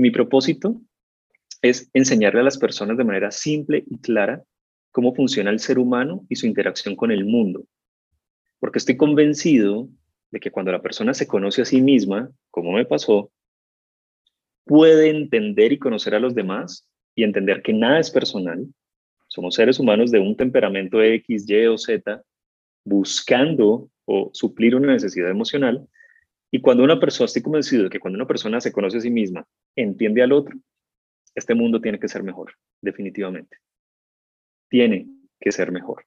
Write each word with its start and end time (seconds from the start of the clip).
Mi 0.00 0.10
propósito 0.10 0.80
es 1.60 1.90
enseñarle 1.92 2.40
a 2.40 2.44
las 2.44 2.56
personas 2.56 2.96
de 2.96 3.04
manera 3.04 3.30
simple 3.30 3.84
y 3.86 3.98
clara 3.98 4.42
cómo 4.92 5.14
funciona 5.14 5.50
el 5.50 5.60
ser 5.60 5.78
humano 5.78 6.24
y 6.30 6.36
su 6.36 6.46
interacción 6.46 6.96
con 6.96 7.10
el 7.10 7.26
mundo. 7.26 7.66
Porque 8.60 8.78
estoy 8.78 8.96
convencido 8.96 9.90
de 10.30 10.40
que 10.40 10.50
cuando 10.50 10.72
la 10.72 10.80
persona 10.80 11.12
se 11.12 11.26
conoce 11.26 11.60
a 11.60 11.66
sí 11.66 11.82
misma, 11.82 12.30
como 12.50 12.72
me 12.72 12.86
pasó, 12.86 13.30
puede 14.64 15.10
entender 15.10 15.70
y 15.70 15.78
conocer 15.78 16.14
a 16.14 16.20
los 16.20 16.34
demás 16.34 16.88
y 17.14 17.22
entender 17.22 17.60
que 17.60 17.74
nada 17.74 18.00
es 18.00 18.10
personal. 18.10 18.66
Somos 19.28 19.54
seres 19.54 19.78
humanos 19.78 20.10
de 20.10 20.20
un 20.20 20.34
temperamento 20.34 21.02
X, 21.02 21.44
Y 21.46 21.66
o 21.66 21.76
Z 21.76 22.22
buscando 22.84 23.90
o 24.06 24.30
suplir 24.32 24.74
una 24.74 24.94
necesidad 24.94 25.28
emocional. 25.28 25.86
Y 26.50 26.60
cuando 26.60 26.82
una 26.82 26.98
persona, 26.98 27.26
estoy 27.26 27.42
convencido 27.42 27.84
de 27.84 27.90
que 27.90 28.00
cuando 28.00 28.16
una 28.16 28.26
persona 28.26 28.60
se 28.60 28.72
conoce 28.72 28.98
a 28.98 29.00
sí 29.00 29.10
misma, 29.10 29.46
entiende 29.76 30.22
al 30.22 30.32
otro, 30.32 30.58
este 31.34 31.54
mundo 31.54 31.80
tiene 31.80 31.98
que 32.00 32.08
ser 32.08 32.22
mejor, 32.22 32.54
definitivamente. 32.80 33.58
Tiene 34.68 35.08
que 35.38 35.52
ser 35.52 35.70
mejor. 35.70 36.04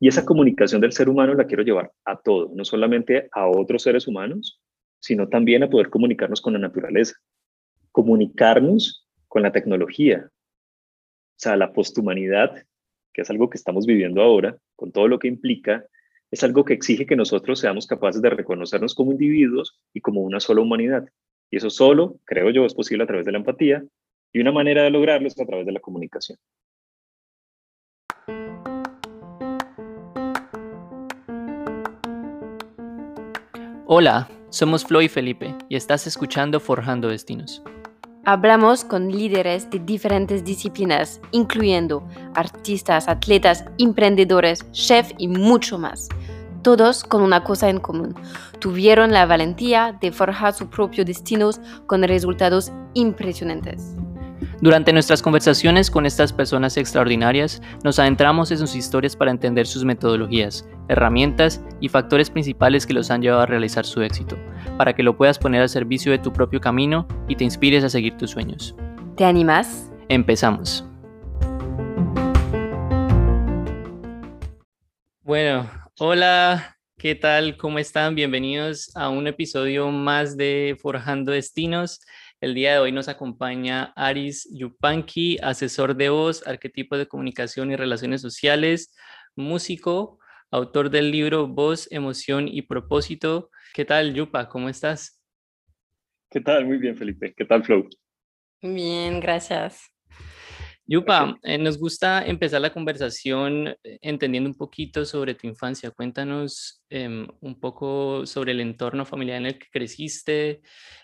Y 0.00 0.08
esa 0.08 0.24
comunicación 0.24 0.80
del 0.80 0.92
ser 0.92 1.08
humano 1.08 1.34
la 1.34 1.46
quiero 1.46 1.62
llevar 1.62 1.92
a 2.04 2.18
todo, 2.18 2.50
no 2.54 2.64
solamente 2.64 3.28
a 3.32 3.46
otros 3.48 3.82
seres 3.82 4.06
humanos, 4.06 4.60
sino 5.00 5.28
también 5.28 5.62
a 5.62 5.70
poder 5.70 5.90
comunicarnos 5.90 6.40
con 6.40 6.54
la 6.54 6.58
naturaleza, 6.58 7.14
comunicarnos 7.92 9.06
con 9.28 9.42
la 9.42 9.52
tecnología. 9.52 10.28
O 10.28 11.38
sea, 11.38 11.56
la 11.56 11.72
posthumanidad, 11.72 12.64
que 13.12 13.22
es 13.22 13.30
algo 13.30 13.50
que 13.50 13.58
estamos 13.58 13.86
viviendo 13.86 14.22
ahora, 14.22 14.56
con 14.74 14.92
todo 14.92 15.08
lo 15.08 15.18
que 15.18 15.28
implica, 15.28 15.86
es 16.30 16.42
algo 16.42 16.64
que 16.64 16.74
exige 16.74 17.06
que 17.06 17.16
nosotros 17.16 17.60
seamos 17.60 17.86
capaces 17.86 18.20
de 18.20 18.30
reconocernos 18.30 18.94
como 18.94 19.12
individuos 19.12 19.78
y 19.92 20.00
como 20.00 20.22
una 20.22 20.40
sola 20.40 20.60
humanidad. 20.60 21.08
Y 21.50 21.58
eso 21.58 21.70
solo, 21.70 22.18
creo 22.24 22.50
yo, 22.50 22.64
es 22.64 22.74
posible 22.74 23.04
a 23.04 23.06
través 23.06 23.24
de 23.24 23.32
la 23.32 23.38
empatía 23.38 23.84
y 24.32 24.40
una 24.40 24.52
manera 24.52 24.82
de 24.82 24.90
lograrlo 24.90 25.28
es 25.28 25.40
a 25.40 25.46
través 25.46 25.66
de 25.66 25.72
la 25.72 25.80
comunicación. 25.80 26.38
Hola, 33.86 34.28
somos 34.50 34.84
Flo 34.84 35.00
y 35.00 35.08
Felipe 35.08 35.54
y 35.68 35.76
estás 35.76 36.08
escuchando 36.08 36.58
Forjando 36.58 37.08
Destinos. 37.08 37.62
Hablamos 38.28 38.84
con 38.84 39.12
líderes 39.12 39.70
de 39.70 39.78
diferentes 39.78 40.44
disciplinas, 40.44 41.20
incluyendo 41.30 42.04
artistas, 42.34 43.06
atletas, 43.06 43.64
emprendedores, 43.78 44.68
chefs 44.72 45.14
y 45.18 45.28
mucho 45.28 45.78
más. 45.78 46.08
Todos 46.66 47.04
con 47.04 47.22
una 47.22 47.44
cosa 47.44 47.68
en 47.68 47.78
común. 47.78 48.16
Tuvieron 48.58 49.12
la 49.12 49.24
valentía 49.24 49.96
de 50.00 50.10
forjar 50.10 50.52
sus 50.52 50.66
propios 50.66 51.06
destinos 51.06 51.60
con 51.86 52.02
resultados 52.02 52.72
impresionantes. 52.94 53.94
Durante 54.60 54.92
nuestras 54.92 55.22
conversaciones 55.22 55.92
con 55.92 56.06
estas 56.06 56.32
personas 56.32 56.76
extraordinarias, 56.76 57.62
nos 57.84 58.00
adentramos 58.00 58.50
en 58.50 58.58
sus 58.58 58.74
historias 58.74 59.14
para 59.14 59.30
entender 59.30 59.64
sus 59.68 59.84
metodologías, 59.84 60.68
herramientas 60.88 61.62
y 61.78 61.88
factores 61.88 62.30
principales 62.30 62.84
que 62.84 62.94
los 62.94 63.12
han 63.12 63.22
llevado 63.22 63.42
a 63.42 63.46
realizar 63.46 63.86
su 63.86 64.02
éxito, 64.02 64.36
para 64.76 64.92
que 64.92 65.04
lo 65.04 65.16
puedas 65.16 65.38
poner 65.38 65.62
al 65.62 65.68
servicio 65.68 66.10
de 66.10 66.18
tu 66.18 66.32
propio 66.32 66.60
camino 66.60 67.06
y 67.28 67.36
te 67.36 67.44
inspires 67.44 67.84
a 67.84 67.90
seguir 67.90 68.16
tus 68.16 68.32
sueños. 68.32 68.74
¿Te 69.16 69.24
animas? 69.24 69.88
Empezamos. 70.08 70.84
Bueno, 75.22 75.64
hola, 75.98 76.76
¿qué 76.98 77.14
tal? 77.14 77.56
¿Cómo 77.56 77.78
están? 77.78 78.14
Bienvenidos 78.14 78.94
a 78.96 79.08
un 79.08 79.26
episodio 79.26 79.90
más 79.90 80.36
de 80.36 80.76
Forjando 80.78 81.32
Destinos. 81.32 82.00
El 82.38 82.54
día 82.54 82.72
de 82.72 82.78
hoy 82.80 82.92
nos 82.92 83.08
acompaña 83.08 83.94
Aris 83.96 84.46
Yupanqui, 84.52 85.38
asesor 85.42 85.96
de 85.96 86.10
voz, 86.10 86.46
arquetipo 86.46 86.98
de 86.98 87.06
comunicación 87.06 87.72
y 87.72 87.76
relaciones 87.76 88.20
sociales, 88.20 88.94
músico, 89.36 90.18
autor 90.50 90.90
del 90.90 91.10
libro 91.10 91.46
Voz, 91.46 91.90
Emoción 91.90 92.46
y 92.46 92.62
Propósito. 92.62 93.50
¿Qué 93.72 93.86
tal, 93.86 94.12
Yupa? 94.12 94.50
¿Cómo 94.50 94.68
estás? 94.68 95.22
¿Qué 96.30 96.40
tal? 96.40 96.66
Muy 96.66 96.76
bien, 96.76 96.96
Felipe. 96.96 97.32
¿Qué 97.34 97.46
tal, 97.46 97.64
Flow? 97.64 97.88
Bien, 98.60 99.18
gracias. 99.18 99.95
Yupa, 100.88 101.36
eh, 101.42 101.58
nos 101.58 101.78
gusta 101.78 102.24
empezar 102.24 102.60
la 102.60 102.72
conversación 102.72 103.74
eh, 103.82 103.98
entendiendo 104.02 104.48
un 104.48 104.54
poquito 104.54 105.04
sobre 105.04 105.34
tu 105.34 105.48
infancia. 105.48 105.90
Cuéntanos 105.90 106.80
em, 106.90 107.26
un 107.40 107.58
poco 107.58 108.24
sobre 108.24 108.52
el 108.52 108.60
entorno 108.60 109.04
familiar 109.04 109.38
en 109.38 109.46
el 109.46 109.58
que 109.58 109.66
creciste, 109.72 110.60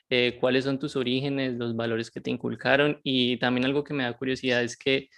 eh, 0.09 0.37
cuáles 0.39 0.65
son 0.67 0.79
tus 0.79 0.95
orígenes, 0.95 1.55
los 1.55 1.75
valores 1.75 2.13
que 2.13 2.21
te 2.21 2.31
inculcaron 2.31 3.01
y 3.03 3.39
también 3.39 3.65
algo 3.65 3.83
que 3.83 3.93
me 3.93 4.05
da 4.05 4.17
curiosidad 4.17 4.63
es 4.63 4.77
que 4.77 5.09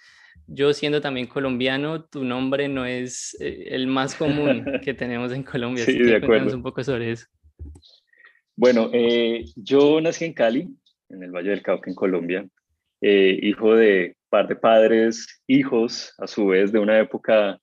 yo 0.47 0.73
siendo 0.73 0.99
también 0.99 1.27
colombiano, 1.27 2.03
tu 2.05 2.23
nombre 2.23 2.67
no 2.67 2.85
es 2.85 3.37
el 3.39 3.85
más 3.85 4.15
común 4.15 4.65
que 4.83 4.93
tenemos 4.95 5.31
en 5.31 5.43
Colombia. 5.43 5.85
Sí, 5.85 5.99
de 5.99 6.15
acuerdo. 6.15 6.55
un 6.55 6.63
poco 6.63 6.83
sobre 6.83 7.11
eso. 7.11 7.27
Bueno, 8.55 8.89
yo 9.55 10.01
nací 10.01 10.25
en 10.25 10.33
Cali, 10.33 10.67
en 11.09 11.23
el 11.23 11.31
Valle 11.31 11.51
del 11.51 11.61
Cauca, 11.61 11.89
en 11.89 11.95
Colombia, 11.95 12.47
hijo 13.01 13.75
de 13.75 14.15
de 14.43 14.55
padres, 14.55 15.41
hijos, 15.47 16.13
a 16.17 16.27
su 16.27 16.47
vez, 16.47 16.71
de 16.71 16.79
una 16.79 16.99
época 16.99 17.59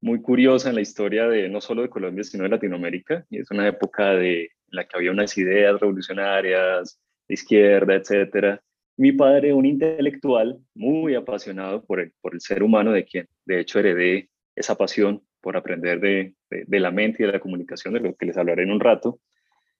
muy 0.00 0.20
curiosa 0.20 0.68
en 0.68 0.76
la 0.76 0.80
historia 0.82 1.26
de 1.28 1.48
no 1.48 1.60
solo 1.60 1.82
de 1.82 1.88
Colombia, 1.88 2.24
sino 2.24 2.44
de 2.44 2.50
Latinoamérica. 2.50 3.24
Y 3.30 3.38
es 3.38 3.50
una 3.50 3.66
época 3.66 4.10
de, 4.10 4.50
la 4.68 4.84
que 4.84 4.96
había 4.96 5.10
unas 5.10 5.36
ideas 5.38 5.80
revolucionarias, 5.80 7.00
de 7.26 7.34
izquierda, 7.34 7.94
etcétera. 7.94 8.60
Mi 8.96 9.12
padre, 9.12 9.54
un 9.54 9.66
intelectual 9.66 10.58
muy 10.74 11.14
apasionado 11.14 11.84
por 11.84 12.00
el, 12.00 12.12
por 12.20 12.34
el 12.34 12.40
ser 12.40 12.62
humano, 12.62 12.92
de 12.92 13.04
quien 13.04 13.28
de 13.44 13.60
hecho 13.60 13.78
heredé 13.78 14.28
esa 14.54 14.76
pasión 14.76 15.22
por 15.40 15.56
aprender 15.56 16.00
de, 16.00 16.34
de, 16.48 16.80
la 16.80 16.90
mente 16.90 17.22
y 17.22 17.26
de 17.26 17.32
la 17.32 17.40
comunicación, 17.40 17.94
de 17.94 18.00
lo 18.00 18.14
que 18.14 18.26
les 18.26 18.36
hablaré 18.36 18.62
en 18.62 18.70
un 18.70 18.80
rato, 18.80 19.20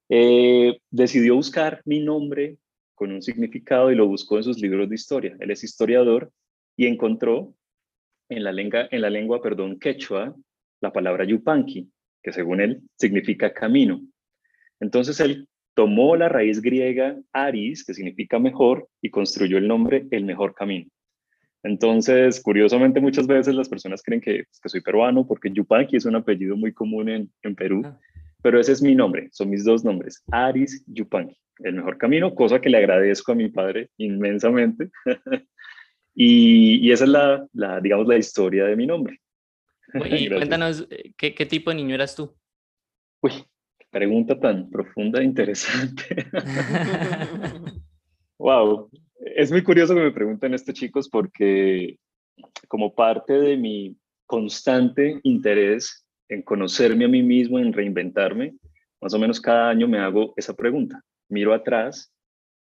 eh, 0.09 0.79
decidió 0.91 1.37
buscar 1.37 1.81
mi 1.85 2.01
nombre 2.01 2.59
con 2.95 3.13
un 3.13 3.23
significado 3.23 3.91
y 3.91 3.95
lo 3.95 4.07
buscó 4.07 4.37
en 4.37 4.45
sus 4.45 4.61
libros 4.61 4.89
de 4.89 4.95
historia. 4.95 5.37
Él 5.41 5.51
es 5.51 5.65
historiador 5.65 6.31
y 6.77 6.87
encontró 6.87 7.55
en 8.29 8.45
la 8.45 8.53
lengua, 8.53 8.89
en 8.91 9.01
la 9.01 9.11
lengua 9.11 9.43
perdón, 9.43 9.79
quechua 9.79 10.35
la 10.81 10.93
palabra 10.93 11.25
yupanqui, 11.25 11.91
que 12.23 12.33
según 12.33 12.61
él 12.61 12.83
significa 12.97 13.53
camino. 13.53 14.01
Entonces 14.81 15.21
él 15.21 15.49
tomó 15.75 16.17
la 16.17 16.29
raíz 16.29 16.61
griega 16.61 17.17
aris, 17.33 17.85
que 17.85 17.95
significa 17.95 18.39
mejor, 18.39 18.89
y 19.01 19.11
construyó 19.11 19.59
el 19.59 19.69
nombre 19.69 20.07
el 20.11 20.25
mejor 20.25 20.55
camino. 20.55 20.89
Entonces, 21.65 22.41
curiosamente, 22.41 23.01
muchas 23.01 23.27
veces 23.27 23.55
las 23.55 23.69
personas 23.69 24.03
creen 24.03 24.21
que, 24.21 24.45
que 24.63 24.69
soy 24.69 24.83
peruano 24.83 25.27
porque 25.27 25.51
Yupanqui 25.51 25.97
es 25.97 26.05
un 26.05 26.15
apellido 26.15 26.57
muy 26.57 26.73
común 26.73 27.09
en, 27.09 27.31
en 27.43 27.55
Perú, 27.55 27.83
ah. 27.85 27.99
Pero 28.45 28.61
ese 28.61 28.73
es 28.73 28.83
mi 28.83 28.95
nombre, 28.95 29.31
son 29.33 29.49
mis 29.49 29.65
dos 29.65 29.83
nombres, 29.85 30.23
Aris 30.31 30.85
Yupanqui 30.87 31.37
el 31.61 31.75
mejor 31.75 31.99
camino, 31.99 32.35
cosa 32.35 32.61
que 32.61 32.69
le 32.69 32.79
agradezco 32.79 33.33
a 33.33 33.35
mi 33.35 33.49
padre 33.49 33.91
inmensamente. 33.97 34.91
y, 36.15 36.91
esa 36.91 37.05
es 37.05 37.11
la, 37.11 37.47
la, 37.53 37.81
digamos, 37.81 38.07
la 38.07 38.17
historia 38.17 38.65
de 38.65 38.77
mi 38.77 38.87
nombre. 38.87 39.21
Y 40.11 40.29
cuéntanos, 40.29 40.87
eh, 40.91 41.13
¿qué, 41.17 41.47
tipo 41.47 41.71
de 41.71 41.77
niño 41.77 41.95
eras 41.95 42.17
tú? 42.17 42.35
Uy, 43.23 43.33
pregunta 43.91 44.39
tan 44.39 44.69
profunda 44.69 45.21
e 45.21 45.25
interesante. 45.25 46.27
wow, 48.39 48.91
es 49.37 49.53
muy 49.53 49.63
curioso 49.63 49.95
que 49.95 50.01
me 50.01 50.11
pregunten 50.11 50.53
esto, 50.53 50.73
chicos, 50.73 51.09
porque 51.09 51.97
como 52.67 52.93
parte 52.93 53.35
de 53.35 53.57
mi 53.57 53.97
constante 54.27 55.21
interés 55.23 56.04
en 56.29 56.43
conocerme 56.43 57.05
a 57.05 57.09
mí 57.09 57.23
mismo, 57.23 57.59
en 57.59 57.73
reinventarme, 57.73 58.55
más 59.01 59.15
o 59.15 59.19
menos 59.19 59.41
cada 59.41 59.69
año 59.69 59.87
me 59.87 59.99
hago 59.99 60.35
esa 60.37 60.55
pregunta 60.55 61.03
miro 61.29 61.53
atrás 61.53 62.13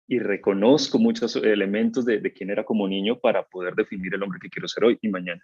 y 0.06 0.18
reconozco 0.18 0.98
muchos 0.98 1.36
elementos 1.36 2.04
de, 2.04 2.20
de 2.20 2.32
quién 2.32 2.50
era 2.50 2.64
como 2.64 2.86
niño 2.86 3.18
para 3.18 3.42
poder 3.44 3.74
definir 3.74 4.14
el 4.14 4.22
hombre 4.22 4.38
que 4.40 4.50
quiero 4.50 4.68
ser 4.68 4.84
hoy 4.84 4.98
y 5.00 5.08
mañana. 5.08 5.42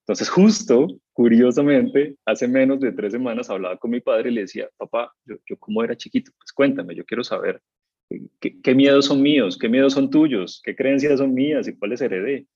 Entonces, 0.00 0.28
justo, 0.28 0.88
curiosamente, 1.12 2.16
hace 2.24 2.48
menos 2.48 2.80
de 2.80 2.90
tres 2.90 3.12
semanas 3.12 3.48
hablaba 3.48 3.76
con 3.76 3.92
mi 3.92 4.00
padre 4.00 4.30
y 4.30 4.34
le 4.34 4.40
decía, 4.42 4.68
papá, 4.76 5.12
yo, 5.24 5.36
yo 5.48 5.56
cómo 5.58 5.84
era 5.84 5.96
chiquito, 5.96 6.32
pues 6.36 6.52
cuéntame, 6.52 6.96
yo 6.96 7.04
quiero 7.04 7.22
saber 7.22 7.62
qué, 8.40 8.60
qué, 8.60 8.74
miedos 8.74 9.06
son 9.06 9.22
míos, 9.22 9.56
qué 9.56 9.68
miedos 9.68 9.92
son 9.92 10.10
tuyos, 10.10 10.60
qué 10.64 10.74
creencias 10.74 11.20
son 11.20 11.32
mías 11.32 11.68
y 11.68 11.76
cuáles 11.76 12.00
heredé. 12.00 12.48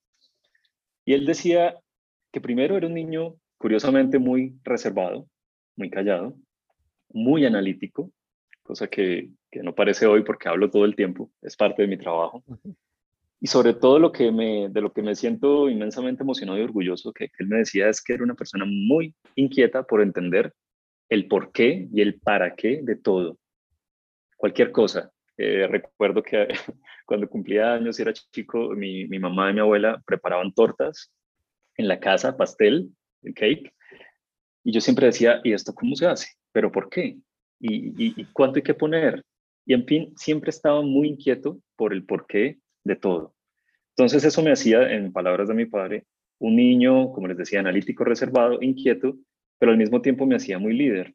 Y 1.04 1.12
él 1.12 1.24
decía 1.24 1.76
que 2.32 2.40
primero 2.40 2.76
era 2.76 2.88
un 2.88 2.94
niño, 2.94 3.36
curiosamente, 3.58 4.18
muy 4.18 4.58
reservado, 4.64 5.28
muy 5.76 5.90
callado, 5.90 6.36
muy 7.08 7.44
analítico, 7.46 8.12
cosa 8.62 8.88
que, 8.88 9.30
que 9.50 9.62
no 9.62 9.74
parece 9.74 10.06
hoy 10.06 10.22
porque 10.22 10.48
hablo 10.48 10.70
todo 10.70 10.84
el 10.84 10.96
tiempo, 10.96 11.30
es 11.42 11.56
parte 11.56 11.82
de 11.82 11.88
mi 11.88 11.96
trabajo. 11.96 12.42
Y 13.40 13.48
sobre 13.48 13.74
todo 13.74 13.98
lo 13.98 14.12
que 14.12 14.32
me, 14.32 14.68
de 14.70 14.80
lo 14.80 14.92
que 14.92 15.02
me 15.02 15.14
siento 15.14 15.68
inmensamente 15.68 16.22
emocionado 16.22 16.58
y 16.58 16.62
orgulloso 16.62 17.12
que, 17.12 17.30
él 17.38 17.48
me 17.48 17.58
decía 17.58 17.88
es 17.88 18.02
que 18.02 18.14
era 18.14 18.24
una 18.24 18.34
persona 18.34 18.64
muy 18.66 19.14
inquieta 19.34 19.82
por 19.82 20.00
entender 20.00 20.54
el 21.08 21.28
por 21.28 21.52
qué 21.52 21.86
y 21.92 22.00
el 22.00 22.18
para 22.18 22.54
qué 22.54 22.80
de 22.82 22.96
todo. 22.96 23.38
Cualquier 24.36 24.72
cosa, 24.72 25.10
Eh, 25.38 25.66
recuerdo 25.68 26.22
que 26.22 26.48
cuando 27.06 27.28
cumplía 27.28 27.74
años 27.74 27.98
y 27.98 28.02
era 28.02 28.14
chico, 28.14 28.70
mi, 28.70 29.06
mi, 29.06 29.18
mamá 29.18 29.50
y 29.50 29.54
mi 29.54 29.60
abuela 29.60 30.02
preparaban 30.06 30.50
tortas 30.54 31.12
en 31.76 31.88
la 31.88 32.00
casa, 32.00 32.38
pastel, 32.38 32.88
cake, 33.34 33.72
y 34.66 34.72
yo 34.72 34.80
siempre 34.80 35.06
decía, 35.06 35.40
¿y 35.44 35.52
esto 35.52 35.72
cómo 35.72 35.94
se 35.94 36.06
hace? 36.06 36.28
¿Pero 36.50 36.72
por 36.72 36.88
qué? 36.88 37.16
¿Y, 37.60 38.20
y, 38.20 38.24
cuánto 38.32 38.58
hay 38.58 38.64
que 38.64 38.74
poner? 38.74 39.24
Y 39.64 39.74
en 39.74 39.86
fin, 39.86 40.12
siempre 40.16 40.50
estaba 40.50 40.82
muy 40.82 41.08
inquieto 41.08 41.60
por 41.76 41.92
el 41.92 42.04
porqué 42.04 42.58
de 42.82 42.96
todo. 42.96 43.36
Entonces 43.90 44.24
eso 44.24 44.42
me 44.42 44.50
hacía, 44.50 44.92
en 44.92 45.12
palabras 45.12 45.46
de 45.46 45.54
mi 45.54 45.66
padre, 45.66 46.04
un 46.40 46.56
niño, 46.56 47.12
como 47.12 47.28
les 47.28 47.36
decía, 47.36 47.60
analítico, 47.60 48.02
reservado, 48.02 48.58
inquieto, 48.60 49.16
pero 49.58 49.70
al 49.70 49.78
mismo 49.78 50.02
tiempo 50.02 50.26
me 50.26 50.34
hacía 50.34 50.58
muy 50.58 50.74
líder. 50.74 51.14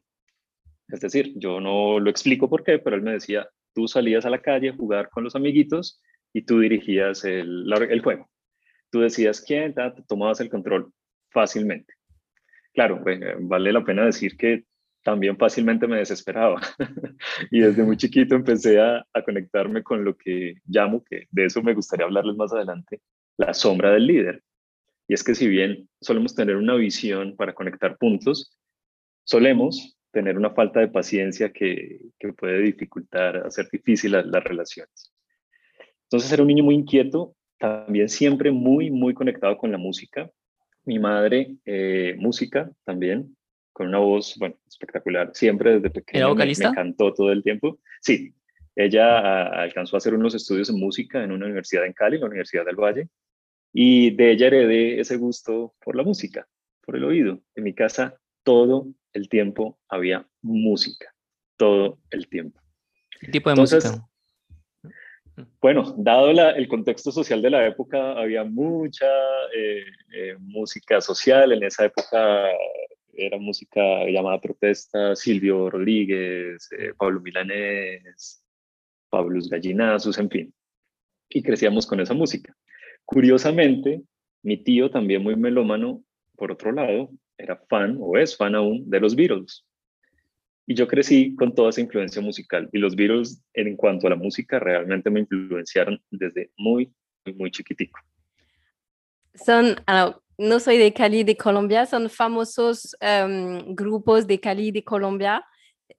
Es 0.88 1.00
decir, 1.00 1.32
yo 1.36 1.60
no 1.60 2.00
lo 2.00 2.08
explico 2.10 2.48
por 2.48 2.64
qué, 2.64 2.78
pero 2.78 2.96
él 2.96 3.02
me 3.02 3.12
decía, 3.12 3.46
tú 3.74 3.86
salías 3.86 4.24
a 4.24 4.30
la 4.30 4.40
calle 4.40 4.70
a 4.70 4.76
jugar 4.76 5.10
con 5.10 5.24
los 5.24 5.36
amiguitos 5.36 6.00
y 6.32 6.42
tú 6.42 6.58
dirigías 6.58 7.22
el, 7.24 7.70
el 7.70 8.00
juego. 8.00 8.30
Tú 8.90 9.00
decías 9.00 9.42
quién, 9.42 9.74
tomabas 10.08 10.40
el 10.40 10.48
control 10.48 10.90
fácilmente. 11.30 11.92
Claro, 12.72 13.02
vale 13.40 13.72
la 13.72 13.84
pena 13.84 14.06
decir 14.06 14.36
que 14.36 14.64
también 15.02 15.36
fácilmente 15.36 15.86
me 15.86 15.98
desesperaba. 15.98 16.60
y 17.50 17.60
desde 17.60 17.82
muy 17.82 17.96
chiquito 17.96 18.34
empecé 18.34 18.80
a, 18.80 19.04
conectarme 19.24 19.82
con 19.82 20.04
lo 20.04 20.16
que 20.16 20.54
llamo, 20.66 21.04
que 21.04 21.26
de 21.30 21.46
eso 21.46 21.62
me 21.62 21.74
gustaría 21.74 22.06
hablarles 22.06 22.36
más 22.36 22.52
adelante, 22.52 23.00
la 23.36 23.52
sombra 23.52 23.90
del 23.92 24.06
líder. 24.06 24.42
Y 25.08 25.14
es 25.14 25.24
que 25.24 25.34
si 25.34 25.48
bien 25.48 25.88
solemos 26.00 26.34
tener 26.34 26.56
una 26.56 26.74
visión 26.74 27.36
para 27.36 27.54
conectar 27.54 27.98
puntos, 27.98 28.56
solemos 29.24 29.98
tener 30.12 30.36
una 30.36 30.50
falta 30.50 30.80
de 30.80 30.88
paciencia 30.88 31.52
que, 31.52 32.00
que 32.18 32.32
puede 32.32 32.62
dificultar, 32.62 33.38
hacer 33.38 33.68
difícil 33.70 34.12
las, 34.12 34.26
las 34.26 34.44
relaciones. 34.44 35.12
Entonces 36.04 36.30
era 36.32 36.42
un 36.42 36.48
niño 36.48 36.64
muy 36.64 36.74
inquieto, 36.74 37.34
también 37.58 38.08
siempre 38.08 38.50
muy, 38.50 38.90
muy 38.90 39.14
conectado 39.14 39.56
con 39.56 39.72
la 39.72 39.78
música. 39.78 40.30
Mi 40.84 40.98
madre, 40.98 41.56
eh, 41.64 42.16
música 42.18 42.70
también, 42.84 43.36
con 43.72 43.88
una 43.88 43.98
voz, 43.98 44.36
bueno, 44.38 44.56
espectacular. 44.68 45.30
Siempre 45.34 45.74
desde 45.74 45.90
pequeño 45.90 46.18
¿Era 46.18 46.28
vocalista? 46.28 46.70
Me, 46.70 46.74
cantó 46.74 47.12
todo 47.14 47.30
el 47.32 47.42
tiempo. 47.42 47.78
Sí, 48.00 48.34
ella 48.74 49.18
a, 49.18 49.62
alcanzó 49.62 49.96
a 49.96 49.98
hacer 49.98 50.14
unos 50.14 50.34
estudios 50.34 50.70
en 50.70 50.78
música 50.78 51.22
en 51.22 51.32
una 51.32 51.46
universidad 51.46 51.86
en 51.86 51.92
Cali, 51.92 52.18
la 52.18 52.26
Universidad 52.26 52.64
del 52.64 52.76
Valle, 52.76 53.08
y 53.72 54.10
de 54.10 54.32
ella 54.32 54.48
heredé 54.48 55.00
ese 55.00 55.16
gusto 55.16 55.74
por 55.82 55.96
la 55.96 56.02
música, 56.02 56.46
por 56.82 56.96
el 56.96 57.04
oído. 57.04 57.42
En 57.54 57.64
mi 57.64 57.74
casa 57.74 58.20
todo 58.42 58.88
el 59.12 59.28
tiempo 59.28 59.78
había 59.88 60.26
música, 60.40 61.14
todo 61.56 61.98
el 62.10 62.28
tiempo. 62.28 62.60
¿Qué 63.20 63.28
tipo 63.28 63.50
de 63.50 63.54
Entonces, 63.54 63.84
música? 63.84 64.08
Bueno, 65.60 65.94
dado 65.96 66.30
el 66.30 66.68
contexto 66.68 67.10
social 67.10 67.40
de 67.40 67.50
la 67.50 67.66
época, 67.66 68.12
había 68.12 68.44
mucha 68.44 69.06
eh, 69.56 69.84
eh, 70.12 70.36
música 70.38 71.00
social. 71.00 71.52
En 71.52 71.62
esa 71.62 71.86
época 71.86 72.48
era 73.14 73.38
música 73.38 73.80
llamada 74.06 74.40
protesta, 74.40 75.16
Silvio 75.16 75.70
Rodríguez, 75.70 76.68
eh, 76.78 76.92
Pablo 76.96 77.20
Milanés, 77.20 78.44
Pablo 79.08 79.40
Gallinazos, 79.50 80.18
en 80.18 80.30
fin. 80.30 80.54
Y 81.28 81.42
crecíamos 81.42 81.86
con 81.86 82.00
esa 82.00 82.14
música. 82.14 82.54
Curiosamente, 83.04 84.02
mi 84.42 84.58
tío, 84.58 84.90
también 84.90 85.22
muy 85.22 85.36
melómano, 85.36 86.02
por 86.36 86.52
otro 86.52 86.72
lado, 86.72 87.10
era 87.38 87.56
fan 87.68 87.96
o 88.00 88.18
es 88.18 88.36
fan 88.36 88.54
aún 88.54 88.88
de 88.88 89.00
los 89.00 89.14
Beatles. 89.14 89.64
Y 90.66 90.74
yo 90.74 90.86
crecí 90.86 91.34
con 91.34 91.54
toda 91.54 91.70
esa 91.70 91.80
influencia 91.80 92.22
musical. 92.22 92.68
Y 92.72 92.78
los 92.78 92.94
Beatles, 92.94 93.42
en 93.54 93.76
cuanto 93.76 94.06
a 94.06 94.10
la 94.10 94.16
música, 94.16 94.58
realmente 94.58 95.10
me 95.10 95.20
influenciaron 95.20 96.00
desde 96.10 96.50
muy, 96.56 96.92
muy, 97.36 97.50
chiquitico. 97.50 97.98
Son, 99.34 99.76
no 100.38 100.60
soy 100.60 100.78
de 100.78 100.92
Cali, 100.92 101.24
de 101.24 101.36
Colombia, 101.36 101.86
son 101.86 102.08
famosos 102.08 102.96
um, 103.00 103.74
grupos 103.74 104.26
de 104.26 104.38
Cali, 104.38 104.70
de 104.70 104.84
Colombia. 104.84 105.44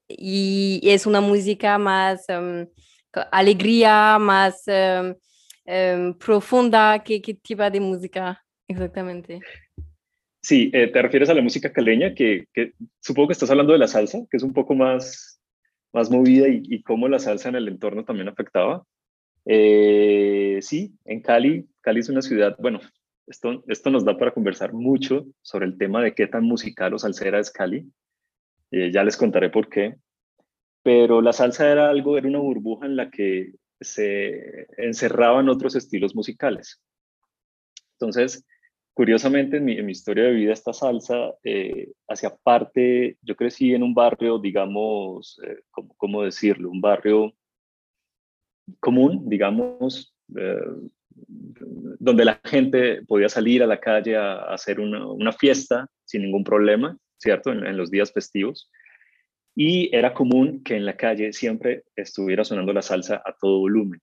Y 0.08 0.80
es 0.84 1.06
una 1.06 1.20
música 1.20 1.78
más 1.78 2.26
um, 2.30 2.66
alegría, 3.32 4.18
más 4.18 4.64
um, 4.68 6.14
profunda. 6.18 7.04
¿Qué, 7.04 7.22
¿Qué 7.22 7.34
tipo 7.34 7.70
de 7.70 7.80
música 7.80 8.42
exactamente? 8.68 9.42
Sí, 10.44 10.70
eh, 10.74 10.90
te 10.92 11.02
refieres 11.02 11.30
a 11.30 11.34
la 11.34 11.42
música 11.42 11.72
caleña, 11.72 12.14
que, 12.14 12.48
supongo 13.00 13.30
que 13.30 13.34
estás 13.34 13.50
hablando 13.50 13.72
de 13.72 13.80
la 13.80 13.88
salsa, 13.88 14.20
que 14.30 14.36
es 14.36 14.44
un 14.44 14.52
poco 14.52 14.76
más, 14.76 15.42
más 15.94 16.12
movida 16.12 16.50
y, 16.50 16.62
y 16.66 16.84
cómo 16.84 17.08
la 17.08 17.18
salsa 17.18 17.48
en 17.48 17.56
el 17.56 17.70
entorno 17.70 18.04
también 18.04 18.28
afectaba. 18.28 18.86
Eh, 19.46 20.60
sí, 20.62 20.98
en 21.06 21.22
Cali, 21.22 21.66
Cali 21.80 22.02
es 22.02 22.10
una 22.10 22.22
ciudad, 22.22 22.58
bueno, 22.60 22.82
esto, 23.26 23.64
esto 23.68 23.90
nos 23.90 24.04
da 24.04 24.18
para 24.18 24.34
conversar 24.34 24.74
mucho 24.74 25.26
sobre 25.42 25.66
el 25.66 25.78
tema 25.78 26.04
de 26.04 26.14
qué 26.14 26.28
tan 26.28 26.44
musical 26.44 26.94
o 26.94 27.00
salsera 27.00 27.40
es 27.40 27.50
Cali. 27.50 27.90
Eh, 28.72 28.92
ya 28.92 29.06
les 29.06 29.16
contaré 29.16 29.50
por 29.50 29.70
qué. 29.70 29.96
Pero 30.84 31.22
la 31.22 31.32
salsa 31.32 31.72
era 31.72 31.90
algo, 31.90 32.18
era 32.18 32.28
una 32.28 32.40
burbuja 32.40 32.86
en 32.86 32.98
la 32.98 33.10
que 33.10 33.54
se 33.80 34.68
encerraban 34.76 35.48
otros 35.48 35.76
estilos 35.76 36.16
musicales. 36.16 36.82
Entonces, 37.94 38.46
curiosamente 38.94 39.58
en 39.58 39.66
mi, 39.66 39.78
en 39.78 39.86
mi, 39.86 39.92
historia 39.92 40.26
de 40.26 40.34
vida 40.34 40.54
esta 40.54 40.74
salsa 40.74 41.34
eh, 41.44 41.92
parte, 42.44 43.18
yo 43.22 43.36
crecí 43.36 43.74
en 43.74 43.84
un 43.84 43.94
barrio, 43.94 44.38
digamos, 44.38 45.40
eh, 45.46 45.64
¿cómo, 45.72 45.96
¿cómo, 45.98 46.24
decirlo? 46.24 46.70
Un 46.70 46.82
barrio 46.82 47.34
común, 48.80 49.28
digamos, 49.28 50.16
eh, 50.38 50.58
donde 52.00 52.26
la 52.26 52.40
gente 52.44 53.04
podía 53.04 53.30
salir 53.30 53.64
a 53.64 53.68
la 53.68 53.80
calle 53.80 54.16
a, 54.16 54.34
a 54.34 54.54
hacer 54.54 54.80
una, 54.80 55.08
una, 55.08 55.32
fiesta 55.32 55.90
sin 56.06 56.22
ningún 56.24 56.44
problema, 56.44 56.98
¿cierto? 57.18 57.52
En, 57.52 57.66
en 57.66 57.78
los 57.78 57.90
días 57.90 58.12
festivos. 58.12 58.70
Y 59.56 59.96
era 59.96 60.14
común 60.14 60.64
que 60.64 60.76
en 60.76 60.86
la 60.86 60.98
calle 60.98 61.34
siempre 61.34 61.84
estuviera 61.96 62.44
sonando 62.44 62.74
la 62.74 62.82
salsa 62.82 63.22
a 63.24 63.36
todo 63.40 63.60
volumen. 63.60 64.02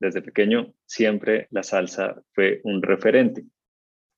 Desde 0.00 0.22
pequeño 0.22 0.74
siempre 0.84 1.46
la 1.50 1.62
salsa 1.62 2.20
fue 2.32 2.60
un 2.64 2.82
referente. 2.82 3.44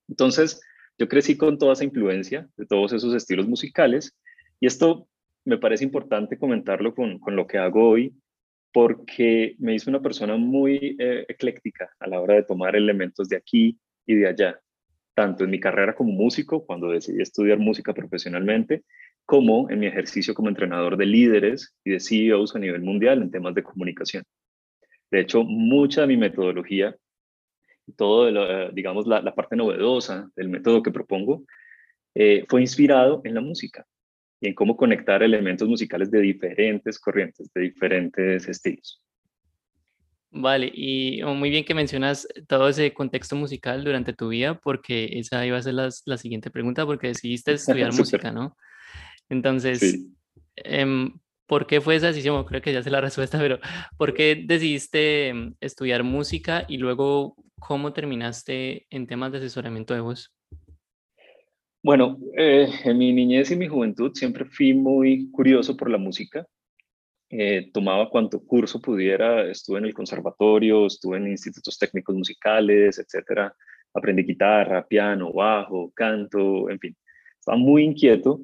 Entonces, 0.09 0.61
yo 0.99 1.09
crecí 1.09 1.37
con 1.37 1.59
toda 1.59 1.75
esa 1.75 1.85
influencia 1.85 2.49
de 2.57 2.67
todos 2.67 2.93
esos 2.93 3.15
estilos 3.15 3.47
musicales 3.47 4.17
y 4.61 4.67
esto 4.67 5.09
me 5.45 5.59
parece 5.59 5.85
importante 5.85 6.39
comentarlo 6.39 6.95
con, 6.95 7.19
con 7.19 7.37
lo 7.37 7.47
que 7.47 7.59
hago 7.59 7.89
hoy 7.89 8.15
porque 8.73 9.55
me 9.59 9.75
hizo 9.75 9.91
una 9.91 10.03
persona 10.03 10.37
muy 10.37 10.97
eh, 10.99 11.25
ecléctica 11.29 11.91
a 11.99 12.07
la 12.07 12.21
hora 12.21 12.35
de 12.35 12.43
tomar 12.43 12.77
elementos 12.77 13.29
de 13.29 13.37
aquí 13.37 13.79
y 14.07 14.15
de 14.15 14.29
allá, 14.29 14.61
tanto 15.15 15.45
en 15.45 15.51
mi 15.51 15.61
carrera 15.61 15.95
como 15.95 16.13
músico, 16.13 16.65
cuando 16.67 16.91
decidí 16.91 17.23
estudiar 17.23 17.59
música 17.59 17.95
profesionalmente, 17.95 18.85
como 19.25 19.71
en 19.71 19.81
mi 19.81 19.87
ejercicio 19.87 20.35
como 20.35 20.49
entrenador 20.49 20.97
de 20.97 21.07
líderes 21.07 21.75
y 21.85 21.91
de 21.91 22.01
CEOs 22.01 22.57
a 22.57 22.59
nivel 22.59 22.83
mundial 22.83 23.23
en 23.23 23.31
temas 23.31 23.55
de 23.55 23.63
comunicación. 23.63 24.25
De 25.11 25.21
hecho, 25.21 25.45
mucha 25.45 26.03
de 26.03 26.07
mi 26.07 26.17
metodología 26.17 26.95
todo, 27.97 28.71
digamos, 28.73 29.07
la, 29.07 29.21
la, 29.21 29.35
parte 29.35 29.57
novedosa 29.57 30.31
del 30.37 30.49
método 30.49 30.83
que 30.83 30.91
propongo, 30.91 31.45
eh, 32.15 32.45
fue 32.49 32.61
inspirado 32.61 33.21
en 33.25 33.35
la 33.35 33.41
música 33.41 33.87
y 34.41 34.49
en 34.49 34.55
cómo 34.55 34.77
conectar 34.77 35.23
elementos 35.23 35.69
musicales 35.69 36.11
de 36.11 36.21
diferentes 36.21 36.99
corrientes, 36.99 37.51
de 37.53 37.63
diferentes 37.63 38.49
estilos. 38.49 39.03
Vale, 40.31 40.71
y 40.75 41.23
oh, 41.23 41.35
muy 41.35 41.49
bien 41.49 41.65
que 41.65 41.75
mencionas 41.75 42.29
todo 42.47 42.69
ese 42.69 42.93
contexto 42.93 43.35
musical 43.35 43.83
durante 43.83 44.13
tu 44.13 44.29
vida, 44.29 44.61
porque 44.61 45.09
esa 45.19 45.45
iba 45.47 45.57
a 45.57 45.63
ser 45.63 45.75
la, 45.75 45.89
la 46.05 46.19
siguiente 46.19 46.51
pregunta, 46.51 46.85
porque 46.85 47.09
decidiste 47.09 47.53
estudiar 47.55 47.93
música, 47.93 48.31
¿no? 48.31 48.57
Entonces, 49.29 49.81
sí. 49.81 50.15
eh, 50.57 51.11
¿Por 51.49 51.67
qué 51.67 51.81
fue 51.81 51.97
esa 51.97 52.09
decisión? 52.09 52.45
Creo 52.45 52.61
que 52.61 52.75
ya 52.75 52.83
sé 52.83 52.91
la 52.91 53.01
respuesta, 53.09 53.39
pero 53.39 53.59
¿por 53.97 54.15
qué 54.15 54.45
decidiste 54.47 55.33
mm, 55.35 55.55
estudiar 55.61 56.05
música 56.05 56.65
y 56.69 56.77
luego 56.77 57.35
cómo 57.59 57.93
terminaste 57.93 58.87
en 58.91 59.07
temas 59.07 59.33
de 59.33 59.39
asesoramiento 59.39 59.95
de 59.95 60.01
voz? 60.01 60.33
Bueno, 61.83 62.19
eh, 62.37 62.69
en 62.85 62.99
mi 62.99 63.13
niñez 63.13 63.51
y 63.51 63.57
mi 63.57 63.69
juventud 63.69 64.13
siempre 64.15 64.45
fui 64.45 64.75
muy 64.75 65.31
curioso 65.31 65.77
por 65.77 65.91
la 65.91 65.99
música. 65.99 66.47
Eh, 67.31 67.71
tomaba 67.73 68.09
cuanto 68.09 68.45
curso 68.45 68.81
pudiera, 68.81 69.49
estuve 69.51 69.79
en 69.79 69.85
el 69.85 69.95
conservatorio, 69.95 70.87
estuve 70.87 71.19
en 71.19 71.29
institutos 71.29 71.79
técnicos 71.79 72.17
musicales, 72.17 72.99
etcétera. 72.99 73.55
Aprendí 73.95 74.23
guitarra, 74.23 74.87
piano, 74.87 75.33
bajo, 75.33 75.93
canto, 75.95 76.69
en 76.71 76.79
fin. 76.79 76.97
Estaba 77.39 77.59
muy 77.59 77.85
inquieto 77.85 78.41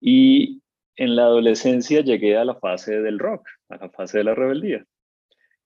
y 0.00 0.60
en 0.96 1.16
la 1.16 1.24
adolescencia 1.24 2.00
llegué 2.00 2.36
a 2.36 2.44
la 2.44 2.56
fase 2.56 3.00
del 3.00 3.18
rock, 3.18 3.48
a 3.68 3.76
la 3.76 3.90
fase 3.90 4.18
de 4.18 4.24
la 4.24 4.34
rebeldía. 4.34 4.84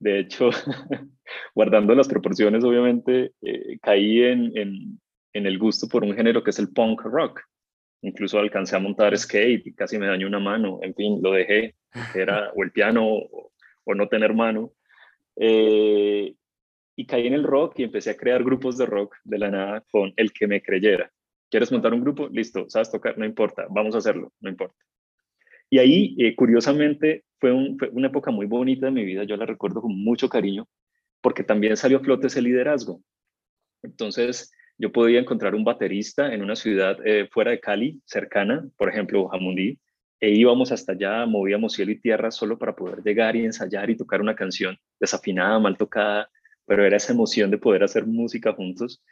De 0.00 0.19
hecho, 0.19 0.50
guardando 1.54 1.95
las 1.95 2.09
proporciones, 2.09 2.64
obviamente, 2.64 3.33
eh, 3.42 3.78
caí 3.80 4.23
en, 4.23 4.57
en, 4.57 5.00
en, 5.35 5.47
el 5.47 5.59
gusto 5.59 5.88
por 5.88 6.02
un 6.02 6.14
género 6.14 6.42
que 6.42 6.50
es 6.50 6.59
el 6.59 6.73
punk 6.73 7.02
rock. 7.02 7.42
Incluso 8.02 8.38
alcancé 8.38 8.76
a 8.76 8.80
montar 8.80 9.16
skate 9.16 9.66
y 9.66 9.75
casi 9.75 9.99
me 9.99 10.07
dañó 10.07 10.26
una 10.26 10.40
mano. 10.40 10.80
En 10.83 10.95
fin, 10.95 11.21
lo 11.23 11.33
dejé, 11.33 11.76
era 12.14 12.50
o 12.57 12.64
el 12.64 12.73
piano 12.73 13.07
o, 13.07 13.52
o 13.85 13.95
no 13.95 14.09
tener 14.09 14.35
mano. 14.35 14.73
Eh, 15.37 16.35
y 16.97 17.07
caí 17.07 17.26
en 17.26 17.35
el 17.35 17.45
rock 17.45 17.78
y 17.78 17.85
empecé 17.85 18.11
a 18.11 18.16
crear 18.16 18.42
grupos 18.42 18.76
de 18.78 18.87
rock 18.87 19.16
de 19.25 19.38
la 19.38 19.50
nada 19.50 19.85
con 19.90 20.12
el 20.16 20.33
que 20.33 20.47
me 20.47 20.62
creyera. 20.62 21.11
¿Quieres 21.50 21.73
montar 21.73 21.92
un 21.92 22.00
grupo? 22.00 22.28
Listo, 22.28 22.69
¿sabes 22.69 22.90
tocar? 22.90 23.19
No 23.19 23.25
importa, 23.25 23.66
vamos 23.71 23.95
a 23.95 23.99
hacerlo, 23.99 24.33
no 24.40 24.49
importa. 24.49 24.76
Y 25.69 25.78
ahí, 25.78 26.16
eh, 26.19 26.35
curiosamente, 26.35 27.25
fue, 27.40 27.52
una 27.52 28.09
época 28.09 28.30
muy 28.30 28.47
bonita 28.47 28.87
de 28.87 28.92
mi 28.92 29.04
vida, 29.04 29.25
yo 29.25 29.37
la 29.37 29.47
recuerdo 29.47 29.80
con 29.80 29.97
mucho 29.97 30.28
cariño, 30.28 30.68
porque 31.20 31.42
también 31.42 31.76
salió 31.76 31.99
a 31.99 32.00
flote 32.00 32.26
ese 32.26 32.42
liderazgo. 32.42 33.02
Entonces, 33.82 34.52
yo 34.78 34.92
podía 34.92 35.20
encontrar 35.20 35.54
un 35.54 35.64
baterista 35.64 36.32
en 36.32 36.42
una 36.42 36.54
ciudad 36.54 36.99
eh, 37.04 37.28
fuera 37.30 37.50
de 37.50 37.61
Cali, 37.61 38.00
cercana, 38.04 38.68
por 38.76 38.88
ejemplo, 38.88 39.28
Jamundí, 39.28 39.78
e 40.20 40.30
íbamos 40.30 40.70
hasta 40.70 40.92
allá, 40.92 41.25
movíamos 41.25 41.73
cielo 41.73 41.92
y 41.92 42.00
tierra 42.00 42.30
solo 42.30 42.59
para 42.59 42.76
poder 42.76 43.02
llegar 43.02 43.37
y 43.37 43.44
ensayar 43.44 43.88
y 43.88 43.97
tocar 43.97 44.20
una 44.20 44.35
canción 44.35 44.76
desafinada, 44.99 45.59
mal 45.59 45.78
tocada, 45.78 46.28
pero 46.66 46.85
era 46.85 46.99
esa 46.99 47.14
emoción 47.14 47.50
de 47.50 47.59
poder 47.59 47.82
hacer 47.82 48.06
música 48.06 48.52
juntos. 48.52 49.02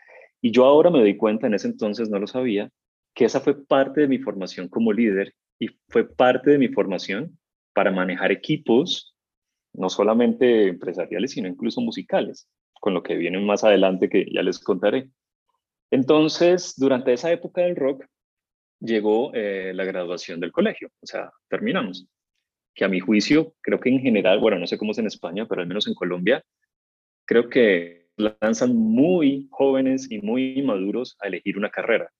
Y 0.43 0.51
yo 0.51 0.67
ahora 0.67 0.91
me 0.91 1.01
doy 1.01 1.17
cuenta, 1.17 1.47
en 1.47 1.55
ese 1.55 1.69
entonces 1.69 2.11
no 2.11 2.19
lo 2.19 2.27
sabía, 2.27 2.71
que 3.15 3.25
esa 3.25 3.41
fue 3.41 3.67
parte 3.67 4.03
de 4.03 4.09
mi 4.09 4.19
formación 4.19 4.69
como 4.69 4.93
líder 4.93 5.35
y 5.59 5.69
fue 5.89 6.05
parte 6.07 6.51
de 6.51 6.59
mi 6.59 6.69
formación 6.69 7.39
para 7.73 7.91
manejar 7.91 8.33
equipos, 8.33 9.15
no 9.73 9.89
solamente 9.89 10.69
empresariales, 10.69 11.33
sino 11.33 11.49
incluso 11.49 11.81
musicales, 11.81 12.49
con 12.81 12.95
lo 12.95 13.03
que 13.03 13.17
viene 13.17 13.39
más 13.41 13.65
adelante 13.65 14.09
que 14.09 14.27
ya 14.33 14.43
les 14.43 14.59
contaré. 14.59 15.09
Entonces, 15.91 16.75
durante 16.77 17.13
esa 17.13 17.33
época 17.33 17.63
del 17.63 17.77
rock, 17.77 18.05
llegó 18.81 19.33
eh, 19.35 19.73
la 19.75 19.85
graduación 19.85 20.41
del 20.41 20.53
colegio, 20.53 20.91
o 21.01 21.07
sea, 21.07 21.31
terminamos. 21.49 22.07
Que 22.75 22.85
a 22.85 22.89
mi 22.89 23.01
juicio, 23.01 23.55
creo 23.61 23.81
que 23.81 23.89
en 23.89 24.01
general, 24.01 24.39
bueno, 24.39 24.59
no 24.59 24.67
sé 24.67 24.79
cómo 24.79 24.93
es 24.93 24.99
en 24.99 25.07
España, 25.07 25.47
pero 25.49 25.63
al 25.63 25.69
menos 25.69 25.89
en 25.89 25.95
Colombia, 25.95 26.45
creo 27.25 27.49
que 27.49 28.09
lanzan 28.17 28.77
muy 28.77 29.49
jóvenes 29.51 30.11
y 30.11 30.21
muy 30.21 30.63
maduros 30.63 31.17
a 31.21 31.27
elegir 31.27 31.59
una 31.59 31.71
carrera. 31.71 32.11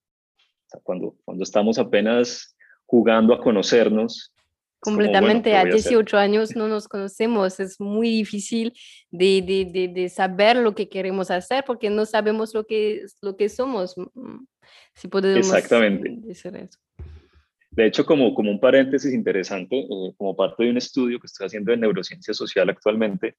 O 0.67 0.71
sea, 0.71 0.81
cuando, 0.83 1.17
cuando 1.25 1.45
estamos 1.45 1.79
apenas 1.79 2.57
jugando 2.89 3.35
a 3.35 3.41
conocernos. 3.41 4.33
Completamente, 4.81 5.57
a, 5.57 5.65
18 5.65 6.17
años 6.17 6.55
no 6.55 6.69
nos 6.69 6.87
conocemos, 6.87 7.59
es 7.59 7.81
muy 7.81 8.11
difícil 8.11 8.73
de, 9.11 9.43
de, 9.43 9.89
de, 9.89 10.09
saber 10.09 10.57
lo 10.57 10.75
que 10.75 10.89
queremos 10.89 11.31
hacer 11.31 11.65
porque 11.67 11.91
no 11.91 12.07
sabemos 12.07 12.55
lo 12.55 12.65
que, 12.65 13.05
lo 13.21 13.37
que 13.37 13.49
somos. 13.49 13.97
Mm, 13.97 14.45
si 14.95 15.09
podemos 15.09 15.39
Exactamente. 15.39 16.15
Decir 16.19 16.55
eso. 16.57 16.79
De 17.71 17.87
hecho, 17.87 18.05
como, 18.07 18.35
como 18.35 18.51
un 18.51 18.61
paréntesis 18.61 19.13
interesante, 19.13 19.79
eh, 19.79 20.15
como 20.17 20.35
parte 20.35 20.65
de 20.65 20.71
un 20.71 20.77
estudio 20.77 21.21
que 21.21 21.27
estoy 21.27 21.47
haciendo 21.47 21.71
de 21.71 21.79
neurociencia 21.79 22.35
social 22.35 22.69
actualmente, 22.71 23.37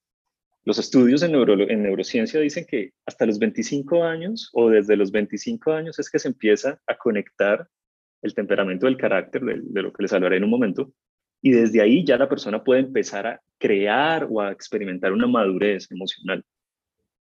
los 0.65 0.77
estudios 0.77 1.24
en, 1.24 1.31
neuro, 1.31 1.69
en 1.69 1.84
neurociencia 1.84 2.39
dicen 2.39 2.65
que 2.65 2.91
hasta 3.05 3.25
los 3.25 3.39
25 3.39 4.03
años 4.03 4.50
o 4.53 4.69
desde 4.69 4.96
los 4.96 5.12
25 5.12 5.72
años 5.72 6.00
es 6.00 6.10
que 6.10 6.19
se 6.19 6.27
empieza 6.27 6.79
a 6.86 6.98
conectar 6.98 7.67
el 8.22 8.34
temperamento 8.34 8.86
del 8.86 8.98
carácter, 8.98 9.41
de, 9.41 9.81
lo 9.81 9.93
que 9.93 10.03
les 10.03 10.13
hablaré 10.13 10.38
en 10.38 10.43
un 10.43 10.50
momento, 10.50 10.91
y 11.41 11.51
desde 11.51 11.81
ahí 11.81 12.03
ya 12.05 12.17
la 12.17 12.29
persona 12.29 12.63
puede 12.63 12.81
empezar 12.81 13.27
a 13.27 13.41
crear 13.58 14.27
o 14.29 14.41
a 14.41 14.51
experimentar 14.51 15.12
una 15.12 15.27
madurez 15.27 15.89
emocional. 15.91 16.43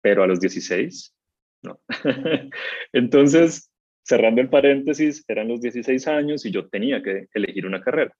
Pero 0.00 0.22
a 0.22 0.26
los 0.26 0.40
16, 0.40 1.14
no. 1.62 1.80
Entonces, 2.92 3.70
cerrando 4.02 4.40
el 4.40 4.50
paréntesis, 4.50 5.24
eran 5.28 5.48
los 5.48 5.60
16 5.60 6.06
años 6.08 6.44
y 6.44 6.50
yo 6.50 6.68
tenía 6.68 7.02
que 7.02 7.28
elegir 7.32 7.66
una 7.66 7.80
carrera. 7.80 8.14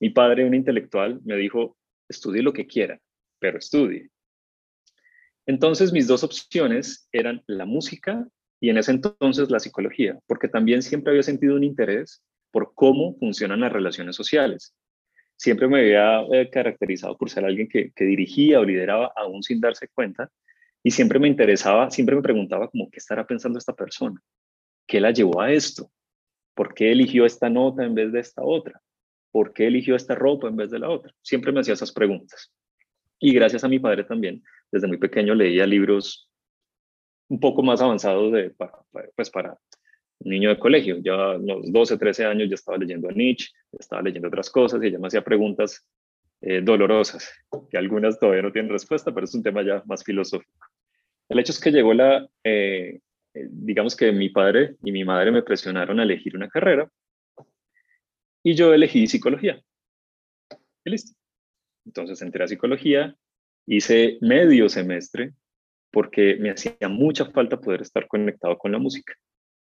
Mi 0.00 0.10
padre, 0.10 0.44
un 0.44 0.54
intelectual, 0.54 1.20
me 1.24 1.36
dijo, 1.36 1.76
estudie 2.08 2.42
lo 2.42 2.52
que 2.52 2.66
quiera, 2.66 2.98
pero 3.38 3.58
estudie. 3.58 4.10
Entonces, 5.46 5.92
mis 5.92 6.06
dos 6.06 6.24
opciones 6.24 7.08
eran 7.12 7.42
la 7.46 7.66
música 7.66 8.26
y 8.60 8.70
en 8.70 8.78
ese 8.78 8.92
entonces 8.92 9.50
la 9.50 9.60
psicología, 9.60 10.18
porque 10.26 10.48
también 10.48 10.82
siempre 10.82 11.10
había 11.10 11.22
sentido 11.22 11.56
un 11.56 11.64
interés 11.64 12.22
por 12.50 12.72
cómo 12.74 13.16
funcionan 13.18 13.60
las 13.60 13.72
relaciones 13.72 14.16
sociales. 14.16 14.74
Siempre 15.40 15.68
me 15.68 15.80
había 15.80 16.20
eh, 16.38 16.50
caracterizado 16.50 17.16
por 17.16 17.30
ser 17.30 17.46
alguien 17.46 17.66
que, 17.66 17.90
dirigía 17.96 18.60
o 18.60 18.64
lideraba 18.64 19.10
aún 19.16 19.42
sin 19.42 19.58
darse 19.58 19.88
cuenta 19.88 20.30
y 20.82 20.90
siempre 20.90 21.18
me 21.18 21.28
interesaba, 21.28 21.90
siempre 21.90 22.14
me 22.14 22.20
preguntaba 22.20 22.68
como, 22.68 22.90
¿qué 22.90 22.98
estará 22.98 23.26
pensando 23.26 23.58
esta 23.58 23.72
persona? 23.72 24.20
¿Qué 24.86 25.00
la 25.00 25.12
llevó 25.12 25.40
a 25.40 25.50
esto? 25.50 25.90
¿Por 26.54 26.74
qué 26.74 26.92
eligió 26.92 27.24
esta 27.24 27.48
nota 27.48 27.86
en 27.86 27.94
vez 27.94 28.12
de 28.12 28.20
esta 28.20 28.42
otra? 28.42 28.82
¿Por 29.32 29.54
qué 29.54 29.68
eligió 29.68 29.96
esta 29.96 30.14
ropa 30.14 30.46
en 30.46 30.56
vez 30.56 30.70
de 30.70 30.78
la 30.78 30.90
otra? 30.90 31.14
Siempre 31.22 31.52
me 31.52 31.60
hacía 31.60 31.72
esas 31.72 31.92
preguntas. 31.92 32.52
Y 33.18 33.32
gracias 33.32 33.64
a 33.64 33.68
mi 33.68 33.78
padre 33.78 34.04
también, 34.04 34.42
desde 34.70 34.88
muy 34.88 34.98
pequeño 34.98 35.34
leía 35.34 35.64
libros 35.66 36.28
un 37.30 37.40
poco 37.40 37.62
más 37.62 37.80
avanzado 37.80 38.30
de, 38.30 38.50
para, 38.50 38.74
pues 39.16 39.30
para 39.30 39.56
niño 40.20 40.50
de 40.50 40.58
colegio. 40.58 40.98
Ya 41.02 41.14
a 41.14 41.38
los 41.38 41.72
12, 41.72 41.98
13 41.98 42.26
años 42.26 42.48
ya 42.48 42.54
estaba 42.54 42.78
leyendo 42.78 43.08
a 43.08 43.12
Nietzsche, 43.12 43.48
estaba 43.78 44.02
leyendo 44.02 44.28
otras 44.28 44.50
cosas 44.50 44.82
y 44.82 44.86
ella 44.86 44.98
me 44.98 45.06
hacía 45.06 45.22
preguntas 45.22 45.86
eh, 46.42 46.60
dolorosas, 46.62 47.30
que 47.70 47.76
algunas 47.76 48.18
todavía 48.18 48.42
no 48.42 48.52
tienen 48.52 48.70
respuesta, 48.70 49.12
pero 49.12 49.24
es 49.24 49.34
un 49.34 49.42
tema 49.42 49.62
ya 49.62 49.82
más 49.86 50.04
filosófico. 50.04 50.66
El 51.28 51.38
hecho 51.38 51.52
es 51.52 51.60
que 51.60 51.70
llegó 51.70 51.94
la, 51.94 52.28
eh, 52.44 53.00
eh, 53.34 53.48
digamos 53.50 53.94
que 53.94 54.10
mi 54.12 54.30
padre 54.30 54.76
y 54.82 54.90
mi 54.90 55.04
madre 55.04 55.30
me 55.30 55.42
presionaron 55.42 56.00
a 56.00 56.02
elegir 56.02 56.34
una 56.36 56.48
carrera 56.48 56.90
y 58.42 58.54
yo 58.54 58.72
elegí 58.74 59.06
psicología. 59.06 59.62
Y 60.84 60.90
listo. 60.90 61.12
Entonces 61.84 62.20
entré 62.22 62.44
a 62.44 62.48
psicología, 62.48 63.14
hice 63.66 64.18
medio 64.20 64.68
semestre 64.68 65.34
porque 65.90 66.36
me 66.36 66.50
hacía 66.50 66.76
mucha 66.88 67.26
falta 67.26 67.60
poder 67.60 67.82
estar 67.82 68.06
conectado 68.06 68.56
con 68.56 68.72
la 68.72 68.78
música. 68.78 69.14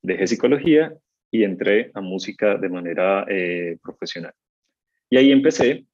Dejé 0.05 0.27
psicología 0.27 0.95
y 1.31 1.45
entré 1.45 1.91
a 1.95 2.03
música 2.03 2.59
de 2.59 2.69
manera 2.69 3.25
eh, 3.27 3.79
profesional. 3.83 4.35
Y 5.09 5.17
ahí 5.17 5.33
empecé 5.33 5.87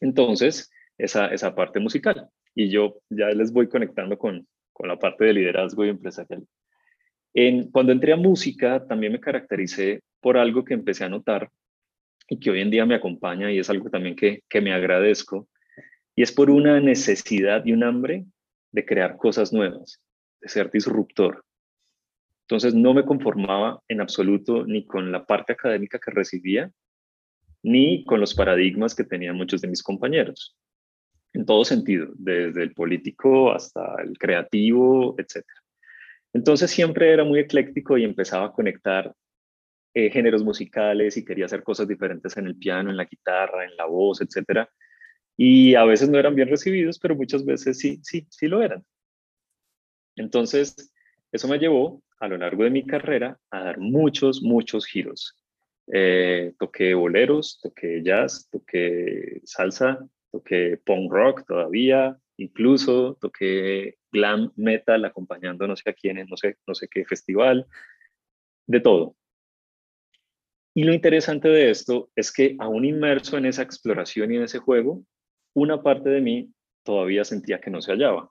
entonces 0.00 0.70
esa, 0.98 1.28
esa 1.28 1.54
parte 1.54 1.80
musical. 1.80 2.28
Y 2.54 2.68
yo 2.68 3.00
ya 3.08 3.30
les 3.30 3.50
voy 3.50 3.68
conectando 3.68 4.18
con, 4.18 4.46
con 4.72 4.86
la 4.86 4.98
parte 4.98 5.24
de 5.24 5.32
liderazgo 5.32 5.86
y 5.86 5.88
empresarial. 5.88 6.46
En, 7.32 7.70
cuando 7.70 7.92
entré 7.92 8.12
a 8.12 8.16
música, 8.16 8.86
también 8.86 9.12
me 9.12 9.20
caractericé 9.20 10.02
por 10.20 10.36
algo 10.36 10.62
que 10.62 10.74
empecé 10.74 11.04
a 11.04 11.08
notar 11.08 11.50
y 12.28 12.38
que 12.38 12.50
hoy 12.50 12.60
en 12.60 12.70
día 12.70 12.84
me 12.84 12.96
acompaña 12.96 13.50
y 13.50 13.58
es 13.58 13.70
algo 13.70 13.88
también 13.88 14.14
que, 14.14 14.42
que 14.46 14.60
me 14.60 14.74
agradezco, 14.74 15.48
y 16.14 16.22
es 16.22 16.32
por 16.32 16.50
una 16.50 16.80
necesidad 16.80 17.64
y 17.64 17.72
un 17.72 17.82
hambre 17.82 18.26
de 18.72 18.84
crear 18.84 19.16
cosas 19.16 19.52
nuevas, 19.52 20.02
de 20.42 20.48
ser 20.50 20.70
disruptor. 20.70 21.44
Entonces 22.48 22.74
no 22.74 22.94
me 22.94 23.04
conformaba 23.04 23.82
en 23.88 24.00
absoluto 24.00 24.64
ni 24.66 24.86
con 24.86 25.12
la 25.12 25.26
parte 25.26 25.52
académica 25.52 25.98
que 25.98 26.10
recibía, 26.10 26.70
ni 27.62 28.04
con 28.04 28.20
los 28.20 28.34
paradigmas 28.34 28.94
que 28.94 29.04
tenían 29.04 29.36
muchos 29.36 29.60
de 29.60 29.68
mis 29.68 29.82
compañeros, 29.82 30.56
en 31.34 31.44
todo 31.44 31.64
sentido, 31.64 32.08
desde 32.14 32.62
el 32.62 32.72
político 32.72 33.52
hasta 33.52 34.00
el 34.02 34.16
creativo, 34.16 35.14
etc. 35.18 35.44
Entonces 36.32 36.70
siempre 36.70 37.12
era 37.12 37.22
muy 37.22 37.40
ecléctico 37.40 37.98
y 37.98 38.04
empezaba 38.04 38.46
a 38.46 38.52
conectar 38.52 39.12
eh, 39.92 40.10
géneros 40.10 40.42
musicales 40.42 41.18
y 41.18 41.24
quería 41.26 41.44
hacer 41.44 41.62
cosas 41.62 41.86
diferentes 41.86 42.34
en 42.38 42.46
el 42.46 42.56
piano, 42.56 42.88
en 42.88 42.96
la 42.96 43.04
guitarra, 43.04 43.64
en 43.64 43.76
la 43.76 43.84
voz, 43.84 44.22
etcétera 44.22 44.70
y 45.40 45.76
a 45.76 45.84
veces 45.84 46.10
no 46.10 46.18
eran 46.18 46.34
bien 46.34 46.48
recibidos, 46.48 46.98
pero 46.98 47.14
muchas 47.14 47.44
veces 47.44 47.78
sí, 47.78 48.00
sí, 48.02 48.26
sí 48.28 48.48
lo 48.48 48.60
eran. 48.60 48.84
Entonces, 50.16 50.92
eso 51.30 51.46
me 51.46 51.58
llevó 51.58 52.02
a 52.20 52.28
lo 52.28 52.36
largo 52.36 52.64
de 52.64 52.70
mi 52.70 52.84
carrera 52.84 53.38
a 53.50 53.60
dar 53.64 53.78
muchos, 53.78 54.42
muchos 54.42 54.86
giros. 54.86 55.36
Eh, 55.92 56.54
toqué 56.58 56.94
boleros, 56.94 57.60
toqué 57.62 58.02
jazz, 58.02 58.48
toqué 58.50 59.40
salsa, 59.44 59.98
toqué 60.30 60.78
punk 60.84 61.10
rock 61.10 61.46
todavía, 61.46 62.18
incluso 62.36 63.16
toqué 63.20 63.96
glam 64.12 64.52
metal 64.56 65.04
acompañando 65.04 65.66
no 65.66 65.76
sé 65.76 65.90
a 65.90 65.94
quiénes, 65.94 66.28
no 66.28 66.36
sé, 66.36 66.56
no 66.66 66.74
sé 66.74 66.88
qué 66.88 67.04
festival, 67.04 67.66
de 68.66 68.80
todo. 68.80 69.16
Y 70.74 70.84
lo 70.84 70.92
interesante 70.92 71.48
de 71.48 71.70
esto 71.70 72.10
es 72.14 72.30
que 72.30 72.54
aún 72.58 72.84
inmerso 72.84 73.36
en 73.36 73.46
esa 73.46 73.62
exploración 73.62 74.32
y 74.32 74.36
en 74.36 74.42
ese 74.42 74.58
juego, 74.58 75.02
una 75.54 75.82
parte 75.82 76.10
de 76.10 76.20
mí 76.20 76.52
todavía 76.84 77.24
sentía 77.24 77.60
que 77.60 77.70
no 77.70 77.80
se 77.80 77.92
hallaba 77.92 78.30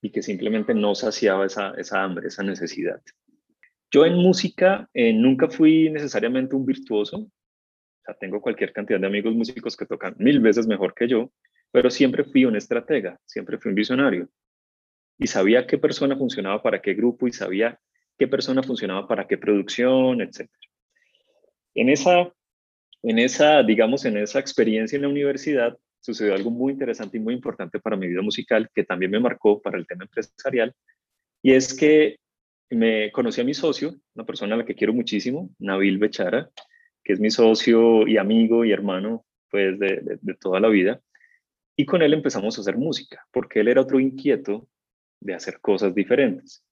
y 0.00 0.10
que 0.10 0.22
simplemente 0.22 0.74
no 0.74 0.94
saciaba 0.94 1.46
esa, 1.46 1.74
esa 1.76 2.02
hambre, 2.02 2.28
esa 2.28 2.42
necesidad. 2.42 3.00
Yo 3.90 4.04
en 4.04 4.14
música 4.14 4.88
eh, 4.92 5.12
nunca 5.12 5.48
fui 5.48 5.90
necesariamente 5.90 6.54
un 6.54 6.66
virtuoso, 6.66 7.18
o 7.18 7.30
sea, 8.04 8.14
tengo 8.14 8.40
cualquier 8.40 8.72
cantidad 8.72 9.00
de 9.00 9.06
amigos 9.06 9.34
músicos 9.34 9.76
que 9.76 9.86
tocan 9.86 10.14
mil 10.18 10.40
veces 10.40 10.66
mejor 10.66 10.94
que 10.94 11.08
yo, 11.08 11.32
pero 11.70 11.90
siempre 11.90 12.24
fui 12.24 12.44
un 12.44 12.56
estratega, 12.56 13.18
siempre 13.24 13.58
fui 13.58 13.70
un 13.70 13.74
visionario 13.74 14.28
y 15.18 15.26
sabía 15.26 15.66
qué 15.66 15.78
persona 15.78 16.16
funcionaba 16.16 16.62
para 16.62 16.80
qué 16.80 16.94
grupo 16.94 17.26
y 17.26 17.32
sabía 17.32 17.80
qué 18.18 18.28
persona 18.28 18.62
funcionaba 18.62 19.06
para 19.08 19.26
qué 19.26 19.38
producción, 19.38 20.20
etc. 20.20 20.48
En 21.74 21.88
esa, 21.88 22.32
en 23.02 23.18
esa, 23.18 23.62
digamos, 23.62 24.04
en 24.04 24.16
esa 24.18 24.38
experiencia 24.38 24.96
en 24.96 25.02
la 25.02 25.08
universidad, 25.08 25.78
sucedió 26.00 26.34
algo 26.34 26.50
muy 26.50 26.72
interesante 26.72 27.16
y 27.16 27.20
muy 27.20 27.34
importante 27.34 27.80
para 27.80 27.96
mi 27.96 28.08
vida 28.08 28.22
musical, 28.22 28.70
que 28.74 28.84
también 28.84 29.10
me 29.10 29.20
marcó 29.20 29.60
para 29.60 29.78
el 29.78 29.86
tema 29.86 30.04
empresarial, 30.04 30.74
y 31.42 31.52
es 31.52 31.74
que 31.74 32.16
me 32.70 33.10
conocí 33.12 33.40
a 33.40 33.44
mi 33.44 33.54
socio, 33.54 33.94
una 34.14 34.26
persona 34.26 34.54
a 34.54 34.58
la 34.58 34.64
que 34.64 34.74
quiero 34.74 34.92
muchísimo, 34.92 35.50
Nabil 35.58 35.98
Bechara, 35.98 36.50
que 37.02 37.14
es 37.14 37.20
mi 37.20 37.30
socio 37.30 38.06
y 38.06 38.18
amigo 38.18 38.64
y 38.64 38.72
hermano 38.72 39.24
pues 39.50 39.78
de, 39.78 40.18
de 40.20 40.34
toda 40.34 40.60
la 40.60 40.68
vida. 40.68 41.00
Y 41.74 41.86
con 41.86 42.02
él 42.02 42.12
empezamos 42.12 42.58
a 42.58 42.60
hacer 42.60 42.76
música, 42.76 43.26
porque 43.32 43.60
él 43.60 43.68
era 43.68 43.80
otro 43.80 43.98
inquieto 43.98 44.68
de 45.20 45.34
hacer 45.34 45.60
cosas 45.60 45.94
diferentes. 45.94 46.62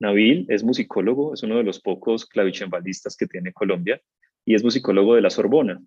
Nabil 0.00 0.46
es 0.48 0.62
musicólogo, 0.62 1.34
es 1.34 1.42
uno 1.42 1.56
de 1.56 1.64
los 1.64 1.80
pocos 1.80 2.26
clavicembalistas 2.26 3.16
que 3.16 3.26
tiene 3.26 3.52
Colombia 3.52 4.00
y 4.44 4.54
es 4.54 4.64
musicólogo 4.64 5.14
de 5.14 5.22
la 5.22 5.30
Sorbona. 5.30 5.80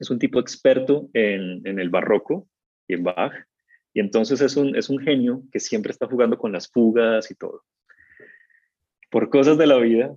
Es 0.00 0.10
un 0.10 0.18
tipo 0.18 0.40
experto 0.40 1.10
en, 1.12 1.62
el 1.64 1.90
barroco 1.90 2.48
y 2.88 2.94
en 2.94 3.04
Bach 3.04 3.34
y 3.92 4.00
entonces 4.00 4.40
es 4.40 4.56
un, 4.56 4.74
es 4.74 4.88
un 4.88 4.98
genio 4.98 5.42
que 5.52 5.60
siempre 5.60 5.92
está 5.92 6.06
jugando 6.06 6.38
con 6.38 6.52
las 6.52 6.68
fugas 6.68 7.30
y 7.30 7.34
todo. 7.34 7.64
Por 9.10 9.28
cosas 9.28 9.58
de 9.58 9.66
la 9.66 9.76
vida, 9.76 10.14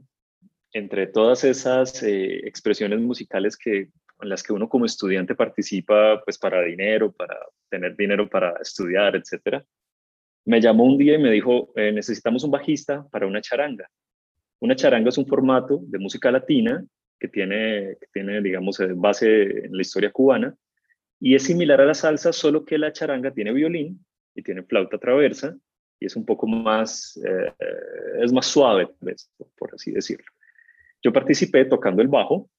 entre 0.72 1.08
todas 1.08 1.44
esas 1.44 2.02
eh, 2.04 2.48
expresiones 2.48 3.00
musicales 3.02 3.58
que, 3.58 3.90
en 4.22 4.30
las 4.30 4.42
que 4.42 4.54
uno 4.54 4.70
como 4.70 4.86
estudiante 4.86 5.36
participa 5.36 6.22
pues 6.24 6.38
para 6.38 6.62
dinero, 6.62 7.12
para 7.12 7.38
tener 7.70 7.96
dinero 7.98 8.30
para 8.30 8.54
estudiar, 8.62 9.16
etcétera, 9.16 9.66
me 10.46 10.62
llamó 10.62 10.86
un 10.86 10.98
día 10.98 11.16
y 11.16 11.22
me 11.22 11.32
dijo, 11.32 11.74
eh, 11.76 11.92
necesitamos 11.92 12.44
un 12.44 12.52
bajista 12.52 13.06
para 13.12 13.28
una 13.28 13.42
charanga. 13.42 13.90
Una 14.60 14.76
charanga 14.76 15.10
es 15.10 15.18
un 15.18 15.28
formato 15.28 15.80
de 15.84 16.00
música 16.00 16.32
latina 16.32 16.86
que 17.24 17.30
tiene, 17.30 17.96
que 18.02 18.08
tiene, 18.12 18.42
digamos, 18.42 18.82
eh, 18.82 18.90
base 18.94 19.66
en 19.66 19.72
la 19.72 19.82
historia 19.82 20.12
cubana 20.12 20.54
y 21.22 21.36
es 21.36 21.44
similar 21.44 21.80
a 21.80 21.86
la 21.86 21.94
salsa, 21.94 22.34
solo 22.34 22.66
que 22.66 22.78
la 22.78 22.92
charanga 22.92 23.32
tiene 23.32 23.54
violín 23.54 24.06
y 24.36 24.44
tiene 24.44 24.64
flauta 24.64 24.98
traversa 24.98 25.56
y 26.02 26.08
es 26.08 26.18
un 26.18 26.26
poco 26.26 26.48
más, 26.48 27.18
eh, 27.26 27.54
es 28.22 28.34
más 28.34 28.48
suave, 28.48 28.90
pues, 29.00 29.32
por 29.58 29.74
así 29.74 29.92
decirlo. 29.92 30.26
Yo 31.02 31.14
participé 31.14 31.64
tocando 31.64 32.02
el 32.02 32.10
bajo 32.10 32.50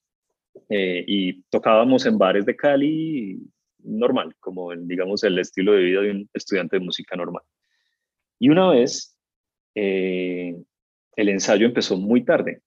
y 0.71 1.43
tocábamos 1.51 2.07
en 2.07 2.17
bares 2.17 2.47
de 2.47 2.57
Cali 2.57 3.39
normal, 3.81 4.35
como 4.41 4.73
en, 4.73 4.89
digamos, 4.89 5.25
el 5.25 5.39
estilo 5.39 5.73
de 5.73 5.83
vida 5.83 6.01
de 6.01 6.11
un 6.11 6.31
estudiante 6.33 6.79
de 6.79 6.85
música 6.87 7.17
normal. 7.17 7.43
Y 8.39 8.49
una 8.49 8.71
vez, 8.71 9.15
eh, 9.75 10.57
el 11.17 11.29
ensayo 11.29 11.67
empezó 11.67 11.99
muy 11.99 12.25
tarde, 12.25 12.63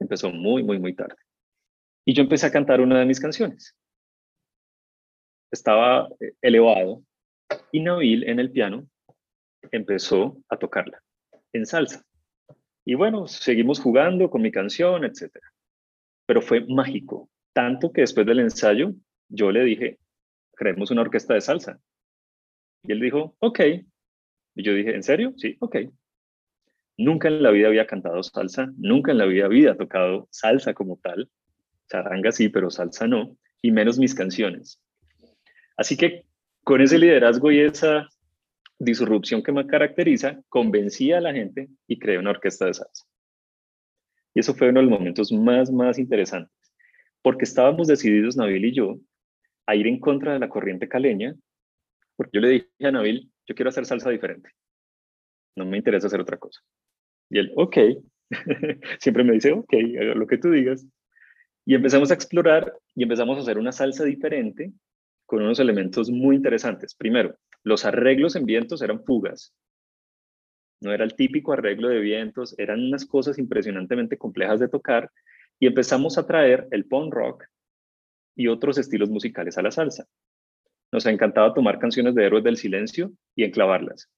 empezó 0.00 0.30
muy, 0.30 0.62
muy, 0.62 0.78
muy 0.78 0.94
tarde. 0.94 1.16
Y 2.04 2.14
yo 2.14 2.22
empecé 2.22 2.46
a 2.46 2.52
cantar 2.52 2.80
una 2.80 2.98
de 2.98 3.06
mis 3.06 3.20
canciones. 3.20 3.76
Estaba 5.50 6.08
eh, 6.20 6.32
elevado 6.42 7.02
y 7.72 7.80
Nabil 7.80 8.28
en 8.28 8.40
el 8.40 8.50
piano 8.50 8.86
empezó 9.70 10.36
a 10.48 10.56
tocarla 10.56 11.02
en 11.52 11.66
salsa. 11.66 12.04
Y 12.84 12.94
bueno, 12.94 13.26
seguimos 13.26 13.80
jugando 13.80 14.30
con 14.30 14.40
mi 14.40 14.50
canción, 14.50 15.04
etc. 15.04 15.30
Pero 16.26 16.40
fue 16.40 16.64
mágico, 16.66 17.28
tanto 17.52 17.92
que 17.92 18.02
después 18.02 18.26
del 18.26 18.40
ensayo 18.40 18.94
yo 19.28 19.50
le 19.50 19.64
dije, 19.64 19.98
creemos 20.54 20.90
una 20.90 21.02
orquesta 21.02 21.34
de 21.34 21.40
salsa. 21.40 21.78
Y 22.82 22.92
él 22.92 23.00
dijo, 23.00 23.36
ok, 23.40 23.60
y 24.54 24.62
yo 24.62 24.72
dije, 24.72 24.94
¿en 24.94 25.02
serio? 25.02 25.34
Sí, 25.36 25.56
ok. 25.60 25.76
Nunca 26.98 27.28
en 27.28 27.42
la 27.44 27.52
vida 27.52 27.68
había 27.68 27.86
cantado 27.86 28.22
salsa, 28.24 28.72
nunca 28.76 29.12
en 29.12 29.18
la 29.18 29.26
vida 29.26 29.46
había 29.46 29.76
tocado 29.76 30.28
salsa 30.32 30.74
como 30.74 30.98
tal. 30.98 31.30
Charanga 31.88 32.32
sí, 32.32 32.48
pero 32.48 32.70
salsa 32.70 33.06
no, 33.06 33.38
y 33.62 33.70
menos 33.70 33.98
mis 33.98 34.14
canciones. 34.14 34.82
Así 35.76 35.96
que 35.96 36.26
con 36.64 36.80
ese 36.80 36.98
liderazgo 36.98 37.52
y 37.52 37.60
esa 37.60 38.08
disrupción 38.78 39.42
que 39.42 39.52
me 39.52 39.66
caracteriza, 39.66 40.40
convencí 40.48 41.12
a 41.12 41.20
la 41.20 41.32
gente 41.32 41.68
y 41.86 41.98
creé 41.98 42.18
una 42.18 42.30
orquesta 42.30 42.66
de 42.66 42.74
salsa. 42.74 43.06
Y 44.34 44.40
eso 44.40 44.54
fue 44.54 44.68
uno 44.68 44.80
de 44.80 44.86
los 44.86 44.98
momentos 44.98 45.32
más, 45.32 45.70
más 45.70 45.98
interesantes, 45.98 46.72
porque 47.22 47.44
estábamos 47.44 47.88
decididos, 47.88 48.36
Nabil 48.36 48.64
y 48.64 48.72
yo, 48.74 48.98
a 49.66 49.74
ir 49.74 49.86
en 49.86 50.00
contra 50.00 50.32
de 50.32 50.38
la 50.38 50.48
corriente 50.48 50.88
caleña, 50.88 51.34
porque 52.16 52.32
yo 52.34 52.40
le 52.40 52.48
dije 52.48 52.68
a 52.80 52.90
Nabil, 52.90 53.30
yo 53.46 53.54
quiero 53.54 53.70
hacer 53.70 53.86
salsa 53.86 54.10
diferente. 54.10 54.50
No 55.56 55.64
me 55.64 55.76
interesa 55.76 56.06
hacer 56.06 56.20
otra 56.20 56.36
cosa. 56.36 56.60
Y 57.30 57.38
él, 57.38 57.52
ok, 57.56 57.76
siempre 59.00 59.24
me 59.24 59.34
dice, 59.34 59.52
ok, 59.52 59.72
haga 60.00 60.14
lo 60.14 60.26
que 60.26 60.38
tú 60.38 60.50
digas. 60.50 60.86
Y 61.64 61.74
empezamos 61.74 62.10
a 62.10 62.14
explorar 62.14 62.72
y 62.94 63.02
empezamos 63.02 63.38
a 63.38 63.42
hacer 63.42 63.58
una 63.58 63.72
salsa 63.72 64.04
diferente 64.04 64.72
con 65.26 65.42
unos 65.42 65.60
elementos 65.60 66.10
muy 66.10 66.36
interesantes. 66.36 66.94
Primero, 66.94 67.36
los 67.62 67.84
arreglos 67.84 68.36
en 68.36 68.46
vientos 68.46 68.80
eran 68.80 69.04
fugas. 69.04 69.54
No 70.80 70.92
era 70.92 71.04
el 71.04 71.14
típico 71.14 71.52
arreglo 71.52 71.88
de 71.88 71.98
vientos, 71.98 72.54
eran 72.58 72.80
unas 72.80 73.04
cosas 73.04 73.38
impresionantemente 73.38 74.16
complejas 74.16 74.60
de 74.60 74.68
tocar 74.68 75.10
y 75.58 75.66
empezamos 75.66 76.16
a 76.16 76.26
traer 76.26 76.68
el 76.70 76.86
punk 76.86 77.12
rock 77.12 77.44
y 78.36 78.46
otros 78.48 78.78
estilos 78.78 79.10
musicales 79.10 79.58
a 79.58 79.62
la 79.62 79.72
salsa. 79.72 80.06
Nos 80.92 81.04
encantaba 81.04 81.52
tomar 81.52 81.78
canciones 81.78 82.14
de 82.14 82.24
Héroes 82.24 82.44
del 82.44 82.56
Silencio 82.56 83.12
y 83.34 83.44
enclavarlas. 83.44 84.08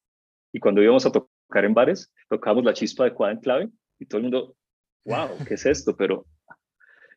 Y 0.53 0.61
cuando 0.61 0.83
íbamos 0.83 1.07
a 1.07 1.13
tocar 1.13 1.31
en 1.55 1.75
bares, 1.75 2.13
tocábamos 2.29 2.65
la 2.65 2.75
chispa 2.75 3.05
adecuada 3.05 3.33
en 3.33 3.41
clave 3.41 3.69
y 3.99 4.07
todo 4.07 4.19
el 4.19 4.23
mundo, 4.25 4.57
wow, 5.05 5.29
¿qué 5.47 5.55
es 5.55 5.67
esto? 5.67 5.97
Pero 5.97 6.27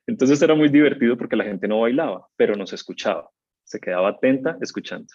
entonces 0.08 0.41
era 0.41 0.56
muy 0.56 0.69
divertido 0.69 1.17
porque 1.17 1.36
la 1.36 1.46
gente 1.46 1.67
no 1.67 1.82
bailaba, 1.82 2.28
pero 2.36 2.56
nos 2.56 2.74
escuchaba, 2.74 3.30
se 3.63 3.80
quedaba 3.80 4.10
atenta 4.10 4.58
escuchando. 4.62 5.08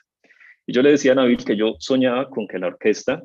Y 0.67 0.73
yo 0.73 0.83
le 0.83 0.91
decía 0.91 1.13
a 1.13 1.15
Nabil 1.15 1.45
que 1.45 1.57
yo 1.57 1.77
soñaba 1.79 2.29
con 2.29 2.47
que 2.47 2.59
la 2.59 2.69
orquesta, 2.69 3.23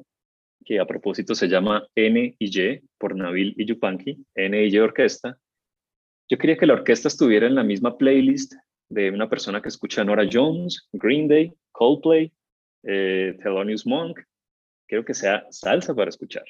que 0.65 0.79
a 0.79 0.85
propósito 0.85 1.35
se 1.35 1.47
llama 1.47 1.85
N 1.95 2.35
y 2.39 2.59
Y 2.59 2.81
por 2.97 3.15
Nabil 3.15 3.53
y 3.57 3.65
Yupanqui, 3.65 4.17
N 4.35 4.65
y 4.65 4.73
Y 4.73 4.79
Orquesta, 4.79 5.37
yo 6.29 6.37
quería 6.37 6.57
que 6.57 6.65
la 6.65 6.73
orquesta 6.73 7.09
estuviera 7.09 7.47
en 7.47 7.55
la 7.55 7.63
misma 7.63 7.97
playlist 7.97 8.53
de 8.89 9.11
una 9.11 9.29
persona 9.29 9.61
que 9.61 9.69
escucha 9.69 10.03
Nora 10.03 10.27
Jones, 10.31 10.87
Green 10.93 11.27
Day, 11.27 11.53
Coldplay, 11.71 12.31
eh, 12.83 13.37
Thelonious 13.41 13.85
Monk. 13.85 14.19
Quiero 14.87 15.05
que 15.05 15.13
sea 15.13 15.45
salsa 15.49 15.93
para 15.93 16.09
escuchar. 16.09 16.45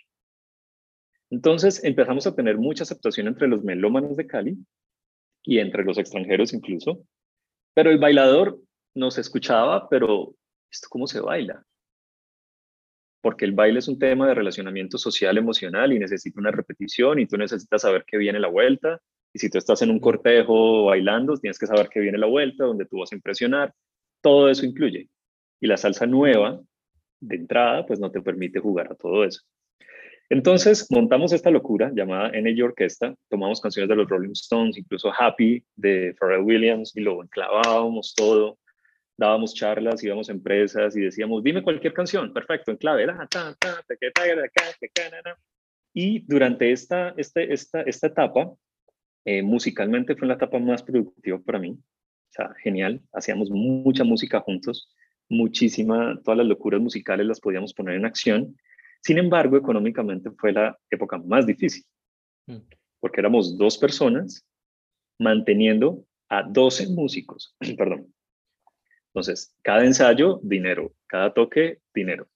Entonces 1.30 1.84
empezamos 1.84 2.28
a 2.28 2.36
tener 2.36 2.58
mucha 2.58 2.84
aceptación 2.84 3.28
entre 3.28 3.48
los 3.48 3.64
melómanos 3.64 4.16
de 4.16 4.28
Cali 4.28 4.58
y 5.44 5.60
entre 5.60 5.84
los 5.84 5.98
extranjeros 5.98 6.54
incluso. 6.54 7.06
Pero 7.74 7.90
el 7.90 7.98
bailador 7.98 8.60
nos 8.94 9.18
escuchaba, 9.18 9.90
pero 9.90 10.36
¿esto 10.72 10.88
cómo 10.90 11.08
se 11.08 11.20
baila? 11.20 11.66
Porque 13.22 13.46
el 13.46 13.54
baile 13.54 13.80
es 13.80 13.88
un 13.88 13.98
tema 13.98 14.28
de 14.28 14.36
relacionamiento 14.36 14.98
social, 14.98 15.38
emocional 15.38 15.94
y 15.94 16.00
necesita 16.00 16.40
una 16.40 16.52
repetición 16.52 17.20
y 17.20 17.26
tú 17.26 17.38
necesitas 17.38 17.82
saber 17.82 18.04
que 18.06 18.18
viene 18.18 18.40
la 18.40 18.50
vuelta 18.50 19.02
y 19.34 19.40
si 19.40 19.50
tú 19.50 19.58
estás 19.58 19.82
en 19.82 19.90
un 19.90 20.00
cortejo 20.00 20.86
bailando, 20.86 21.36
tienes 21.38 21.58
que 21.58 21.66
saber 21.66 21.90
que 21.90 22.00
viene 22.00 22.20
la 22.20 22.28
vuelta, 22.28 22.66
donde 22.66 22.86
tú 22.86 23.00
vas 23.00 23.12
a 23.12 23.16
impresionar. 23.16 23.74
Todo 24.22 24.50
eso 24.50 24.66
incluye. 24.66 25.10
Y 25.60 25.68
la 25.68 25.78
salsa 25.78 26.06
nueva, 26.06 26.62
de 27.28 27.36
entrada, 27.36 27.86
pues 27.86 28.00
no 28.00 28.12
te 28.12 28.22
permite 28.22 28.60
jugar 28.60 28.92
a 28.92 28.96
todo 28.96 29.24
eso. 29.24 29.42
Entonces 30.30 30.88
montamos 30.90 31.32
esta 31.34 31.52
locura 31.52 31.92
llamada 31.94 32.32
NJ 32.32 32.64
Orquesta, 32.64 33.14
tomamos 33.30 33.62
canciones 33.62 33.90
de 33.90 33.96
los 33.96 34.10
Rolling 34.10 34.32
Stones, 34.32 34.78
incluso 34.78 35.12
Happy 35.18 35.64
de 35.76 36.16
Pharrell 36.20 36.44
Williams 36.44 36.96
y 36.96 37.02
lo 37.02 37.22
enclavábamos 37.22 38.16
todo, 38.16 38.58
dábamos 39.18 39.54
charlas, 39.54 40.04
íbamos 40.04 40.30
a 40.30 40.32
empresas 40.32 40.96
y 40.96 41.02
decíamos, 41.02 41.44
dime 41.44 41.62
cualquier 41.62 41.94
canción, 41.94 42.34
perfecto, 42.34 42.72
en 42.72 42.78
clave, 42.78 43.06
y 45.94 46.20
durante 46.26 46.72
esta, 46.72 47.14
este, 47.18 47.54
esta, 47.54 47.82
esta 47.82 48.08
etapa 48.08 48.52
eh, 49.26 49.44
musicalmente 49.44 50.16
fue 50.16 50.28
la 50.28 50.34
etapa 50.34 50.58
más 50.60 50.82
productiva 50.82 51.40
para 51.40 51.60
mí. 51.60 51.70
O 51.70 52.32
sea, 52.36 52.52
genial. 52.64 53.02
Hacíamos 53.14 53.52
mucha 53.52 54.04
música 54.04 54.40
juntos, 54.40 54.92
muchísima, 55.30 56.20
todas 56.24 56.38
las 56.38 56.48
locuras 56.48 56.82
musicales 56.82 57.26
las 57.26 57.40
podíamos 57.40 57.74
poner 57.74 57.96
en 57.96 58.06
acción. 58.06 58.58
Sin 59.02 59.18
embargo, 59.18 59.58
económicamente 59.58 60.32
fue 60.32 60.54
la 60.54 60.78
época 60.90 61.18
más 61.18 61.46
difícil, 61.46 61.84
mm. 62.48 62.58
porque 63.00 63.22
éramos 63.22 63.58
dos 63.58 63.78
personas 63.78 64.46
manteniendo 65.20 66.06
a 66.30 66.44
12 66.44 66.88
músicos, 66.90 67.56
perdón. 67.78 68.14
Entonces, 69.08 69.56
cada 69.62 69.86
ensayo, 69.86 70.40
dinero, 70.44 70.94
cada 71.08 71.34
toque, 71.34 71.80
dinero. 71.94 72.28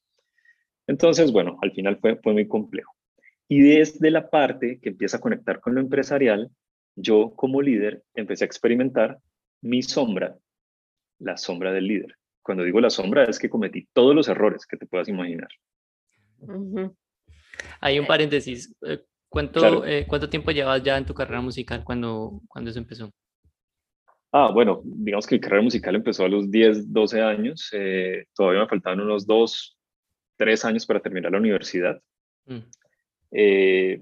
Entonces, 0.86 1.32
bueno, 1.32 1.58
al 1.62 1.72
final 1.72 1.98
fue, 2.00 2.18
fue 2.18 2.34
muy 2.34 2.48
complejo. 2.48 2.94
Y 3.50 3.62
desde 3.62 4.12
la 4.12 4.30
parte 4.30 4.80
que 4.80 4.90
empieza 4.90 5.18
a 5.18 5.22
conectar 5.22 5.60
con 5.60 5.74
lo 5.74 5.82
empresarial, 5.82 6.52
yo 6.96 7.34
como 7.36 7.62
líder 7.62 8.04
empecé 8.14 8.44
a 8.44 8.48
experimentar 8.48 9.20
mi 9.62 9.82
sombra, 9.82 10.38
la 11.20 11.38
sombra 11.38 11.72
del 11.72 11.88
líder. 11.88 12.16
Cuando 12.48 12.64
digo 12.64 12.80
la 12.80 12.90
sombra 12.90 13.26
es 13.26 13.40
que 13.40 13.50
cometí 13.50 13.90
todos 13.92 14.16
los 14.16 14.30
errores 14.30 14.66
que 14.66 14.78
te 14.78 14.86
puedas 14.86 15.10
imaginar. 15.10 15.50
Hay 17.82 18.00
un 18.00 18.08
paréntesis. 18.08 18.74
Eh, 18.88 19.04
¿Cuánto, 19.28 19.86
eh, 19.86 20.06
¿Cuánto 20.08 20.30
tiempo 20.30 20.52
llevas 20.52 20.82
ya 20.82 20.98
en 20.98 21.06
tu 21.06 21.14
carrera 21.14 21.42
musical 21.42 21.84
cuando, 21.84 22.42
cuando 22.48 22.72
eso 22.72 22.80
empezó? 22.80 23.12
Ah, 24.32 24.50
bueno, 24.54 24.82
digamos 24.86 25.28
que 25.28 25.36
mi 25.36 25.42
carrera 25.42 25.62
musical 25.62 25.96
empezó 25.96 26.24
a 26.24 26.30
los 26.30 26.50
10, 26.50 26.94
12 26.94 27.22
años. 27.22 27.70
Eh, 27.74 28.28
todavía 28.34 28.62
me 28.62 28.70
faltaban 28.70 29.02
unos 29.02 29.28
2, 29.28 29.78
3 30.38 30.64
años 30.64 30.86
para 30.86 31.02
terminar 31.02 31.34
la 31.34 31.40
universidad. 31.40 32.02
Mm. 32.46 32.60
Eh, 33.32 34.02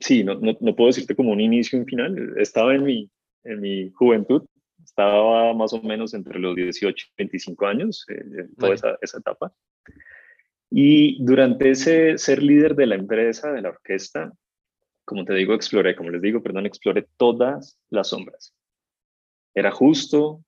sí, 0.00 0.22
no, 0.22 0.36
no, 0.36 0.56
no, 0.60 0.76
puedo 0.76 0.86
decirte 0.86 1.16
como 1.16 1.32
un 1.32 1.40
inicio 1.40 1.76
y 1.76 1.80
un 1.80 1.86
final. 1.88 2.34
Estaba 2.38 2.72
en 2.72 2.84
mi, 2.84 3.10
en 3.42 3.60
mi 3.60 3.90
juventud, 3.90 4.44
estaba 4.90 5.54
más 5.54 5.72
o 5.72 5.80
menos 5.82 6.14
entre 6.14 6.38
los 6.38 6.54
18 6.56 7.06
y 7.08 7.12
25 7.16 7.66
años, 7.66 8.04
eh, 8.08 8.48
toda 8.58 8.74
esa, 8.74 8.98
esa, 9.00 9.18
etapa. 9.18 9.52
Y 10.70 11.22
durante 11.24 11.70
ese 11.70 12.18
ser 12.18 12.42
líder 12.42 12.74
de 12.74 12.86
la 12.86 12.96
empresa, 12.96 13.52
de 13.52 13.62
la 13.62 13.70
orquesta, 13.70 14.32
como 15.04 15.24
te 15.24 15.34
digo, 15.34 15.54
exploré, 15.54 15.96
como 15.96 16.10
les 16.10 16.22
digo, 16.22 16.42
perdón, 16.42 16.66
exploré 16.66 17.06
todas 17.16 17.78
las 17.88 18.08
sombras. 18.08 18.54
Era 19.54 19.70
justo, 19.70 20.44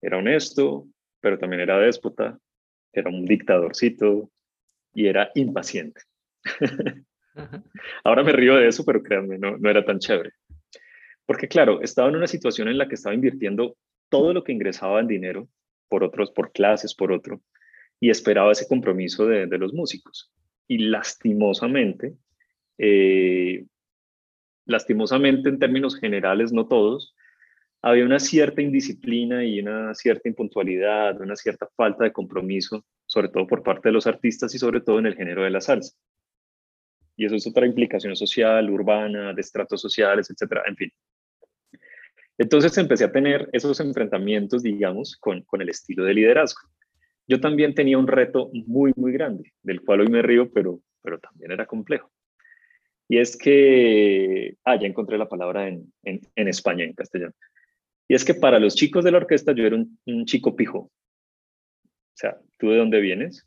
era 0.00 0.18
honesto, 0.18 0.86
pero 1.20 1.38
también 1.38 1.62
era 1.62 1.78
déspota, 1.78 2.38
era 2.92 3.10
un 3.10 3.24
dictadorcito 3.24 4.30
y 4.92 5.06
era 5.06 5.30
impaciente. 5.34 6.02
Ahora 8.04 8.22
me 8.22 8.32
río 8.32 8.56
de 8.56 8.68
eso, 8.68 8.84
pero 8.84 9.02
créanme, 9.02 9.38
no, 9.38 9.56
no 9.56 9.70
era 9.70 9.84
tan 9.84 9.98
chévere. 9.98 10.32
Porque 11.26 11.48
claro, 11.48 11.80
estaba 11.80 12.08
en 12.08 12.16
una 12.16 12.26
situación 12.26 12.68
en 12.68 12.78
la 12.78 12.88
que 12.88 12.94
estaba 12.94 13.14
invirtiendo 13.14 13.76
todo 14.08 14.32
lo 14.32 14.44
que 14.44 14.52
ingresaba 14.52 15.00
en 15.00 15.08
dinero 15.08 15.48
por 15.88 16.04
otros, 16.04 16.30
por 16.30 16.52
clases, 16.52 16.94
por 16.94 17.12
otro, 17.12 17.40
y 18.00 18.10
esperaba 18.10 18.52
ese 18.52 18.66
compromiso 18.68 19.26
de, 19.26 19.46
los 19.58 19.72
músicos. 19.72 20.32
Y 20.66 20.78
lastimosamente, 20.78 22.14
eh, 22.78 23.64
lastimosamente 24.66 25.48
en 25.48 25.58
términos 25.58 25.98
generales, 25.98 26.52
no 26.52 26.66
todos, 26.66 27.14
había 27.82 28.06
una 28.06 28.18
cierta 28.18 28.62
indisciplina 28.62 29.44
y 29.44 29.60
una 29.60 29.94
cierta 29.94 30.28
impuntualidad, 30.28 31.20
una 31.20 31.36
cierta 31.36 31.68
falta 31.76 32.04
de 32.04 32.12
compromiso, 32.12 32.84
sobre 33.04 33.28
todo 33.28 33.46
por 33.46 33.62
parte 33.62 33.90
de 33.90 33.92
los 33.92 34.06
artistas 34.06 34.54
y 34.54 34.58
sobre 34.58 34.80
todo 34.80 34.98
en 34.98 35.06
el 35.06 35.14
género 35.14 35.44
de 35.44 35.50
la 35.50 35.60
salsa. 35.60 35.94
Y 37.16 37.26
eso 37.26 37.36
es 37.36 37.46
otra 37.46 37.66
implicación 37.66 38.16
social, 38.16 38.70
urbana, 38.70 39.32
de 39.34 39.40
estratos 39.40 39.80
sociales, 39.80 40.30
etcétera, 40.30 40.62
en 40.66 40.76
fin. 40.76 40.90
Entonces 42.38 42.76
empecé 42.78 43.04
a 43.04 43.12
tener 43.12 43.48
esos 43.52 43.78
enfrentamientos, 43.80 44.62
digamos, 44.62 45.16
con, 45.16 45.44
el 45.60 45.68
estilo 45.68 46.04
de 46.04 46.14
liderazgo. 46.14 46.60
Yo 47.28 47.40
también 47.40 47.74
tenía 47.74 47.96
un 47.96 48.08
reto 48.08 48.50
muy, 48.66 48.92
muy 48.96 49.12
grande, 49.12 49.52
del 49.62 49.80
cual 49.80 50.00
hoy 50.00 50.08
me 50.08 50.22
río, 50.22 50.50
pero, 50.52 50.80
pero 51.00 51.18
también 51.18 51.52
era 51.52 51.66
complejo. 51.66 52.10
Y 53.08 53.18
es 53.18 53.36
que, 53.36 54.56
ah, 54.64 54.76
ya 54.76 54.86
encontré 54.86 55.16
la 55.16 55.28
palabra 55.28 55.68
en, 55.68 55.92
en, 56.02 56.20
en 56.34 56.48
España, 56.48 56.84
en 56.84 56.94
castellano. 56.94 57.34
Y 58.08 58.14
es 58.14 58.24
que 58.24 58.34
para 58.34 58.58
los 58.58 58.74
chicos 58.74 59.04
de 59.04 59.12
la 59.12 59.18
orquesta 59.18 59.52
yo 59.52 59.64
era 59.64 59.76
un, 59.76 59.98
un, 60.06 60.26
chico 60.26 60.56
pijo. 60.56 60.78
O 60.78 62.16
sea, 62.16 62.36
¿tú 62.58 62.70
de 62.70 62.78
dónde 62.78 63.00
vienes? 63.00 63.46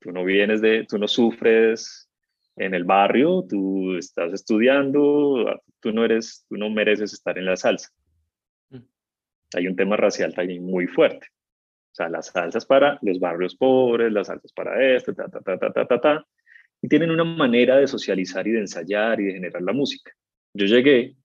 Tú 0.00 0.12
no 0.12 0.24
vienes 0.24 0.60
de, 0.60 0.86
tú 0.88 0.98
no 0.98 1.08
sufres 1.08 2.08
en 2.56 2.74
el 2.74 2.84
barrio, 2.84 3.44
tú 3.48 3.96
estás 3.96 4.32
estudiando, 4.32 5.60
tú 5.80 5.92
no 5.92 6.04
eres, 6.04 6.44
tú 6.48 6.56
no 6.56 6.70
mereces 6.70 7.12
estar 7.12 7.38
en 7.38 7.46
la 7.46 7.56
salsa. 7.56 7.90
Hay 9.54 9.66
un 9.66 9.76
tema 9.76 9.96
racial 9.96 10.34
también 10.34 10.64
muy 10.64 10.86
fuerte. 10.86 11.26
O 11.92 11.94
sea, 11.94 12.08
las 12.08 12.26
salsas 12.26 12.66
para 12.66 12.98
los 13.02 13.20
barrios 13.20 13.54
pobres, 13.54 14.12
las 14.12 14.26
salsas 14.26 14.52
para 14.52 14.94
esto, 14.94 15.14
ta, 15.14 15.28
ta, 15.28 15.40
ta, 15.40 15.58
ta, 15.58 15.72
ta, 15.72 15.86
ta, 15.86 16.00
ta. 16.00 16.26
Y 16.82 16.88
tienen 16.88 17.10
una 17.10 17.24
manera 17.24 17.76
de 17.76 17.86
socializar 17.86 18.46
y 18.48 18.52
de 18.52 18.60
ensayar 18.60 19.20
y 19.20 19.24
de 19.26 19.32
generar 19.34 19.62
la 19.62 19.72
música. 19.72 20.12
Yo 20.54 20.66
llegué 20.66 21.16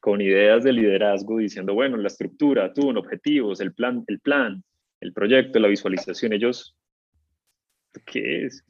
con 0.00 0.20
ideas 0.20 0.64
de 0.64 0.72
liderazgo 0.72 1.38
diciendo, 1.38 1.74
bueno, 1.74 1.96
la 1.96 2.08
estructura, 2.08 2.72
tú, 2.72 2.88
objetivos, 2.96 3.60
el 3.60 3.74
plan, 3.74 4.04
el 4.06 4.20
plan, 4.20 4.62
el 5.00 5.12
proyecto, 5.12 5.58
la 5.58 5.68
visualización, 5.68 6.32
ellos, 6.32 6.76
¿qué 8.04 8.46
es? 8.46 8.64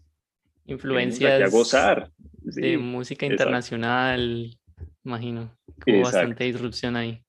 Influencias 0.64 1.42
a 1.42 1.48
gozar. 1.48 2.10
de 2.40 2.78
música 2.78 3.26
internacional, 3.26 4.56
imagino, 5.04 5.56
hubo 5.86 6.00
bastante 6.00 6.44
disrupción 6.44 6.96
ahí. 6.96 7.22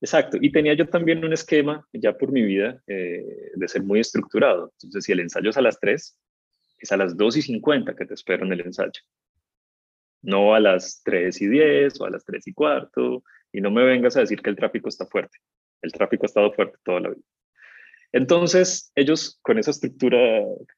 Exacto, 0.00 0.38
y 0.40 0.50
tenía 0.50 0.74
yo 0.74 0.88
también 0.88 1.24
un 1.24 1.32
esquema 1.32 1.86
ya 1.92 2.16
por 2.16 2.32
mi 2.32 2.42
vida 2.42 2.82
eh, 2.86 3.52
de 3.54 3.68
ser 3.68 3.82
muy 3.82 4.00
estructurado. 4.00 4.72
Entonces, 4.74 5.04
si 5.04 5.12
el 5.12 5.20
ensayo 5.20 5.50
es 5.50 5.56
a 5.56 5.62
las 5.62 5.78
3, 5.78 6.18
es 6.78 6.92
a 6.92 6.96
las 6.96 7.16
2 7.16 7.36
y 7.36 7.42
50 7.42 7.94
que 7.94 8.06
te 8.06 8.14
espero 8.14 8.46
en 8.46 8.52
el 8.52 8.60
ensayo 8.60 9.00
no 10.22 10.54
a 10.54 10.60
las 10.60 11.02
3 11.04 11.40
y 11.40 11.48
10 11.48 12.00
o 12.00 12.04
a 12.04 12.10
las 12.10 12.24
3 12.24 12.46
y 12.46 12.52
cuarto, 12.52 13.24
y 13.52 13.60
no 13.60 13.70
me 13.70 13.84
vengas 13.84 14.16
a 14.16 14.20
decir 14.20 14.40
que 14.42 14.50
el 14.50 14.56
tráfico 14.56 14.88
está 14.88 15.06
fuerte. 15.06 15.38
El 15.82 15.92
tráfico 15.92 16.24
ha 16.24 16.26
estado 16.26 16.52
fuerte 16.52 16.78
toda 16.84 17.00
la 17.00 17.08
vida. 17.10 17.22
Entonces, 18.12 18.92
ellos 18.94 19.38
con 19.42 19.58
esa 19.58 19.70
estructura 19.70 20.18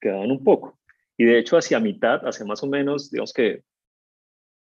quedaban 0.00 0.30
un 0.30 0.44
poco. 0.44 0.78
Y 1.16 1.24
de 1.24 1.38
hecho, 1.38 1.56
hacia 1.56 1.80
mitad, 1.80 2.26
hacia 2.26 2.46
más 2.46 2.62
o 2.62 2.66
menos, 2.66 3.10
digamos 3.10 3.32
que 3.32 3.62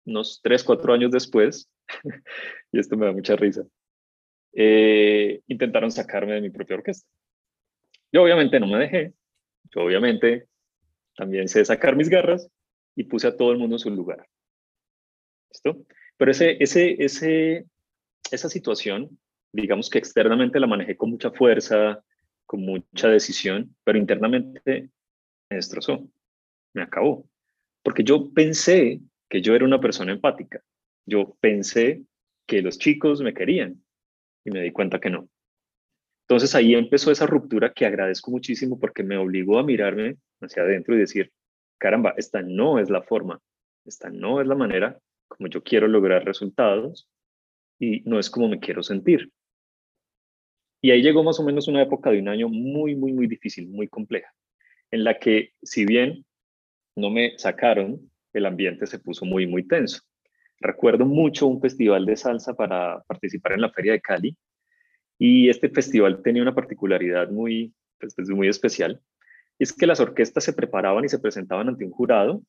unos 0.04 0.40
3, 0.42 0.64
4 0.64 0.92
años 0.94 1.10
después, 1.10 1.70
y 2.72 2.78
esto 2.78 2.96
me 2.96 3.06
da 3.06 3.12
mucha 3.12 3.36
risa, 3.36 3.64
eh, 4.52 5.40
intentaron 5.46 5.90
sacarme 5.90 6.34
de 6.34 6.40
mi 6.40 6.50
propia 6.50 6.76
orquesta. 6.76 7.08
Yo 8.12 8.22
obviamente 8.22 8.58
no 8.58 8.66
me 8.66 8.78
dejé, 8.78 9.14
yo 9.74 9.82
obviamente 9.82 10.46
también 11.16 11.48
sé 11.48 11.64
sacar 11.64 11.96
mis 11.96 12.08
garras 12.08 12.48
y 12.96 13.04
puse 13.04 13.28
a 13.28 13.36
todo 13.36 13.52
el 13.52 13.58
mundo 13.58 13.76
en 13.76 13.80
su 13.80 13.90
lugar. 13.90 14.26
¿Listo? 15.50 15.84
Pero 16.16 16.30
ese, 16.30 16.56
ese, 16.60 16.96
ese, 17.02 17.66
esa 18.30 18.48
situación, 18.48 19.18
digamos 19.52 19.88
que 19.90 19.98
externamente 19.98 20.60
la 20.60 20.66
manejé 20.66 20.96
con 20.96 21.10
mucha 21.10 21.30
fuerza, 21.30 22.02
con 22.46 22.62
mucha 22.62 23.08
decisión, 23.08 23.74
pero 23.84 23.98
internamente 23.98 24.90
me 25.48 25.56
destrozó, 25.56 26.08
me 26.74 26.82
acabó. 26.82 27.28
Porque 27.82 28.02
yo 28.02 28.32
pensé 28.32 29.00
que 29.28 29.40
yo 29.40 29.54
era 29.54 29.64
una 29.64 29.80
persona 29.80 30.12
empática. 30.12 30.62
Yo 31.06 31.36
pensé 31.40 32.02
que 32.46 32.62
los 32.62 32.78
chicos 32.78 33.22
me 33.22 33.32
querían 33.32 33.82
y 34.44 34.50
me 34.50 34.62
di 34.62 34.72
cuenta 34.72 35.00
que 35.00 35.10
no. 35.10 35.28
Entonces 36.28 36.54
ahí 36.54 36.74
empezó 36.74 37.10
esa 37.10 37.26
ruptura 37.26 37.72
que 37.72 37.86
agradezco 37.86 38.30
muchísimo 38.30 38.78
porque 38.78 39.02
me 39.02 39.16
obligó 39.16 39.58
a 39.58 39.64
mirarme 39.64 40.16
hacia 40.40 40.62
adentro 40.62 40.94
y 40.94 40.98
decir, 40.98 41.32
caramba, 41.78 42.14
esta 42.16 42.42
no 42.42 42.78
es 42.78 42.88
la 42.88 43.02
forma, 43.02 43.40
esta 43.84 44.10
no 44.10 44.40
es 44.40 44.46
la 44.46 44.54
manera 44.54 44.98
como 45.30 45.48
yo 45.48 45.62
quiero 45.62 45.86
lograr 45.88 46.24
resultados 46.24 47.08
y 47.78 48.02
no 48.02 48.18
es 48.18 48.28
como 48.28 48.48
me 48.48 48.58
quiero 48.58 48.82
sentir. 48.82 49.30
Y 50.82 50.90
ahí 50.90 51.02
llegó 51.02 51.22
más 51.22 51.38
o 51.38 51.44
menos 51.44 51.68
una 51.68 51.82
época 51.82 52.10
de 52.10 52.18
un 52.18 52.28
año 52.28 52.48
muy, 52.48 52.96
muy, 52.96 53.12
muy 53.12 53.26
difícil, 53.26 53.68
muy 53.68 53.88
compleja, 53.88 54.32
en 54.90 55.04
la 55.04 55.18
que 55.18 55.52
si 55.62 55.84
bien 55.84 56.24
no 56.96 57.10
me 57.10 57.38
sacaron, 57.38 58.10
el 58.32 58.46
ambiente 58.46 58.86
se 58.86 58.98
puso 58.98 59.24
muy, 59.24 59.46
muy 59.46 59.66
tenso. 59.66 60.02
Recuerdo 60.60 61.06
mucho 61.06 61.46
un 61.46 61.60
festival 61.60 62.06
de 62.06 62.16
salsa 62.16 62.54
para 62.54 63.02
participar 63.04 63.52
en 63.52 63.62
la 63.62 63.70
Feria 63.70 63.92
de 63.92 64.00
Cali 64.00 64.36
y 65.18 65.48
este 65.48 65.68
festival 65.68 66.22
tenía 66.22 66.42
una 66.42 66.54
particularidad 66.54 67.30
muy, 67.30 67.74
pues, 67.98 68.14
pues 68.14 68.28
muy 68.28 68.48
especial. 68.48 69.00
Es 69.58 69.72
que 69.72 69.86
las 69.86 70.00
orquestas 70.00 70.44
se 70.44 70.52
preparaban 70.52 71.04
y 71.04 71.08
se 71.08 71.18
presentaban 71.18 71.68
ante 71.68 71.84
un 71.84 71.90
jurado, 71.90 72.42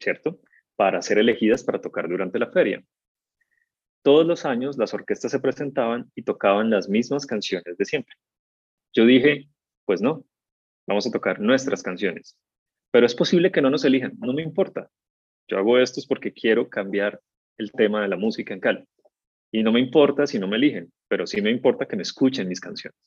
¿cierto? 0.00 0.40
para 0.78 1.02
ser 1.02 1.18
elegidas 1.18 1.64
para 1.64 1.80
tocar 1.80 2.08
durante 2.08 2.38
la 2.38 2.52
feria. 2.52 2.84
Todos 4.02 4.24
los 4.24 4.44
años 4.44 4.78
las 4.78 4.94
orquestas 4.94 5.32
se 5.32 5.40
presentaban 5.40 6.08
y 6.14 6.22
tocaban 6.22 6.70
las 6.70 6.88
mismas 6.88 7.26
canciones 7.26 7.76
de 7.76 7.84
siempre. 7.84 8.14
Yo 8.94 9.04
dije, 9.04 9.48
pues 9.84 10.00
no, 10.00 10.24
vamos 10.86 11.04
a 11.04 11.10
tocar 11.10 11.40
nuestras 11.40 11.82
canciones. 11.82 12.38
Pero 12.92 13.06
es 13.06 13.14
posible 13.16 13.50
que 13.50 13.60
no 13.60 13.70
nos 13.70 13.84
elijan, 13.84 14.12
no 14.20 14.32
me 14.32 14.42
importa. 14.42 14.88
Yo 15.48 15.58
hago 15.58 15.78
esto 15.78 16.00
porque 16.06 16.32
quiero 16.32 16.68
cambiar 16.68 17.20
el 17.56 17.72
tema 17.72 18.02
de 18.02 18.08
la 18.08 18.16
música 18.16 18.54
en 18.54 18.60
Cali. 18.60 18.84
Y 19.50 19.62
no 19.62 19.72
me 19.72 19.80
importa 19.80 20.26
si 20.26 20.38
no 20.38 20.46
me 20.46 20.56
eligen, 20.56 20.92
pero 21.08 21.26
sí 21.26 21.40
me 21.40 21.50
importa 21.50 21.86
que 21.86 21.96
me 21.96 22.02
escuchen 22.02 22.48
mis 22.48 22.60
canciones. 22.60 22.98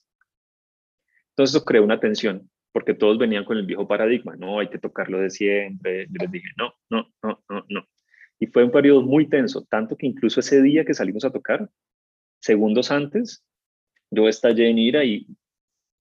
Entonces 1.30 1.56
eso 1.56 1.64
creó 1.64 1.84
una 1.84 2.00
tensión 2.00 2.50
porque 2.72 2.94
todos 2.94 3.18
venían 3.18 3.44
con 3.44 3.58
el 3.58 3.66
viejo 3.66 3.88
paradigma, 3.88 4.36
no, 4.36 4.60
hay 4.60 4.70
que 4.70 4.80
tocarlo 4.80 5.20
de 5.20 5.30
siempre. 5.30 6.08
Yo 6.08 6.16
les 6.20 6.32
dije, 6.32 6.48
no, 6.58 6.74
no, 6.90 7.12
no, 7.22 7.44
no, 7.50 7.66
no. 7.70 7.88
Y 8.40 8.48
fue 8.48 8.64
un 8.64 8.72
periodo 8.72 9.02
muy 9.02 9.28
tenso, 9.28 9.66
tanto 9.66 9.96
que 9.96 10.08
incluso 10.08 10.40
ese 10.40 10.62
día 10.62 10.86
que 10.86 10.94
salimos 10.94 11.26
a 11.26 11.32
tocar, 11.32 11.70
segundos 12.40 12.90
antes, 12.92 13.46
yo 14.10 14.28
estallé 14.28 14.70
en 14.70 14.80
ira 14.80 15.04
y, 15.04 15.28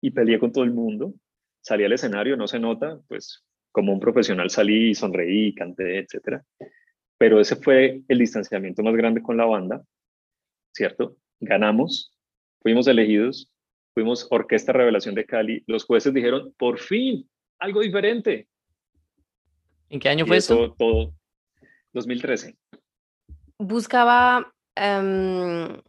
y 0.01 0.11
peleé 0.11 0.39
con 0.39 0.51
todo 0.51 0.63
el 0.63 0.71
mundo. 0.71 1.13
Salí 1.61 1.83
al 1.83 1.93
escenario, 1.93 2.37
no 2.37 2.47
se 2.47 2.59
nota, 2.59 2.99
pues 3.07 3.43
como 3.77 3.93
un 3.93 3.99
profesional 3.99 4.49
salí 4.49 4.89
y 4.89 4.95
sonreí, 4.95 5.53
canté, 5.53 5.99
etc. 5.99 6.41
Pero 7.19 7.39
ese 7.39 7.57
fue 7.57 8.01
el 8.07 8.17
distanciamiento 8.17 8.81
más 8.81 8.95
grande 8.95 9.21
con 9.21 9.37
la 9.37 9.45
banda, 9.45 9.83
¿cierto? 10.73 11.15
Ganamos, 11.39 12.11
fuimos 12.63 12.87
elegidos 12.87 13.51
fuimos 13.97 14.27
Orquesta 14.29 14.73
Revelación 14.73 15.13
de 15.15 15.25
Cali, 15.25 15.63
los 15.65 15.83
jueces 15.83 16.13
dijeron, 16.13 16.53
por 16.59 16.77
fin, 16.77 17.27
algo 17.57 17.81
diferente. 17.81 18.47
¿En 19.89 19.99
qué 19.99 20.09
año 20.09 20.27
fue 20.27 20.37
eso? 20.37 20.75
Todo, 20.77 21.15
2013. 21.93 22.55
Buscaba 23.57 24.53
em, 24.75 25.81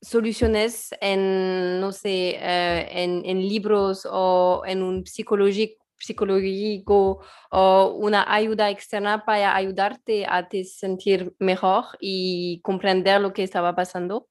soluciones 0.00 0.92
en, 1.00 1.78
no 1.80 1.92
sé, 1.92 2.36
eh, 2.36 2.88
en, 2.90 3.24
en, 3.24 3.38
libros 3.48 4.08
o 4.10 4.62
en 4.66 4.82
un 4.82 5.06
psicológico, 5.06 5.85
psicológico 5.98 7.24
o 7.50 7.96
una 7.98 8.32
ayuda 8.32 8.70
externa 8.70 9.24
para 9.24 9.56
ayudarte 9.56 10.26
a 10.28 10.48
te 10.48 10.64
sentir 10.64 11.32
mejor 11.38 11.84
y 12.00 12.60
comprender 12.62 13.20
lo 13.20 13.32
que 13.32 13.42
estaba 13.42 13.74
pasando? 13.74 14.28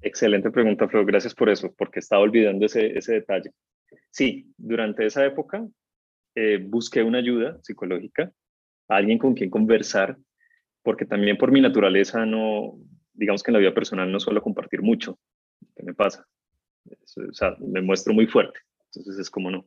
Excelente 0.00 0.50
pregunta, 0.50 0.88
Flo. 0.88 1.04
Gracias 1.04 1.34
por 1.34 1.48
eso, 1.48 1.72
porque 1.78 2.00
estaba 2.00 2.22
olvidando 2.22 2.66
ese, 2.66 2.98
ese 2.98 3.14
detalle. 3.14 3.52
Sí, 4.10 4.52
durante 4.56 5.06
esa 5.06 5.24
época 5.24 5.66
eh, 6.34 6.58
busqué 6.60 7.02
una 7.02 7.18
ayuda 7.18 7.58
psicológica, 7.62 8.32
alguien 8.88 9.18
con 9.18 9.34
quien 9.34 9.50
conversar, 9.50 10.16
porque 10.82 11.04
también 11.04 11.36
por 11.38 11.52
mi 11.52 11.60
naturaleza 11.60 12.26
no, 12.26 12.78
digamos 13.12 13.42
que 13.42 13.50
en 13.50 13.54
la 13.54 13.60
vida 13.60 13.74
personal 13.74 14.10
no 14.10 14.18
suelo 14.18 14.42
compartir 14.42 14.82
mucho. 14.82 15.18
¿Qué 15.76 15.82
me 15.82 15.94
pasa? 15.94 16.26
o 16.84 17.32
sea, 17.32 17.54
me 17.60 17.80
muestro 17.80 18.12
muy 18.12 18.26
fuerte. 18.26 18.58
Entonces 18.86 19.18
es 19.20 19.30
como 19.30 19.50
no. 19.50 19.66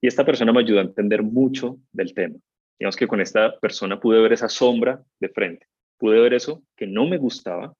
Y 0.00 0.06
esta 0.06 0.24
persona 0.24 0.52
me 0.52 0.60
ayudó 0.60 0.78
a 0.78 0.82
entender 0.82 1.22
mucho 1.22 1.78
del 1.92 2.14
tema. 2.14 2.36
Digamos 2.78 2.96
que 2.96 3.08
con 3.08 3.20
esta 3.20 3.58
persona 3.58 3.98
pude 3.98 4.20
ver 4.20 4.32
esa 4.32 4.48
sombra 4.48 5.02
de 5.18 5.28
frente. 5.28 5.66
Pude 5.98 6.20
ver 6.20 6.34
eso 6.34 6.62
que 6.76 6.86
no 6.86 7.06
me 7.06 7.18
gustaba 7.18 7.74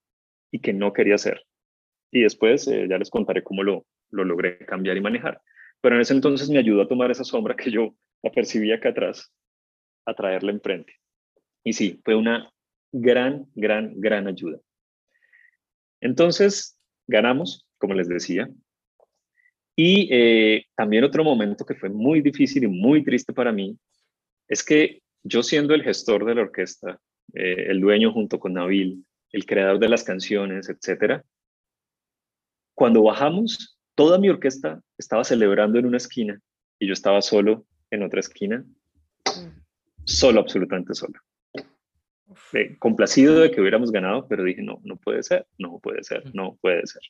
y 0.50 0.59
que 0.61 0.72
no 0.72 0.92
quería 0.92 1.14
hacer. 1.14 1.44
Y 2.11 2.22
después 2.22 2.66
eh, 2.66 2.87
ya 2.88 2.98
les 2.98 3.11
contaré 3.11 3.44
cómo 3.44 3.62
lo, 3.62 3.87
lo 4.11 4.24
logré 4.24 4.59
cambiar 4.59 4.96
y 4.96 5.00
manejar. 5.00 5.40
Pero 5.81 5.94
en 5.94 6.00
ese 6.00 6.14
entonces 6.14 6.50
me 6.50 6.59
ayudó 6.59 6.83
a 6.83 6.88
tomar 6.88 7.11
esa 7.11 7.24
sombra 7.24 7.54
que 7.54 7.70
yo 7.70 7.94
la 8.22 8.33
percibía 8.33 8.76
acá 8.76 8.88
atrás, 8.88 9.33
a 10.04 10.14
traerla 10.14 10.50
enfrente. 10.50 10.94
Y 11.62 11.72
sí, 11.72 12.00
fue 12.04 12.16
una 12.16 12.50
gran, 12.92 13.46
gran, 13.54 13.92
gran 14.00 14.26
ayuda. 14.26 14.59
Entonces, 16.00 16.78
ganamos, 17.07 17.66
como 17.78 17.94
les 17.94 18.09
decía. 18.09 18.48
Y 19.81 20.09
eh, 20.11 20.67
también 20.75 21.05
otro 21.05 21.23
momento 21.23 21.64
que 21.64 21.77
fue 21.77 21.88
muy 21.88 22.21
difícil 22.21 22.64
y 22.64 22.67
muy 22.67 23.05
triste 23.05 23.33
para 23.33 23.53
mí 23.53 23.79
es 24.49 24.64
que 24.64 25.03
yo 25.23 25.45
siendo 25.45 25.73
el 25.73 25.85
gestor 25.85 26.25
de 26.25 26.35
la 26.35 26.43
orquesta, 26.43 26.99
eh, 27.33 27.67
el 27.69 27.81
dueño 27.81 28.12
junto 28.12 28.41
con 28.41 28.55
Nabil, 28.55 29.07
el 29.31 29.47
creador 29.47 29.79
de 29.79 29.88
las 29.88 30.03
canciones, 30.03 30.69
etcétera, 30.69 31.25
cuando 32.75 33.05
bajamos, 33.05 33.79
toda 33.95 34.19
mi 34.19 34.29
orquesta 34.29 34.83
estaba 34.99 35.23
celebrando 35.23 35.79
en 35.79 35.87
una 35.87 35.99
esquina 35.99 36.41
y 36.81 36.88
yo 36.88 36.93
estaba 36.93 37.23
solo 37.23 37.64
en 37.93 38.03
otra 38.03 38.19
esquina, 38.19 38.64
solo, 40.03 40.41
absolutamente 40.41 40.93
solo. 40.93 41.21
Eh, 42.53 42.77
complacido 42.81 43.38
de 43.38 43.53
que 43.53 43.61
hubiéramos 43.61 43.93
ganado, 43.93 44.27
pero 44.27 44.43
dije, 44.43 44.61
no, 44.61 44.81
no 44.83 44.97
puede 44.97 45.23
ser, 45.23 45.47
no 45.57 45.79
puede 45.79 46.03
ser, 46.03 46.35
no 46.35 46.59
puede 46.61 46.85
ser. 46.85 47.03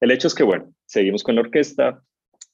El 0.00 0.10
hecho 0.10 0.28
es 0.28 0.34
que, 0.34 0.42
bueno, 0.42 0.72
seguimos 0.86 1.22
con 1.22 1.34
la 1.34 1.42
orquesta, 1.42 2.02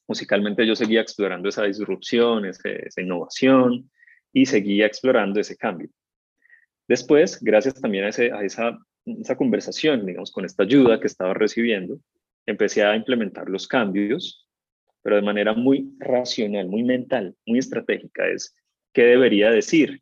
musicalmente 0.07 0.65
yo 0.65 0.75
seguía 0.75 1.01
explorando 1.01 1.49
esa 1.49 1.63
disrupción, 1.63 2.45
esa 2.45 3.01
innovación 3.01 3.89
y 4.33 4.45
seguía 4.45 4.85
explorando 4.85 5.39
ese 5.39 5.57
cambio. 5.57 5.89
Después, 6.87 7.39
gracias 7.41 7.81
también 7.81 8.05
a, 8.05 8.09
esa, 8.09 8.77
conversación, 9.37 10.05
digamos, 10.05 10.31
con 10.31 10.45
esta 10.45 10.63
ayuda 10.63 10.99
que 10.99 11.07
estaba 11.07 11.33
recibiendo, 11.33 11.99
empecé 12.45 12.83
a 12.83 12.95
implementar 12.95 13.49
los 13.49 13.67
cambios, 13.67 14.47
pero 15.01 15.15
de 15.15 15.21
manera 15.21 15.53
muy 15.53 15.93
racional, 15.99 16.67
muy 16.67 16.83
mental, 16.83 17.35
muy 17.45 17.59
estratégica. 17.59 18.27
Es, 18.27 18.55
¿qué 18.93 19.03
debería 19.03 19.51
decir? 19.51 20.01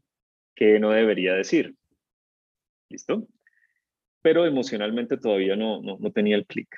que 0.56 0.80
no 0.80 0.92
debería 0.92 1.34
decir. 1.34 1.76
¿Listo? 2.90 3.28
Pero 4.22 4.46
emocionalmente 4.46 5.18
todavía 5.18 5.56
no, 5.56 5.82
no, 5.82 5.98
no 6.00 6.12
tenía 6.12 6.36
el 6.36 6.46
clic. 6.46 6.70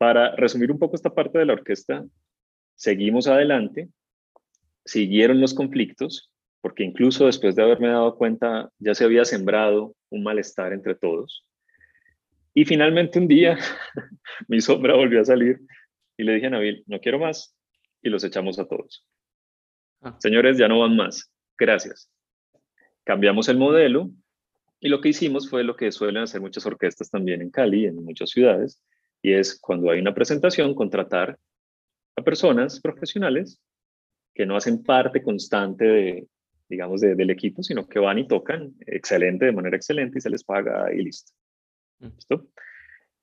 Para 0.00 0.34
resumir 0.34 0.72
un 0.72 0.78
poco 0.78 0.96
esta 0.96 1.14
parte 1.14 1.38
de 1.38 1.44
la 1.44 1.52
orquesta, 1.52 2.06
seguimos 2.74 3.26
adelante, 3.26 3.90
siguieron 4.82 5.42
los 5.42 5.52
conflictos, 5.52 6.32
porque 6.62 6.84
incluso 6.84 7.26
después 7.26 7.54
de 7.54 7.62
haberme 7.62 7.88
dado 7.88 8.16
cuenta 8.16 8.70
ya 8.78 8.94
se 8.94 9.04
había 9.04 9.26
sembrado 9.26 9.94
un 10.08 10.22
malestar 10.22 10.72
entre 10.72 10.94
todos. 10.94 11.46
Y 12.54 12.64
finalmente 12.64 13.18
un 13.18 13.28
día 13.28 13.58
mi 14.48 14.62
sombra 14.62 14.94
volvió 14.94 15.20
a 15.20 15.26
salir 15.26 15.60
y 16.16 16.22
le 16.24 16.32
dije 16.32 16.46
a 16.46 16.50
Nabil, 16.50 16.82
no 16.86 16.98
quiero 16.98 17.18
más, 17.18 17.54
y 18.00 18.08
los 18.08 18.24
echamos 18.24 18.58
a 18.58 18.66
todos. 18.66 19.06
Ah. 20.00 20.16
Señores, 20.18 20.56
ya 20.56 20.66
no 20.66 20.80
van 20.80 20.96
más. 20.96 21.30
Gracias. 21.58 22.10
Cambiamos 23.04 23.50
el 23.50 23.58
modelo 23.58 24.10
y 24.80 24.88
lo 24.88 25.02
que 25.02 25.10
hicimos 25.10 25.50
fue 25.50 25.62
lo 25.62 25.76
que 25.76 25.92
suelen 25.92 26.22
hacer 26.22 26.40
muchas 26.40 26.64
orquestas 26.64 27.10
también 27.10 27.42
en 27.42 27.50
Cali, 27.50 27.84
en 27.84 28.02
muchas 28.02 28.30
ciudades, 28.30 28.82
y 29.22 29.32
es 29.32 29.58
cuando 29.60 29.90
hay 29.90 30.00
una 30.00 30.14
presentación, 30.14 30.74
contratar 30.74 31.38
a 32.16 32.22
personas 32.22 32.80
profesionales 32.80 33.60
que 34.34 34.46
no 34.46 34.56
hacen 34.56 34.82
parte 34.82 35.22
constante 35.22 35.84
de, 35.84 36.28
digamos, 36.68 37.00
del 37.00 37.30
equipo, 37.30 37.62
sino 37.62 37.86
que 37.86 37.98
van 37.98 38.18
y 38.18 38.26
tocan 38.26 38.74
excelente, 38.86 39.46
de 39.46 39.52
manera 39.52 39.76
excelente, 39.76 40.18
y 40.18 40.20
se 40.20 40.30
les 40.30 40.44
paga 40.44 40.92
y 40.92 41.02
listo. 41.02 41.32
Mm. 41.98 42.06
¿Listo? 42.14 42.48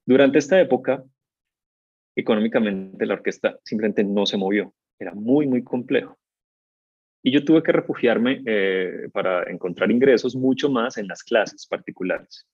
Durante 0.05 0.37
esta 0.37 0.59
época, 0.59 1.03
económicamente 2.15 3.05
la 3.05 3.15
orquesta 3.15 3.59
simplemente 3.63 4.03
no 4.03 4.25
se 4.25 4.37
movió. 4.37 4.73
Era 4.99 5.13
muy, 5.13 5.47
muy 5.47 5.63
complejo. 5.63 6.17
Y 7.23 7.31
yo 7.31 7.43
tuve 7.43 7.63
que 7.63 7.71
refugiarme 7.71 8.41
eh, 8.45 9.09
para 9.11 9.43
encontrar 9.51 9.91
ingresos 9.91 10.35
mucho 10.35 10.69
más 10.69 10.97
en 10.97 11.07
las 11.07 11.23
clases 11.23 11.65
particulares. 11.67 12.47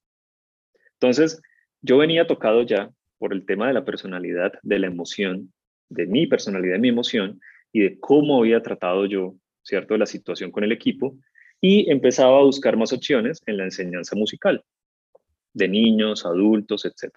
Entonces, 0.93 1.41
yo 1.82 1.97
venía 1.97 2.27
tocado 2.27 2.63
ya 2.63 2.91
por 3.23 3.31
el 3.31 3.45
tema 3.45 3.67
de 3.67 3.73
la 3.73 3.86
personalidad, 3.86 4.51
de 4.63 4.79
la 4.79 4.88
emoción, 4.88 5.53
de 5.88 6.07
mi 6.07 6.27
personalidad, 6.27 6.73
de 6.73 6.79
mi 6.79 6.89
emoción 6.89 7.39
y 7.71 7.79
de 7.79 7.97
cómo 7.97 8.39
había 8.39 8.62
tratado 8.62 9.05
yo, 9.05 9.36
¿cierto?, 9.62 9.95
la 9.95 10.05
situación 10.05 10.51
con 10.51 10.65
el 10.65 10.73
equipo 10.73 11.15
y 11.62 11.89
empezaba 11.89 12.38
a 12.38 12.43
buscar 12.43 12.75
más 12.75 12.91
opciones 12.91 13.41
en 13.45 13.55
la 13.55 13.63
enseñanza 13.63 14.17
musical 14.17 14.62
de 15.53 15.69
niños, 15.69 16.25
adultos, 16.25 16.83
etc. 16.83 17.15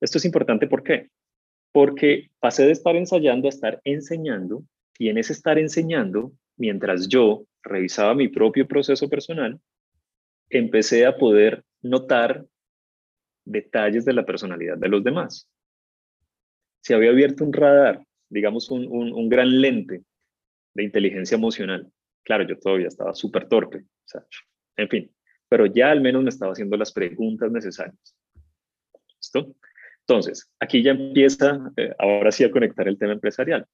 Esto 0.00 0.18
es 0.18 0.24
importante, 0.24 0.68
¿por 0.68 0.84
qué? 0.84 1.08
Porque 1.72 2.30
pasé 2.38 2.66
de 2.66 2.70
estar 2.70 2.94
ensayando 2.94 3.48
a 3.48 3.50
estar 3.50 3.80
enseñando 3.82 4.62
y 5.00 5.08
en 5.08 5.18
ese 5.18 5.32
estar 5.32 5.58
enseñando 5.58 6.30
mientras 6.56 7.08
yo 7.08 7.44
revisaba 7.64 8.14
mi 8.14 8.28
propio 8.28 8.68
proceso 8.68 9.08
personal, 9.08 9.58
empecé 10.48 11.06
a 11.06 11.16
poder 11.16 11.64
notar 11.82 12.46
detalles 13.44 14.04
de 14.04 14.12
la 14.12 14.24
personalidad 14.24 14.76
de 14.78 14.88
los 14.88 15.02
demás. 15.02 15.48
Se 16.80 16.94
había 16.94 17.10
abierto 17.10 17.44
un 17.44 17.52
radar, 17.52 18.04
digamos 18.28 18.70
un, 18.70 19.28
gran 19.28 19.60
lente 19.60 20.02
de 20.74 20.82
inteligencia 20.82 21.36
emocional. 21.36 21.90
Claro, 22.24 22.44
yo 22.46 22.58
todavía 22.58 22.88
estaba 22.88 23.14
súper 23.14 23.48
torpe, 23.48 23.84
en 24.76 24.88
fin, 24.88 25.14
pero 25.48 25.66
ya 25.66 25.90
al 25.90 26.00
menos 26.00 26.22
me 26.22 26.30
estaba 26.30 26.52
haciendo 26.52 26.76
las 26.76 26.92
preguntas 26.92 27.50
necesarias. 27.50 28.16
¿Listo? 29.16 29.54
Entonces, 30.00 30.50
aquí 30.60 30.82
ya 30.82 30.90
empieza, 30.90 31.72
eh, 31.76 31.94
ahora 31.98 32.30
sí, 32.30 32.44
a 32.44 32.50
conectar 32.50 32.86
el 32.88 32.98
tema 32.98 33.12
empresarial. 33.12 33.66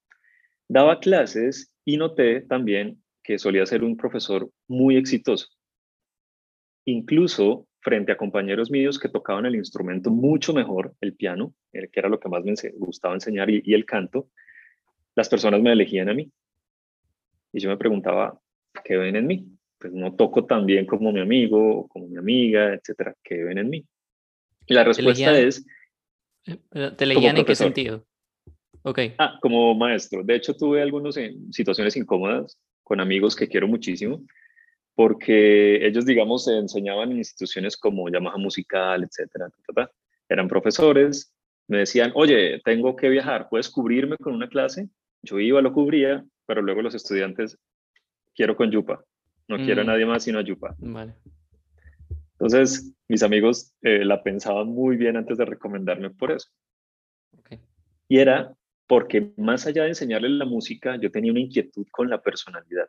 Daba 0.69 0.99
clases 0.99 1.73
y 1.83 1.97
noté 1.97 2.41
también 2.41 3.03
que 3.23 3.37
solía 3.37 3.65
ser 3.65 3.83
un 3.83 3.97
profesor 3.97 4.49
muy 4.67 4.95
exitoso. 4.95 5.47
Incluso 6.85 7.67
frente 7.81 8.11
a 8.11 8.17
compañeros 8.17 8.71
míos 8.71 8.99
que 8.99 9.09
tocaban 9.09 9.45
el 9.45 9.55
instrumento 9.55 10.09
mucho 10.09 10.53
mejor, 10.53 10.93
el 11.01 11.15
piano, 11.15 11.53
que 11.71 11.89
era 11.93 12.09
lo 12.09 12.19
que 12.19 12.29
más 12.29 12.43
me 12.43 12.53
gustaba 12.77 13.15
enseñar, 13.15 13.49
y, 13.49 13.61
y 13.65 13.73
el 13.73 13.85
canto, 13.85 14.29
las 15.15 15.27
personas 15.27 15.61
me 15.61 15.71
elegían 15.71 16.09
a 16.09 16.13
mí. 16.13 16.31
Y 17.53 17.59
yo 17.59 17.69
me 17.69 17.77
preguntaba, 17.77 18.39
¿qué 18.83 18.97
ven 18.97 19.15
en 19.15 19.27
mí? 19.27 19.47
Pues 19.77 19.93
no 19.93 20.15
toco 20.15 20.45
tan 20.45 20.65
bien 20.65 20.85
como 20.85 21.11
mi 21.11 21.19
amigo, 21.19 21.87
como 21.89 22.07
mi 22.07 22.17
amiga, 22.17 22.73
etcétera. 22.73 23.15
¿Qué 23.23 23.43
ven 23.43 23.57
en 23.57 23.69
mí? 23.69 23.85
Y 24.67 24.73
la 24.73 24.83
respuesta 24.83 25.37
es... 25.37 25.65
Eh, 26.45 26.91
¿Te 26.95 27.05
leían 27.05 27.37
en 27.37 27.45
qué 27.45 27.55
sentido? 27.55 28.05
Okay. 28.83 29.15
Ah, 29.17 29.37
como 29.41 29.75
maestro. 29.75 30.23
De 30.23 30.35
hecho, 30.35 30.55
tuve 30.55 30.81
algunas 30.81 31.15
situaciones 31.51 31.95
incómodas 31.97 32.57
con 32.83 32.99
amigos 32.99 33.35
que 33.35 33.47
quiero 33.47 33.67
muchísimo, 33.67 34.23
porque 35.01 35.83
ellos, 35.83 36.05
digamos, 36.05 36.43
se 36.43 36.55
enseñaban 36.55 37.11
en 37.11 37.17
instituciones 37.17 37.75
como 37.75 38.07
Yamaha 38.07 38.37
Musical, 38.37 39.03
etcétera. 39.03 39.49
Eran 40.29 40.47
profesores, 40.47 41.33
me 41.67 41.79
decían, 41.79 42.11
oye, 42.13 42.61
tengo 42.63 42.95
que 42.95 43.09
viajar, 43.09 43.49
¿puedes 43.49 43.67
cubrirme 43.67 44.15
con 44.17 44.35
una 44.35 44.47
clase? 44.47 44.89
Yo 45.23 45.39
iba, 45.39 45.59
lo 45.59 45.73
cubría, 45.73 46.23
pero 46.45 46.61
luego 46.61 46.83
los 46.83 46.93
estudiantes, 46.93 47.57
quiero 48.35 48.55
con 48.55 48.69
Yupa, 48.69 49.03
no 49.47 49.57
quiero 49.57 49.81
a 49.81 49.85
mm. 49.85 49.87
nadie 49.87 50.05
más 50.05 50.23
sino 50.23 50.37
a 50.37 50.43
Yupa. 50.43 50.75
Vale. 50.77 51.15
Entonces, 52.33 52.93
mis 53.07 53.23
amigos 53.23 53.73
eh, 53.81 54.05
la 54.05 54.21
pensaban 54.21 54.67
muy 54.67 54.97
bien 54.97 55.17
antes 55.17 55.35
de 55.39 55.45
recomendarme 55.45 56.11
por 56.11 56.31
eso. 56.31 56.47
Okay. 57.39 57.59
Y 58.07 58.19
era 58.19 58.53
porque 58.85 59.31
más 59.35 59.65
allá 59.65 59.81
de 59.81 59.89
enseñarles 59.89 60.29
la 60.33 60.45
música, 60.45 60.95
yo 61.01 61.09
tenía 61.09 61.31
una 61.31 61.41
inquietud 61.41 61.87
con 61.89 62.07
la 62.07 62.21
personalidad. 62.21 62.87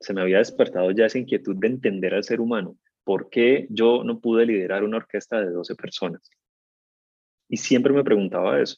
Se 0.00 0.14
me 0.14 0.22
había 0.22 0.38
despertado 0.38 0.90
ya 0.90 1.06
esa 1.06 1.18
inquietud 1.18 1.56
de 1.56 1.68
entender 1.68 2.14
al 2.14 2.24
ser 2.24 2.40
humano. 2.40 2.76
¿Por 3.04 3.28
qué 3.28 3.66
yo 3.70 4.02
no 4.04 4.20
pude 4.20 4.46
liderar 4.46 4.82
una 4.82 4.96
orquesta 4.96 5.40
de 5.40 5.50
12 5.50 5.74
personas? 5.74 6.30
Y 7.48 7.56
siempre 7.56 7.92
me 7.92 8.04
preguntaba 8.04 8.60
eso. 8.60 8.76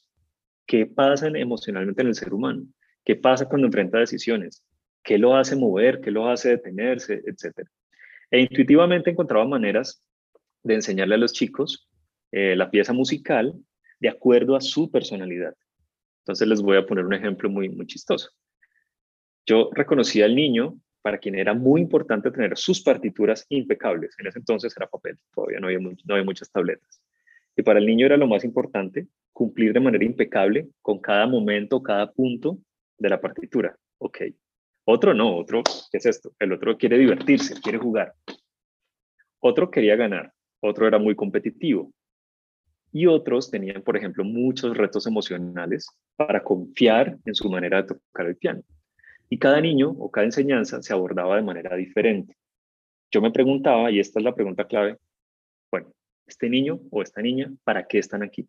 ¿Qué 0.67 0.87
pasa 0.87 1.29
emocionalmente 1.29 2.03
en 2.03 2.09
el 2.09 2.15
ser 2.15 2.33
humano? 2.33 2.65
¿Qué 3.05 3.17
pasa 3.17 3.49
cuando 3.49 3.67
enfrenta 3.67 3.99
decisiones? 3.99 4.65
¿Qué 5.03 5.19
lo 5.19 5.37
hace 5.37 5.57
mover? 5.57 6.01
¿Qué 6.01 6.11
lo 6.11 6.29
hace 6.29 6.51
detenerse? 6.51 7.21
Etcétera. 7.25 7.71
E 8.31 8.41
intuitivamente 8.41 9.11
encontraba 9.11 9.47
maneras 9.47 10.03
de 10.63 10.75
enseñarle 10.75 11.17
a 11.17 11.19
los 11.19 11.33
chicos 11.33 11.89
eh, 12.31 12.57
la 12.57 12.71
pieza 12.71 12.93
musical 12.93 13.55
de 14.01 14.09
acuerdo 14.09 14.57
a 14.57 14.61
su 14.61 14.91
personalidad. 14.91 15.55
Entonces 16.23 16.49
les 16.49 16.63
voy 16.63 16.77
a 16.77 16.87
poner 16.87 17.05
un 17.05 17.13
ejemplo 17.13 17.51
muy, 17.51 17.69
muy 17.69 17.87
chistoso. 17.87 18.31
Yo 19.45 19.71
reconocí 19.73 20.23
al 20.23 20.35
niño 20.35 20.79
para 21.03 21.19
quien 21.19 21.35
era 21.35 21.53
muy 21.53 21.81
importante 21.81 22.31
tener 22.31 22.57
sus 22.57 22.81
partituras 22.81 23.45
impecables. 23.49 24.15
En 24.19 24.29
ese 24.29 24.39
entonces 24.39 24.73
era 24.77 24.87
papel, 24.87 25.19
todavía 25.35 25.59
no 25.59 25.67
había, 25.67 26.25
muchas 26.25 26.51
tabletas. 26.51 27.03
Y 27.57 27.63
para 27.63 27.81
el 27.81 27.87
niño 27.87 28.07
era 28.07 28.17
lo 28.17 28.27
más 28.27 28.45
importante 28.45 29.09
cumplir 29.33 29.73
de 29.73 29.81
manera 29.81 30.05
impecable 30.05 30.69
con 30.81 31.01
cada 31.01 31.27
momento, 31.27 31.83
cada 31.83 32.11
punto 32.11 32.59
de 32.97 33.09
la 33.09 33.21
partitura. 33.21 33.77
Ok. 33.99 34.23
Otro 34.85 35.13
no, 35.13 35.37
otro, 35.37 35.63
¿qué 35.91 35.99
es 35.99 36.07
esto? 36.07 36.33
El 36.39 36.53
otro 36.53 36.77
quiere 36.79 36.99
divertirse, 36.99 37.61
quiere 37.61 37.79
jugar. 37.79 38.15
Otro 39.41 39.71
quería 39.71 39.97
ganar, 39.97 40.33
otro 40.61 40.87
era 40.87 40.99
muy 40.99 41.15
competitivo. 41.15 41.93
Y 42.93 43.07
otros 43.07 43.51
tenían, 43.51 43.83
por 43.83 43.97
ejemplo, 43.97 44.23
muchos 44.23 44.77
retos 44.77 45.07
emocionales 45.07 45.87
para 46.15 46.43
confiar 46.43 47.17
en 47.25 47.35
su 47.35 47.49
manera 47.49 47.83
de 47.83 47.89
tocar 47.89 48.27
el 48.27 48.37
piano. 48.37 48.63
Y 49.33 49.39
cada 49.39 49.63
niño 49.63 49.89
o 49.99 50.11
cada 50.11 50.27
enseñanza 50.27 50.83
se 50.83 50.93
abordaba 50.93 51.37
de 51.37 51.43
manera 51.43 51.75
diferente. 51.75 52.37
Yo 53.11 53.23
me 53.23 53.31
preguntaba, 53.31 53.91
y 53.91 53.99
esta 53.99 54.21
es 54.21 54.25
la 54.27 54.35
pregunta 54.35 54.67
clave, 54.67 54.99
bueno, 55.71 55.91
este 56.27 56.51
niño 56.51 56.83
o 56.91 57.01
esta 57.01 57.23
niña, 57.23 57.51
¿para 57.65 57.87
qué 57.87 57.99
están 57.99 58.23
aquí? 58.23 58.47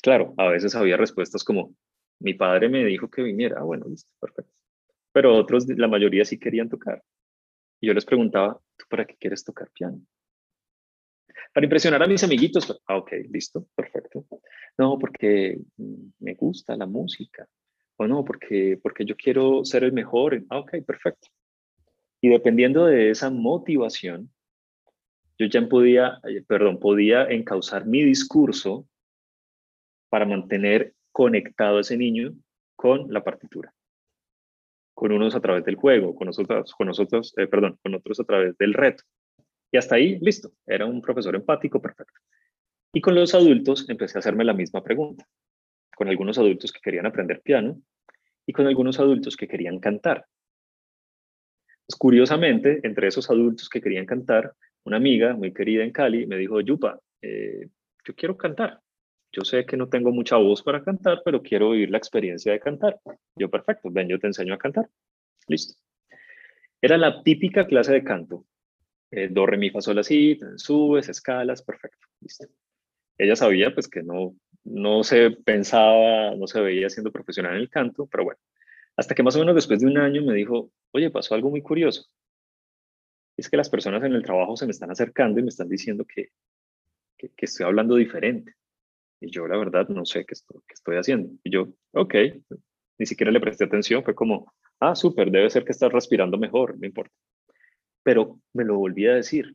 Claro, 0.00 0.32
a 0.38 0.48
veces 0.48 0.74
había 0.74 0.96
respuestas 0.96 1.44
como, 1.44 1.74
mi 2.20 2.32
padre 2.32 2.70
me 2.70 2.86
dijo 2.86 3.10
que 3.10 3.20
viniera, 3.20 3.60
ah, 3.60 3.64
bueno, 3.64 3.86
listo, 3.86 4.10
perfecto. 4.18 4.50
Pero 5.12 5.36
otros, 5.36 5.68
la 5.68 5.88
mayoría 5.88 6.24
sí 6.24 6.38
querían 6.38 6.70
tocar. 6.70 7.02
Y 7.78 7.88
yo 7.88 7.92
les 7.92 8.06
preguntaba, 8.06 8.58
¿tú 8.78 8.86
para 8.88 9.04
qué 9.04 9.14
quieres 9.16 9.44
tocar 9.44 9.70
piano? 9.72 10.00
Para 11.52 11.66
impresionar 11.66 12.02
a 12.02 12.06
mis 12.06 12.24
amiguitos, 12.24 12.80
ah, 12.86 12.96
ok, 12.96 13.12
listo, 13.28 13.66
perfecto. 13.76 14.24
No, 14.78 14.98
porque 14.98 15.60
mm, 15.76 16.12
me 16.20 16.32
gusta 16.32 16.76
la 16.76 16.86
música. 16.86 17.46
O 18.00 18.06
no, 18.06 18.24
porque, 18.24 18.78
porque 18.82 19.04
yo 19.04 19.16
quiero 19.16 19.64
ser 19.64 19.82
el 19.82 19.92
mejor. 19.92 20.44
Ah, 20.50 20.58
ok, 20.58 20.76
perfecto. 20.86 21.28
Y 22.20 22.28
dependiendo 22.28 22.86
de 22.86 23.10
esa 23.10 23.28
motivación, 23.28 24.30
yo 25.36 25.46
ya 25.46 25.68
podía, 25.68 26.20
eh, 26.28 26.42
perdón, 26.46 26.78
podía 26.78 27.24
encauzar 27.24 27.86
mi 27.86 28.04
discurso 28.04 28.86
para 30.10 30.26
mantener 30.26 30.94
conectado 31.12 31.78
a 31.78 31.80
ese 31.80 31.96
niño 31.96 32.34
con 32.76 33.12
la 33.12 33.24
partitura. 33.24 33.72
Con 34.94 35.12
unos 35.12 35.34
a 35.34 35.40
través 35.40 35.64
del 35.64 35.76
juego, 35.76 36.14
con 36.14 36.26
nosotros, 36.26 36.72
con 36.74 36.86
nosotros 36.86 37.34
eh, 37.36 37.48
perdón, 37.48 37.78
con 37.82 37.94
otros 37.94 38.20
a 38.20 38.24
través 38.24 38.56
del 38.58 38.74
reto. 38.74 39.02
Y 39.72 39.76
hasta 39.76 39.96
ahí, 39.96 40.18
listo, 40.20 40.52
era 40.66 40.86
un 40.86 41.02
profesor 41.02 41.34
empático, 41.34 41.82
perfecto. 41.82 42.20
Y 42.92 43.00
con 43.00 43.16
los 43.16 43.34
adultos 43.34 43.88
empecé 43.88 44.18
a 44.18 44.20
hacerme 44.20 44.44
la 44.44 44.54
misma 44.54 44.82
pregunta. 44.82 45.26
Con 45.98 46.08
algunos 46.08 46.38
adultos 46.38 46.72
que 46.72 46.78
querían 46.80 47.06
aprender 47.06 47.40
piano 47.42 47.82
y 48.46 48.52
con 48.52 48.68
algunos 48.68 49.00
adultos 49.00 49.36
que 49.36 49.48
querían 49.48 49.80
cantar. 49.80 50.24
Pues, 51.88 51.98
curiosamente, 51.98 52.78
entre 52.84 53.08
esos 53.08 53.28
adultos 53.28 53.68
que 53.68 53.80
querían 53.80 54.06
cantar, 54.06 54.54
una 54.84 54.98
amiga 54.98 55.34
muy 55.34 55.52
querida 55.52 55.82
en 55.82 55.90
Cali 55.90 56.24
me 56.24 56.36
dijo, 56.36 56.60
Yupa, 56.60 57.00
eh, 57.20 57.66
yo 58.04 58.14
quiero 58.14 58.36
cantar. 58.36 58.80
Yo 59.32 59.42
sé 59.42 59.66
que 59.66 59.76
no 59.76 59.88
tengo 59.88 60.12
mucha 60.12 60.36
voz 60.36 60.62
para 60.62 60.84
cantar, 60.84 61.20
pero 61.24 61.42
quiero 61.42 61.70
vivir 61.72 61.90
la 61.90 61.98
experiencia 61.98 62.52
de 62.52 62.60
cantar. 62.60 63.00
Yo, 63.34 63.50
perfecto, 63.50 63.90
ven, 63.90 64.06
yo 64.06 64.20
te 64.20 64.28
enseño 64.28 64.54
a 64.54 64.58
cantar. 64.58 64.88
Listo. 65.48 65.74
Era 66.80 66.96
la 66.96 67.24
típica 67.24 67.66
clase 67.66 67.92
de 67.92 68.04
canto. 68.04 68.46
Eh, 69.10 69.26
do, 69.32 69.46
re, 69.46 69.58
mi, 69.58 69.70
fa, 69.70 69.80
sol, 69.80 69.96
la, 69.96 70.04
si, 70.04 70.38
subes, 70.54 71.08
escalas, 71.08 71.60
perfecto. 71.62 72.06
Listo. 72.20 72.46
Ella 73.18 73.34
sabía 73.34 73.74
pues 73.74 73.88
que 73.88 74.04
no, 74.04 74.36
no 74.64 75.04
se 75.04 75.30
pensaba, 75.30 76.34
no 76.36 76.46
se 76.46 76.60
veía 76.60 76.90
siendo 76.90 77.12
profesional 77.12 77.54
en 77.54 77.60
el 77.60 77.70
canto, 77.70 78.06
pero 78.06 78.24
bueno. 78.24 78.40
Hasta 78.96 79.14
que 79.14 79.22
más 79.22 79.36
o 79.36 79.40
menos 79.40 79.54
después 79.54 79.80
de 79.80 79.86
un 79.86 79.98
año 79.98 80.22
me 80.22 80.34
dijo, 80.34 80.70
oye, 80.92 81.10
pasó 81.10 81.34
algo 81.34 81.50
muy 81.50 81.62
curioso 81.62 82.08
es 83.38 83.48
que 83.48 83.56
las 83.56 83.70
personas 83.70 84.02
en 84.02 84.12
el 84.14 84.24
trabajo 84.24 84.56
se 84.56 84.66
me 84.66 84.72
están 84.72 84.90
acercando 84.90 85.38
y 85.38 85.44
me 85.44 85.48
están 85.48 85.68
diciendo 85.68 86.04
que, 86.04 86.30
que, 87.16 87.30
estoy 87.38 87.66
hablando 87.66 87.94
diferente. 87.94 88.54
Y 89.20 89.30
yo 89.30 89.46
la 89.46 89.56
verdad 89.56 89.88
no 89.88 90.04
sé 90.04 90.26
qué 90.26 90.34
estoy, 90.34 90.96
haciendo. 90.96 91.30
Y 91.44 91.50
yo, 91.50 91.68
ok, 91.92 92.14
ni 92.98 93.06
siquiera 93.06 93.30
le 93.30 93.40
presté 93.40 93.64
atención, 93.64 94.02
fue 94.02 94.14
como, 94.14 94.52
ah, 94.80 94.96
súper, 94.96 95.30
debe 95.30 95.48
ser 95.50 95.64
que 95.64 95.70
estás 95.70 95.92
respirando 95.92 96.36
mejor, 96.36 96.76
no 96.78 96.84
importa. 96.84 97.14
Pero 98.02 98.40
me 98.52 98.64
lo 98.64 98.76
volví 98.76 99.06
a 99.06 99.14
decir. 99.14 99.54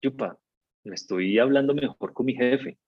Yupa, 0.00 0.38
me 0.84 0.94
estoy 0.94 1.38
hablando 1.38 1.74
mejor 1.74 2.14
con 2.14 2.24
mi 2.24 2.34
jefe. 2.34 2.78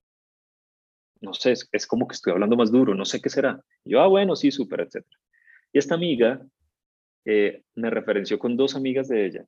No 1.22 1.32
sé, 1.32 1.54
es, 1.70 1.86
como 1.86 2.06
que 2.08 2.14
estoy 2.14 2.32
hablando 2.32 2.56
más 2.56 2.70
duro, 2.70 2.94
no 2.94 3.04
sé 3.04 3.20
qué 3.20 3.30
será. 3.30 3.64
yo, 3.84 4.00
ah, 4.00 4.08
bueno, 4.08 4.36
sí, 4.36 4.50
súper, 4.50 4.80
etc. 4.82 5.06
Y 5.72 5.78
esta 5.78 5.94
amiga 5.94 6.44
eh, 7.24 7.62
me 7.76 7.90
referenció 7.90 8.38
con 8.38 8.56
dos 8.56 8.74
amigas 8.74 9.08
de 9.08 9.26
ella. 9.26 9.46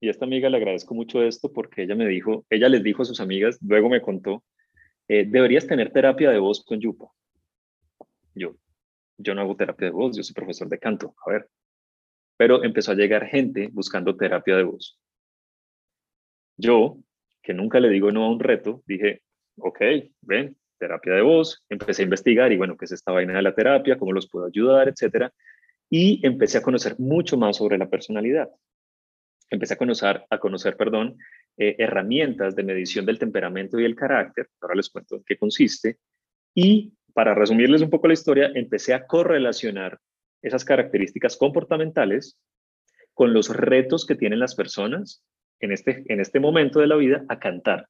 Y 0.00 0.08
a 0.08 0.10
esta 0.10 0.24
amiga 0.24 0.50
le 0.50 0.56
agradezco 0.56 0.94
mucho 0.94 1.22
esto 1.22 1.52
porque 1.52 1.82
ella 1.82 1.94
me 1.94 2.08
dijo, 2.08 2.44
ella 2.50 2.68
les 2.68 2.82
dijo 2.82 3.02
a 3.02 3.04
sus 3.04 3.20
amigas, 3.20 3.58
luego 3.62 3.88
me 3.88 4.02
contó, 4.02 4.42
eh, 5.08 5.24
deberías 5.26 5.66
tener 5.66 5.92
terapia 5.92 6.30
de 6.30 6.38
voz 6.38 6.64
con 6.64 6.80
Yupa. 6.80 7.06
Yo, 8.34 8.56
yo 9.18 9.34
no 9.34 9.42
hago 9.42 9.56
terapia 9.56 9.86
de 9.86 9.92
voz, 9.92 10.16
yo 10.16 10.22
soy 10.22 10.34
profesor 10.34 10.68
de 10.68 10.78
canto, 10.78 11.14
a 11.24 11.30
ver. 11.30 11.48
Pero 12.36 12.64
empezó 12.64 12.92
a 12.92 12.94
llegar 12.94 13.26
gente 13.26 13.68
buscando 13.72 14.16
terapia 14.16 14.56
de 14.56 14.64
voz. 14.64 14.98
Yo, 16.56 16.98
que 17.42 17.54
nunca 17.54 17.78
le 17.78 17.90
digo 17.90 18.10
no 18.10 18.24
a 18.24 18.30
un 18.30 18.40
reto, 18.40 18.82
dije, 18.86 19.22
ok, 19.56 19.80
ven, 20.22 20.56
terapia 20.80 21.14
de 21.14 21.22
voz, 21.22 21.62
empecé 21.68 22.02
a 22.02 22.04
investigar 22.04 22.50
y 22.50 22.56
bueno, 22.56 22.76
¿qué 22.76 22.86
es 22.86 22.92
esta 22.92 23.12
vaina 23.12 23.34
de 23.34 23.42
la 23.42 23.54
terapia? 23.54 23.96
¿Cómo 23.96 24.12
los 24.12 24.28
puedo 24.28 24.46
ayudar? 24.46 24.88
Etcétera 24.88 25.32
y 25.90 26.24
empecé 26.24 26.56
a 26.56 26.62
conocer 26.62 26.94
mucho 26.98 27.36
más 27.36 27.56
sobre 27.56 27.76
la 27.76 27.90
personalidad. 27.90 28.48
Empecé 29.50 29.74
a 29.74 29.76
conocer, 29.76 30.24
a 30.30 30.38
conocer 30.38 30.76
perdón, 30.76 31.18
eh, 31.56 31.74
herramientas 31.78 32.54
de 32.54 32.62
medición 32.62 33.04
del 33.04 33.18
temperamento 33.18 33.78
y 33.78 33.84
el 33.84 33.96
carácter, 33.96 34.48
ahora 34.60 34.76
les 34.76 34.88
cuento 34.88 35.16
en 35.16 35.24
qué 35.24 35.36
consiste, 35.36 35.98
y 36.54 36.92
para 37.12 37.34
resumirles 37.34 37.82
un 37.82 37.90
poco 37.90 38.06
la 38.06 38.14
historia, 38.14 38.52
empecé 38.54 38.94
a 38.94 39.04
correlacionar 39.04 39.98
esas 40.40 40.64
características 40.64 41.36
comportamentales 41.36 42.40
con 43.12 43.34
los 43.34 43.54
retos 43.54 44.06
que 44.06 44.14
tienen 44.14 44.38
las 44.38 44.54
personas 44.54 45.24
en 45.58 45.72
este, 45.72 46.04
en 46.06 46.20
este 46.20 46.38
momento 46.38 46.78
de 46.78 46.86
la 46.86 46.94
vida 46.94 47.24
a 47.28 47.40
cantar. 47.40 47.88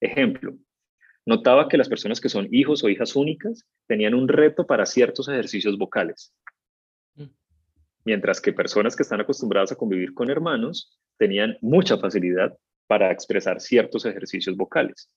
Ejemplo, 0.00 0.54
notaba 1.26 1.68
que 1.68 1.76
las 1.76 1.88
personas 1.88 2.20
que 2.20 2.28
son 2.28 2.48
hijos 2.50 2.82
o 2.82 2.88
hijas 2.88 3.14
únicas 3.16 3.64
tenían 3.86 4.14
un 4.14 4.28
reto 4.28 4.66
para 4.66 4.86
ciertos 4.86 5.28
ejercicios 5.28 5.78
vocales. 5.78 6.34
Mientras 8.04 8.40
que 8.40 8.52
personas 8.52 8.96
que 8.96 9.04
están 9.04 9.20
acostumbradas 9.20 9.70
a 9.72 9.76
convivir 9.76 10.12
con 10.12 10.28
hermanos 10.28 10.98
tenían 11.18 11.56
mucha 11.60 11.98
facilidad 11.98 12.56
para 12.88 13.12
expresar 13.12 13.60
ciertos 13.60 14.04
ejercicios 14.04 14.56
vocales. 14.56 15.08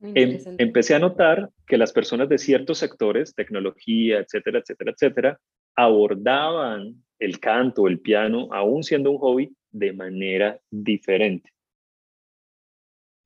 Em, 0.00 0.38
empecé 0.58 0.94
a 0.94 0.98
notar 0.98 1.50
que 1.66 1.78
las 1.78 1.92
personas 1.92 2.28
de 2.28 2.38
ciertos 2.38 2.78
sectores, 2.78 3.34
tecnología, 3.34 4.20
etcétera, 4.20 4.60
etcétera, 4.60 4.92
etcétera, 4.92 5.40
abordaban 5.74 7.02
el 7.18 7.38
canto, 7.38 7.86
el 7.86 8.00
piano, 8.00 8.48
aún 8.52 8.82
siendo 8.82 9.10
un 9.10 9.18
hobby, 9.18 9.54
de 9.70 9.92
manera 9.92 10.58
diferente. 10.70 11.50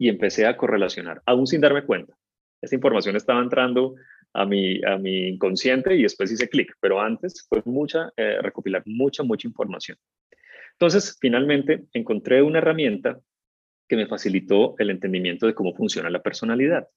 Y 0.01 0.09
empecé 0.09 0.47
a 0.47 0.57
correlacionar, 0.57 1.21
aún 1.27 1.47
sin 1.47 1.61
darme 1.61 1.85
cuenta. 1.85 2.17
Esta 2.63 2.75
información 2.75 3.17
estaba 3.17 3.43
entrando 3.43 3.97
a 4.33 4.47
mi, 4.47 4.83
a 4.85 4.97
mi 4.97 5.29
inconsciente 5.29 5.95
y 5.95 6.03
después 6.03 6.33
hice 6.33 6.49
clic, 6.49 6.75
pero 6.81 7.01
antes 7.01 7.47
fue 7.47 7.61
mucha, 7.67 8.11
eh, 8.17 8.39
recopilar 8.41 8.83
mucha, 8.87 9.23
mucha 9.23 9.47
información. 9.47 9.99
Entonces, 10.73 11.19
finalmente 11.21 11.85
encontré 11.93 12.41
una 12.43 12.59
herramienta 12.59 13.21
que 13.87 13.97
me 13.97 14.07
facilitó 14.07 14.75
el 14.79 14.89
entendimiento 14.89 15.47
de 15.47 15.55
cómo 15.55 15.75
funciona 15.75 16.09
la 16.09 16.23
personalidad. 16.23 16.89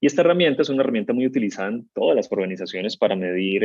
Y 0.00 0.06
esta 0.06 0.22
herramienta 0.22 0.62
es 0.62 0.68
una 0.68 0.82
herramienta 0.82 1.12
muy 1.12 1.26
utilizada 1.26 1.68
en 1.68 1.88
todas 1.94 2.16
las 2.16 2.30
organizaciones 2.30 2.96
para 2.96 3.14
medir 3.14 3.62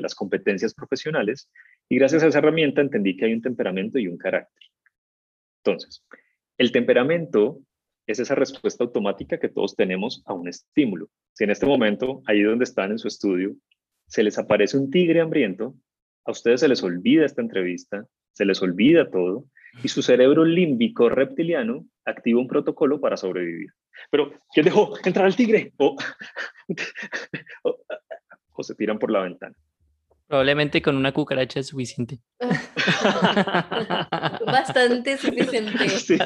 las 0.00 0.16
competencias 0.16 0.74
profesionales 0.74 1.48
y 1.88 1.96
gracias 1.96 2.24
a 2.24 2.26
esa 2.26 2.40
herramienta 2.40 2.80
entendí 2.80 3.16
que 3.16 3.26
hay 3.26 3.32
un 3.32 3.40
temperamento 3.40 3.98
y 4.00 4.08
un 4.08 4.18
carácter. 4.18 4.64
Entonces, 5.64 6.04
el 6.58 6.72
temperamento 6.72 7.60
es 8.06 8.18
esa 8.18 8.34
respuesta 8.34 8.84
automática 8.84 9.38
que 9.38 9.48
todos 9.48 9.74
tenemos 9.74 10.22
a 10.26 10.32
un 10.32 10.48
estímulo. 10.48 11.08
Si 11.32 11.44
en 11.44 11.50
este 11.50 11.66
momento, 11.66 12.22
ahí 12.26 12.42
donde 12.42 12.64
están 12.64 12.92
en 12.92 12.98
su 12.98 13.08
estudio, 13.08 13.54
se 14.06 14.22
les 14.22 14.38
aparece 14.38 14.78
un 14.78 14.90
tigre 14.90 15.20
hambriento, 15.20 15.74
a 16.24 16.30
ustedes 16.30 16.60
se 16.60 16.68
les 16.68 16.82
olvida 16.82 17.24
esta 17.24 17.42
entrevista, 17.42 18.06
se 18.32 18.44
les 18.44 18.60
olvida 18.62 19.10
todo 19.10 19.46
y 19.82 19.88
su 19.88 20.02
cerebro 20.02 20.44
límbico 20.44 21.08
reptiliano 21.08 21.86
activa 22.04 22.40
un 22.40 22.48
protocolo 22.48 23.00
para 23.00 23.16
sobrevivir. 23.16 23.70
Pero, 24.10 24.32
¿quién 24.52 24.64
dejó 24.64 24.94
entrar 25.04 25.26
al 25.26 25.36
tigre? 25.36 25.72
O, 25.78 25.96
o, 28.52 28.62
se 28.62 28.74
tiran 28.74 28.98
por 28.98 29.10
la 29.10 29.22
ventana. 29.22 29.54
Probablemente 30.26 30.82
con 30.82 30.96
una 30.96 31.12
cucaracha 31.12 31.60
es 31.60 31.68
suficiente. 31.68 32.18
Bastante 34.46 35.16
suficiente. 35.16 35.88
Sí. 35.98 36.18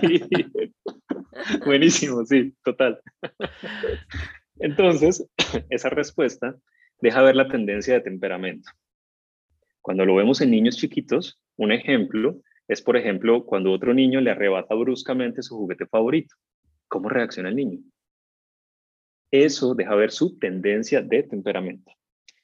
Buenísimo, 1.64 2.24
sí, 2.24 2.54
total. 2.64 3.00
Entonces, 4.58 5.26
esa 5.70 5.90
respuesta 5.90 6.56
deja 7.00 7.22
ver 7.22 7.36
la 7.36 7.48
tendencia 7.48 7.94
de 7.94 8.00
temperamento. 8.00 8.70
Cuando 9.80 10.04
lo 10.04 10.14
vemos 10.14 10.40
en 10.40 10.50
niños 10.50 10.76
chiquitos, 10.76 11.40
un 11.56 11.72
ejemplo 11.72 12.40
es, 12.68 12.82
por 12.82 12.96
ejemplo, 12.96 13.44
cuando 13.44 13.72
otro 13.72 13.94
niño 13.94 14.20
le 14.20 14.30
arrebata 14.30 14.74
bruscamente 14.74 15.42
su 15.42 15.56
juguete 15.56 15.86
favorito. 15.86 16.36
¿Cómo 16.86 17.08
reacciona 17.08 17.48
el 17.48 17.56
niño? 17.56 17.80
Eso 19.30 19.74
deja 19.74 19.94
ver 19.94 20.10
su 20.10 20.38
tendencia 20.38 21.02
de 21.02 21.22
temperamento. 21.22 21.92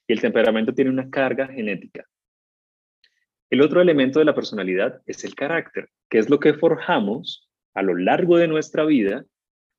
Y 0.07 0.13
el 0.13 0.21
temperamento 0.21 0.73
tiene 0.73 0.91
una 0.91 1.09
carga 1.09 1.47
genética. 1.47 2.05
El 3.49 3.61
otro 3.61 3.81
elemento 3.81 4.19
de 4.19 4.25
la 4.25 4.35
personalidad 4.35 5.01
es 5.05 5.23
el 5.23 5.35
carácter, 5.35 5.89
que 6.09 6.17
es 6.17 6.29
lo 6.29 6.39
que 6.39 6.53
forjamos 6.53 7.46
a 7.77 7.83
lo 7.83 7.95
largo 7.95 8.37
de 8.37 8.47
nuestra 8.47 8.85
vida 8.85 9.23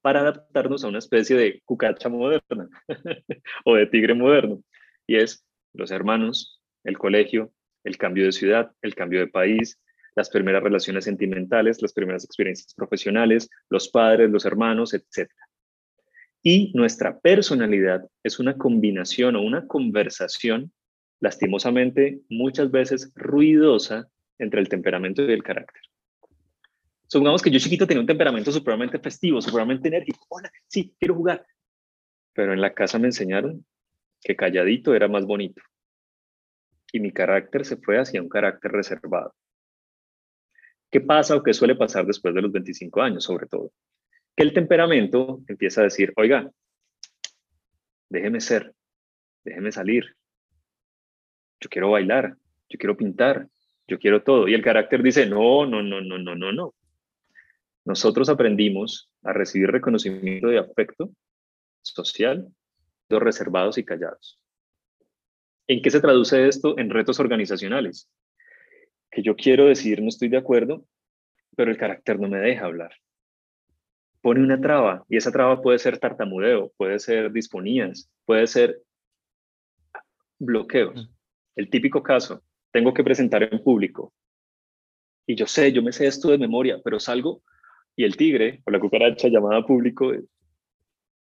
para 0.03 0.21
adaptarnos 0.21 0.85
a 0.85 0.89
una 0.89 1.01
especie 1.01 1.37
de 1.37 1.61
cucacha 1.65 2.09
moderna 2.09 2.69
o 3.65 3.75
de 3.75 3.87
tigre 3.87 4.15
moderno. 4.15 4.63
Y 5.09 5.17
es 5.17 5.45
los 5.75 5.91
hermanos, 5.91 6.63
el 6.85 6.97
colegio, 6.97 7.53
el 7.83 7.99
cambio 7.99 8.25
de 8.25 8.31
ciudad, 8.31 8.71
el 8.83 8.95
cambio 8.95 9.19
de 9.19 9.27
país, 9.27 9.81
las 10.15 10.31
primeras 10.31 10.63
relaciones 10.63 11.07
sentimentales, 11.07 11.83
las 11.83 11.93
primeras 11.93 12.25
experiencias 12.25 12.73
profesionales, 12.73 13.51
los 13.69 13.89
padres, 13.89 14.31
los 14.31 14.45
hermanos, 14.45 14.95
etc. 14.95 15.29
Y 16.41 16.71
nuestra 16.77 17.19
personalidad 17.19 18.07
es 18.23 18.39
una 18.39 18.57
combinación 18.57 19.35
o 19.35 19.43
una 19.43 19.67
conversación, 19.67 20.71
lastimosamente, 21.19 22.21
muchas 22.29 22.71
veces 22.71 23.11
ruidosa 23.17 24.09
entre 24.39 24.61
el 24.61 24.69
temperamento 24.69 25.23
y 25.23 25.33
el 25.33 25.43
carácter. 25.43 25.83
Supongamos 27.09 27.41
que 27.41 27.51
yo 27.51 27.59
chiquito 27.59 27.87
tenía 27.87 28.03
un 28.03 28.07
temperamento 28.07 28.53
supremamente 28.53 28.99
festivo, 28.99 29.41
supremamente 29.41 29.89
enérgico. 29.89 30.27
Hola, 30.29 30.53
sí, 30.67 30.95
quiero 30.99 31.15
jugar. 31.15 31.47
Pero 32.35 32.53
en 32.53 32.61
la 32.61 32.75
casa 32.75 32.99
me 32.99 33.07
enseñaron 33.07 33.65
que 34.21 34.37
calladito 34.37 34.95
era 34.95 35.09
más 35.09 35.25
bonito. 35.25 35.63
Y 36.93 37.01
mi 37.01 37.11
carácter 37.11 37.65
se 37.65 37.79
fue 37.79 37.99
hacia 37.99 38.21
un 38.21 38.29
carácter 38.29 38.73
reservado. 38.73 39.35
¿Qué 40.91 41.01
pasa 41.01 41.35
o 41.35 41.43
qué 41.43 41.55
suele 41.55 41.77
pasar 41.77 42.05
después 42.07 42.35
de 42.35 42.43
los 42.43 42.53
25 42.53 43.01
años, 43.01 43.25
sobre 43.25 43.47
todo? 43.47 43.73
Que 44.37 44.43
el 44.43 44.53
temperamento 44.53 45.41
empieza 45.49 45.81
a 45.81 45.85
decir, 45.85 46.13
oiga, 46.17 46.51
déjeme 48.11 48.41
ser, 48.41 48.75
déjeme 49.45 49.73
salir. 49.73 50.15
Yo 51.61 51.71
quiero 51.71 51.91
bailar, 51.91 52.37
yo 52.69 52.79
quiero 52.79 52.97
pintar, 52.97 53.49
yo 53.87 53.99
quiero 53.99 54.23
todo. 54.23 54.47
Y 54.47 54.55
el 54.55 54.63
carácter 54.63 55.03
dice, 55.03 55.27
no, 55.27 55.65
no, 55.67 55.83
no, 55.83 56.03
no, 56.03 56.19
no, 56.19 56.35
no, 56.35 56.53
no. 56.53 56.75
Nosotros 57.89 58.29
aprendimos 58.29 59.11
a 59.23 59.33
recibir 59.33 59.71
reconocimiento 59.71 60.49
de 60.49 60.59
afecto 60.59 61.11
social, 61.81 62.47
de 63.09 63.19
reservados 63.19 63.79
y 63.79 63.85
callados. 63.87 64.39
¿En 65.67 65.81
qué 65.81 65.91
se 65.91 66.03
traduce 66.03 66.49
esto? 66.49 66.79
En 66.79 66.91
retos 66.91 67.19
organizacionales 67.19 68.11
que 69.11 69.23
yo 69.23 69.37
quiero 69.37 69.69
decir 69.69 70.03
no 70.03 70.09
estoy 70.09 70.29
de 70.29 70.37
acuerdo, 70.37 70.85
pero 71.57 71.71
el 71.71 71.79
carácter 71.79 72.21
no 72.21 72.29
me 72.29 72.37
deja 72.41 72.67
hablar. 72.67 72.93
Pone 74.21 74.43
una 74.43 74.61
traba 74.61 75.07
y 75.09 75.17
esa 75.17 75.33
traba 75.33 75.63
puede 75.63 75.79
ser 75.79 75.97
tartamudeo, 75.97 76.71
puede 76.77 76.99
ser 76.99 77.33
disponías, 77.33 78.13
puede 78.27 78.47
ser 78.49 78.83
bloqueos. 80.39 81.09
El 81.57 81.71
típico 81.71 82.03
caso, 82.03 82.43
tengo 82.71 82.93
que 82.93 83.03
presentar 83.03 83.45
en 83.45 83.65
público 83.65 84.13
y 85.27 85.37
yo 85.37 85.47
sé, 85.47 85.73
yo 85.73 85.83
me 85.83 85.93
sé 85.93 86.07
esto 86.07 86.29
de 86.29 86.37
memoria, 86.37 86.83
pero 86.85 87.01
salgo 87.01 87.43
y 87.99 88.05
el 88.05 88.17
tigre 88.17 88.63
o 88.65 88.71
la 88.71 88.79
cucaracha 88.79 89.27
llamada 89.27 89.67
público. 89.67 90.13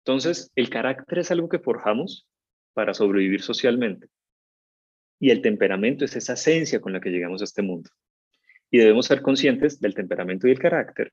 Entonces, 0.00 0.50
el 0.56 0.70
carácter 0.70 1.20
es 1.20 1.30
algo 1.30 1.48
que 1.48 1.60
forjamos 1.60 2.26
para 2.72 2.94
sobrevivir 2.94 3.42
socialmente. 3.42 4.08
Y 5.20 5.30
el 5.30 5.40
temperamento 5.40 6.04
es 6.04 6.16
esa 6.16 6.32
esencia 6.32 6.80
con 6.80 6.92
la 6.92 7.00
que 7.00 7.10
llegamos 7.10 7.40
a 7.42 7.44
este 7.44 7.62
mundo. 7.62 7.90
Y 8.72 8.78
debemos 8.78 9.06
ser 9.06 9.22
conscientes 9.22 9.78
del 9.78 9.94
temperamento 9.94 10.48
y 10.48 10.50
el 10.50 10.58
carácter 10.58 11.12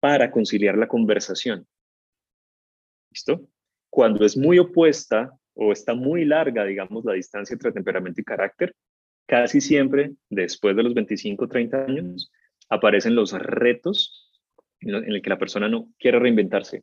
para 0.00 0.30
conciliar 0.30 0.78
la 0.78 0.88
conversación. 0.88 1.66
¿Listo? 3.10 3.50
Cuando 3.90 4.24
es 4.24 4.34
muy 4.34 4.58
opuesta 4.58 5.30
o 5.52 5.72
está 5.72 5.92
muy 5.92 6.24
larga, 6.24 6.64
digamos, 6.64 7.04
la 7.04 7.12
distancia 7.12 7.52
entre 7.52 7.72
temperamento 7.72 8.22
y 8.22 8.24
carácter, 8.24 8.74
casi 9.26 9.60
siempre, 9.60 10.12
después 10.30 10.74
de 10.74 10.84
los 10.84 10.94
25 10.94 11.44
o 11.44 11.48
30 11.48 11.84
años, 11.84 12.32
aparecen 12.70 13.14
los 13.14 13.32
retos 13.32 14.19
en 14.80 15.12
el 15.12 15.22
que 15.22 15.30
la 15.30 15.38
persona 15.38 15.68
no 15.68 15.88
quiere 15.98 16.18
reinventarse, 16.18 16.82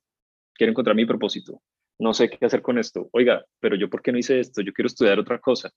quiere 0.54 0.72
encontrar 0.72 0.96
mi 0.96 1.06
propósito, 1.06 1.62
no 2.00 2.14
sé 2.14 2.30
qué 2.30 2.46
hacer 2.46 2.62
con 2.62 2.78
esto. 2.78 3.10
Oiga, 3.12 3.46
pero 3.60 3.76
yo 3.76 3.90
por 3.90 4.02
qué 4.02 4.12
no 4.12 4.20
hice 4.20 4.40
esto? 4.40 4.62
Yo 4.62 4.74
quiero 4.74 4.88
estudiar 4.88 5.20
otra 5.20 5.40
cosa. 5.40 5.72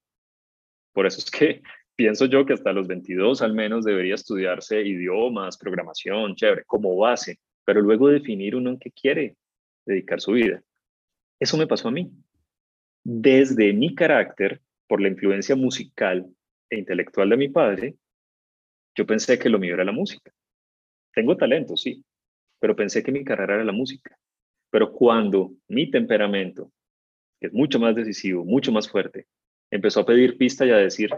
Por 0.93 1.07
eso 1.07 1.19
es 1.19 1.31
que 1.31 1.63
pienso 1.97 2.27
yo 2.27 2.45
que 2.45 2.53
hasta 2.53 2.73
los 2.73 2.87
22 2.87 3.43
al 3.43 3.55
menos 3.55 3.85
debería 3.85 4.15
estudiarse 4.15 4.83
idiomas, 4.83 5.57
programación, 5.57 6.35
chévere, 6.35 6.65
como 6.67 6.97
base, 6.97 7.39
pero 7.65 7.81
luego 7.81 8.09
definir 8.09 8.57
uno 8.57 8.71
en 8.71 8.79
qué 8.79 8.91
quiere 8.91 9.37
dedicar 9.87 10.21
su 10.21 10.33
vida. 10.33 10.63
Eso 11.39 11.57
me 11.57 11.67
pasó 11.67 11.89
a 11.89 11.93
mí. 11.93 12.11
Desde 13.03 13.73
mi 13.73 13.95
carácter, 13.95 14.61
por 14.87 15.01
la 15.01 15.09
influencia 15.09 15.57
musical 15.57 16.27
e 16.69 16.79
intelectual 16.79 17.31
de 17.31 17.37
mi 17.37 17.49
padre, 17.49 17.97
yo 18.95 19.07
pensé 19.07 19.39
que 19.39 19.49
lo 19.49 19.59
mío 19.59 19.75
era 19.75 19.85
la 19.85 19.93
música. 19.93 20.33
Tengo 21.15 21.37
talento, 21.37 21.77
sí, 21.77 22.05
pero 22.61 22.77
pensé 22.77 23.03
que 23.03 23.11
mi 23.11 23.25
carrera 23.25 23.55
era 23.57 23.65
la 23.65 23.73
música. 23.73 24.17
Pero 24.71 24.93
cuando 24.93 25.53
mi 25.69 25.91
temperamento, 25.91 26.71
que 27.41 27.49
es 27.49 27.53
mucho 27.53 27.81
más 27.81 27.97
decisivo, 27.97 28.45
mucho 28.45 28.71
más 28.71 28.89
fuerte, 28.89 29.27
empezó 29.71 30.01
a 30.01 30.07
pedir 30.07 30.37
pista 30.37 30.65
y 30.65 30.71
a 30.71 30.77
decir, 30.77 31.11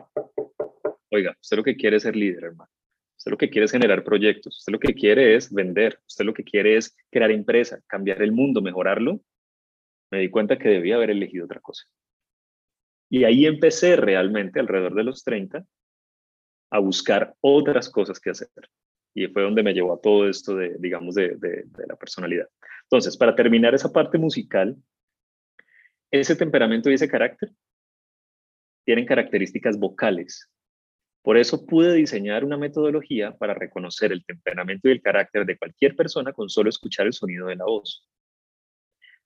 oiga, 1.10 1.36
usted 1.40 1.56
lo 1.56 1.64
que 1.64 1.76
quiere 1.76 1.96
es 1.96 2.04
ser 2.04 2.16
líder, 2.16 2.44
hermano. 2.44 2.70
Usted 3.18 3.30
lo 3.30 3.38
que 3.38 3.50
quiere 3.50 3.66
es 3.66 3.72
generar 3.72 4.02
proyectos. 4.02 4.58
Usted 4.58 4.72
lo 4.72 4.80
que 4.80 4.94
quiere 4.94 5.36
es 5.36 5.52
vender. 5.52 6.00
Usted 6.08 6.24
lo 6.24 6.34
que 6.34 6.42
quiere 6.42 6.76
es 6.76 6.96
crear 7.10 7.30
empresa, 7.30 7.80
cambiar 7.86 8.20
el 8.20 8.32
mundo, 8.32 8.60
mejorarlo. 8.62 9.20
Me 10.10 10.18
di 10.18 10.28
cuenta 10.28 10.58
que 10.58 10.68
debía 10.68 10.96
haber 10.96 11.10
elegido 11.10 11.44
otra 11.44 11.60
cosa. 11.60 11.84
Y 13.08 13.24
ahí 13.24 13.46
empecé 13.46 13.94
realmente, 13.94 14.58
alrededor 14.58 14.94
de 14.94 15.04
los 15.04 15.22
30, 15.22 15.64
a 16.70 16.78
buscar 16.78 17.34
otras 17.40 17.90
cosas 17.90 18.18
que 18.18 18.30
hacer. 18.30 18.48
Y 19.14 19.26
fue 19.28 19.42
donde 19.42 19.62
me 19.62 19.74
llevó 19.74 19.94
a 19.94 20.00
todo 20.00 20.28
esto 20.28 20.56
de, 20.56 20.76
digamos, 20.78 21.14
de, 21.14 21.36
de 21.36 21.86
la 21.86 21.96
personalidad. 21.96 22.48
Entonces, 22.84 23.16
para 23.16 23.34
terminar 23.34 23.74
esa 23.74 23.92
parte 23.92 24.18
musical, 24.18 24.76
ese 26.10 26.36
temperamento 26.36 26.90
y 26.90 26.94
ese 26.94 27.08
carácter 27.08 27.50
tienen 28.84 29.06
características 29.06 29.78
vocales. 29.78 30.48
Por 31.22 31.36
eso 31.36 31.64
pude 31.64 31.94
diseñar 31.94 32.44
una 32.44 32.56
metodología 32.56 33.36
para 33.36 33.54
reconocer 33.54 34.12
el 34.12 34.24
temperamento 34.24 34.88
y 34.88 34.92
el 34.92 35.02
carácter 35.02 35.46
de 35.46 35.56
cualquier 35.56 35.94
persona 35.94 36.32
con 36.32 36.48
solo 36.48 36.68
escuchar 36.68 37.06
el 37.06 37.12
sonido 37.12 37.46
de 37.46 37.56
la 37.56 37.64
voz. 37.64 38.08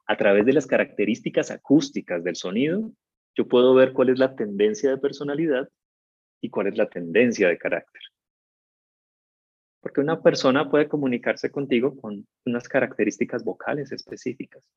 A 0.06 0.16
través 0.16 0.44
de 0.44 0.52
las 0.52 0.66
características 0.66 1.50
acústicas 1.50 2.22
del 2.22 2.36
sonido, 2.36 2.92
yo 3.34 3.48
puedo 3.48 3.74
ver 3.74 3.92
cuál 3.92 4.10
es 4.10 4.18
la 4.18 4.36
tendencia 4.36 4.90
de 4.90 4.98
personalidad 4.98 5.68
y 6.40 6.50
cuál 6.50 6.68
es 6.68 6.76
la 6.76 6.88
tendencia 6.88 7.48
de 7.48 7.58
carácter. 7.58 8.02
Porque 9.86 10.00
una 10.00 10.20
persona 10.20 10.68
puede 10.68 10.88
comunicarse 10.88 11.48
contigo 11.48 11.96
con 11.96 12.26
unas 12.44 12.68
características 12.68 13.44
vocales 13.44 13.92
específicas 13.92 14.68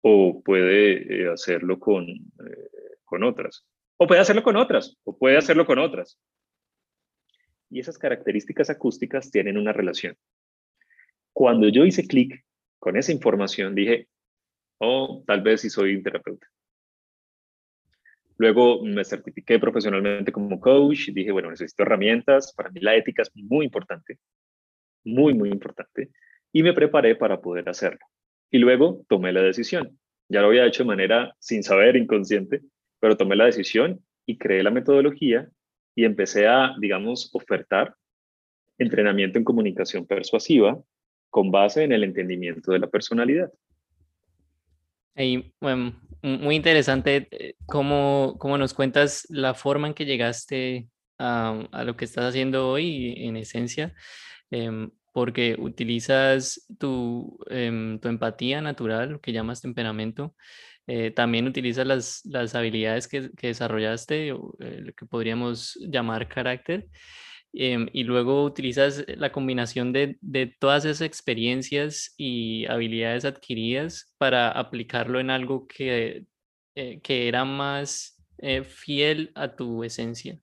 o 0.00 0.42
puede 0.42 1.22
eh, 1.22 1.30
hacerlo 1.32 1.78
con, 1.78 2.08
eh, 2.08 2.70
con 3.04 3.22
otras. 3.22 3.64
O 3.96 4.08
puede 4.08 4.20
hacerlo 4.20 4.42
con 4.42 4.56
otras, 4.56 4.96
o 5.04 5.16
puede 5.16 5.36
hacerlo 5.36 5.64
con 5.64 5.78
otras. 5.78 6.18
Y 7.70 7.78
esas 7.78 7.96
características 7.96 8.70
acústicas 8.70 9.30
tienen 9.30 9.56
una 9.56 9.72
relación. 9.72 10.16
Cuando 11.32 11.68
yo 11.68 11.84
hice 11.84 12.08
clic 12.08 12.44
con 12.80 12.96
esa 12.96 13.12
información, 13.12 13.76
dije, 13.76 14.08
oh, 14.78 15.22
tal 15.28 15.42
vez 15.42 15.60
sí 15.60 15.70
soy 15.70 16.02
terapeuta. 16.02 16.48
Luego 18.40 18.82
me 18.82 19.04
certifiqué 19.04 19.58
profesionalmente 19.58 20.32
como 20.32 20.58
coach 20.58 21.08
y 21.08 21.12
dije, 21.12 21.30
bueno, 21.30 21.50
necesito 21.50 21.82
herramientas. 21.82 22.54
Para 22.54 22.70
mí 22.70 22.80
la 22.80 22.96
ética 22.96 23.20
es 23.20 23.30
muy 23.34 23.66
importante, 23.66 24.18
muy, 25.04 25.34
muy 25.34 25.50
importante. 25.50 26.08
Y 26.50 26.62
me 26.62 26.72
preparé 26.72 27.16
para 27.16 27.38
poder 27.38 27.68
hacerlo. 27.68 28.00
Y 28.50 28.56
luego 28.56 29.04
tomé 29.10 29.30
la 29.34 29.42
decisión. 29.42 29.98
Ya 30.30 30.40
lo 30.40 30.46
había 30.46 30.64
hecho 30.64 30.84
de 30.84 30.86
manera 30.86 31.36
sin 31.38 31.62
saber, 31.62 31.96
inconsciente, 31.96 32.62
pero 32.98 33.14
tomé 33.14 33.36
la 33.36 33.44
decisión 33.44 34.02
y 34.24 34.38
creé 34.38 34.62
la 34.62 34.70
metodología 34.70 35.46
y 35.94 36.06
empecé 36.06 36.46
a, 36.46 36.74
digamos, 36.80 37.28
ofertar 37.34 37.94
entrenamiento 38.78 39.36
en 39.36 39.44
comunicación 39.44 40.06
persuasiva 40.06 40.82
con 41.28 41.50
base 41.50 41.84
en 41.84 41.92
el 41.92 42.04
entendimiento 42.04 42.72
de 42.72 42.78
la 42.78 42.86
personalidad. 42.86 43.52
Y, 45.14 45.52
muy 46.22 46.56
interesante 46.56 47.28
eh, 47.30 47.54
cómo, 47.66 48.36
cómo, 48.38 48.58
nos 48.58 48.74
cuentas 48.74 49.26
la 49.30 49.54
forma 49.54 49.88
en 49.88 49.94
que 49.94 50.04
llegaste 50.06 50.88
a, 51.18 51.82
lo 51.84 51.96
que 51.96 52.04
estás 52.04 52.24
haciendo 52.24 52.68
hoy, 52.68 53.14
en 53.18 53.36
esencia, 53.36 53.94
em, 54.50 54.90
porque 55.12 55.56
utilizas 55.58 56.66
tu, 56.78 57.38
em, 57.50 57.98
tu, 58.00 58.08
empatía 58.08 58.60
natural, 58.62 59.12
lo 59.12 59.20
que 59.20 59.32
llamas 59.32 59.60
temperamento, 59.60 60.34
eh, 60.86 61.10
también 61.10 61.46
utilizas 61.46 61.86
las, 61.86 62.22
las 62.24 62.54
habilidades 62.54 63.06
que, 63.06 63.30
que 63.36 63.48
desarrollaste, 63.48 64.28
eh, 64.28 64.34
lo 64.34 64.92
que 64.94 65.06
podríamos 65.06 65.78
llamar 65.80 66.28
carácter, 66.28 66.88
Em, 67.52 67.88
y 67.92 68.04
luego 68.04 68.44
utilizas 68.44 69.04
la 69.08 69.32
combinación 69.32 69.92
de, 69.92 70.18
de, 70.20 70.46
todas 70.46 70.84
esas 70.84 71.00
experiencias 71.02 72.14
y 72.16 72.64
habilidades 72.66 73.24
adquiridas 73.24 74.14
para 74.18 74.50
aplicarlo 74.52 75.18
en 75.18 75.30
algo 75.30 75.66
que, 75.66 76.26
eh, 76.76 77.00
que 77.02 77.28
era 77.28 77.44
más 77.44 78.22
eh, 78.38 78.62
fiel 78.62 79.32
a 79.34 79.56
tu 79.56 79.82
esencia. 79.84 80.40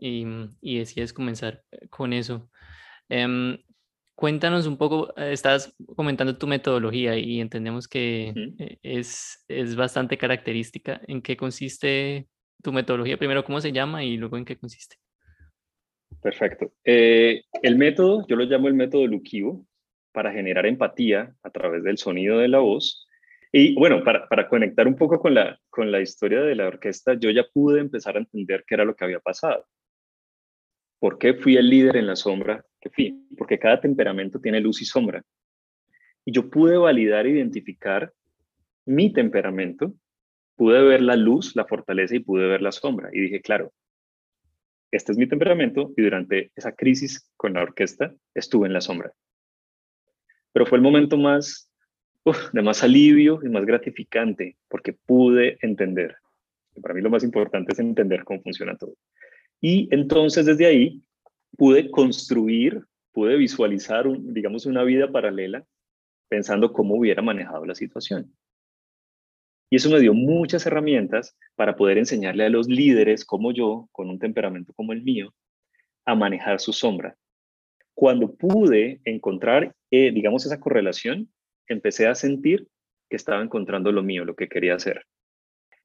Y, 0.00 0.26
y, 0.60 0.78
decides 0.78 1.12
comenzar 1.12 1.64
eh, 1.72 1.88
con 1.88 2.12
eso. 2.12 2.50
Em, 3.08 3.58
cuéntanos 4.14 4.66
un 4.66 4.76
poco, 4.78 5.14
estás 5.16 5.74
comentando 5.96 6.36
tu 6.38 6.46
metodología 6.46 7.16
y 7.16 7.40
entendemos 7.40 7.88
que 7.88 8.78
es, 8.82 9.44
es 9.48 9.76
bastante 9.76 10.18
característica. 10.18 11.00
¿En 11.08 11.22
qué 11.22 11.36
consiste 11.36 12.28
tu 12.62 12.72
metodología? 12.72 13.18
Primero, 13.18 13.44
¿cómo 13.44 13.60
se 13.60 13.72
llama? 13.72 14.04
Y 14.04 14.16
luego, 14.16 14.36
¿en 14.36 14.44
qué 14.44 14.58
consiste? 14.58 14.96
Perfecto. 16.22 16.72
Eh, 16.84 17.44
el 17.62 17.76
método, 17.76 18.26
yo 18.26 18.36
lo 18.36 18.44
llamo 18.44 18.68
el 18.68 18.74
método 18.74 19.06
Luquivo, 19.06 19.66
para 20.12 20.32
generar 20.32 20.66
empatía 20.66 21.34
a 21.42 21.50
través 21.50 21.84
del 21.84 21.98
sonido 21.98 22.38
de 22.38 22.48
la 22.48 22.58
voz. 22.58 23.06
Y 23.52 23.74
bueno, 23.76 24.02
para, 24.02 24.28
para, 24.28 24.48
conectar 24.48 24.86
un 24.86 24.96
poco 24.96 25.20
con 25.20 25.34
la, 25.34 25.58
con 25.70 25.92
la 25.92 26.00
historia 26.00 26.40
de 26.40 26.54
la 26.54 26.66
orquesta, 26.66 27.14
yo 27.14 27.30
ya 27.30 27.44
pude 27.52 27.80
empezar 27.80 28.16
a 28.16 28.20
entender 28.20 28.64
qué 28.66 28.74
era 28.74 28.84
lo 28.84 28.94
que 28.94 29.04
había 29.04 29.20
pasado. 29.20 29.66
¿Por 30.98 31.18
qué 31.18 31.34
fui 31.34 31.56
el 31.56 31.70
líder 31.70 31.96
en 31.96 32.06
la 32.06 32.16
sombra 32.16 32.64
que 32.80 32.90
fui? 32.90 33.26
Porque 33.36 33.58
cada 33.58 33.80
temperamento 33.80 34.40
tiene 34.40 34.60
luz 34.60 34.82
y 34.82 34.84
sombra. 34.84 35.22
Y 36.24 36.32
yo 36.32 36.50
pude 36.50 36.76
validar 36.76 37.26
e 37.26 37.30
identificar 37.30 38.12
mi 38.84 39.12
temperamento, 39.12 39.94
pude 40.56 40.82
ver 40.82 41.02
la 41.02 41.14
luz, 41.14 41.54
la 41.54 41.64
fortaleza 41.64 42.16
y 42.16 42.20
pude 42.20 42.46
ver 42.46 42.60
la 42.60 42.72
sombra. 42.72 43.10
Y 43.12 43.20
dije, 43.20 43.40
claro, 43.40 43.72
este 44.90 45.12
es 45.12 45.18
mi 45.18 45.26
temperamento 45.26 45.92
y 45.96 46.02
durante 46.02 46.50
esa 46.54 46.72
crisis 46.72 47.30
con 47.36 47.54
la 47.54 47.62
orquesta 47.62 48.14
estuve 48.34 48.66
en 48.66 48.72
la 48.72 48.80
sombra. 48.80 49.12
Pero 50.52 50.66
fue 50.66 50.78
el 50.78 50.82
momento 50.82 51.16
más, 51.16 51.70
de 52.52 52.62
más 52.62 52.82
alivio 52.82 53.40
y 53.42 53.48
más 53.48 53.64
gratificante 53.64 54.56
porque 54.68 54.92
pude 54.92 55.58
entender. 55.60 56.16
Para 56.82 56.94
mí 56.94 57.00
lo 57.00 57.10
más 57.10 57.24
importante 57.24 57.72
es 57.72 57.78
entender 57.78 58.24
cómo 58.24 58.40
funciona 58.42 58.76
todo. 58.76 58.94
Y 59.60 59.88
entonces 59.90 60.46
desde 60.46 60.66
ahí 60.66 61.02
pude 61.56 61.90
construir, 61.90 62.82
pude 63.12 63.36
visualizar, 63.36 64.06
digamos, 64.18 64.66
una 64.66 64.84
vida 64.84 65.10
paralela 65.10 65.64
pensando 66.28 66.72
cómo 66.72 66.96
hubiera 66.96 67.22
manejado 67.22 67.64
la 67.66 67.74
situación. 67.74 68.32
Y 69.70 69.76
eso 69.76 69.90
me 69.90 70.00
dio 70.00 70.14
muchas 70.14 70.64
herramientas 70.66 71.36
para 71.54 71.76
poder 71.76 71.98
enseñarle 71.98 72.44
a 72.44 72.50
los 72.50 72.68
líderes 72.68 73.24
como 73.24 73.52
yo, 73.52 73.88
con 73.92 74.08
un 74.08 74.18
temperamento 74.18 74.72
como 74.74 74.92
el 74.92 75.02
mío, 75.02 75.34
a 76.06 76.14
manejar 76.14 76.58
su 76.60 76.72
sombra. 76.72 77.16
Cuando 77.94 78.34
pude 78.34 79.00
encontrar, 79.04 79.74
eh, 79.90 80.10
digamos, 80.12 80.46
esa 80.46 80.60
correlación, 80.60 81.28
empecé 81.66 82.06
a 82.06 82.14
sentir 82.14 82.66
que 83.10 83.16
estaba 83.16 83.42
encontrando 83.42 83.92
lo 83.92 84.02
mío, 84.02 84.24
lo 84.24 84.36
que 84.36 84.48
quería 84.48 84.74
hacer. 84.74 85.04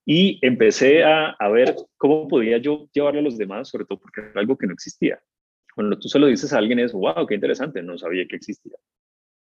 Y 0.06 0.40
empecé 0.46 1.04
a, 1.04 1.36
ver 1.50 1.76
cómo 1.98 2.28
podía 2.28 2.58
yo 2.58 2.90
llevarle 2.94 3.20
a 3.20 3.24
los 3.24 3.38
demás, 3.38 3.70
sobre 3.70 3.86
todo 3.86 4.00
porque 4.00 4.22
era 4.22 4.42
algo 4.42 4.58
que 4.58 4.68
no 4.68 4.74
existía. 4.74 5.22
Cuando 5.76 5.98
tú 5.98 6.08
se 6.08 6.20
lo 6.20 6.28
dices 6.28 6.54
a 6.54 6.58
alguien 6.58 6.80
es, 6.80 6.94
wow, 6.94 7.26
qué 7.26 7.36
interesante, 7.36 7.82
no 7.82 7.98
sabía 7.98 8.28
que 8.28 8.36
existía. 8.36 8.78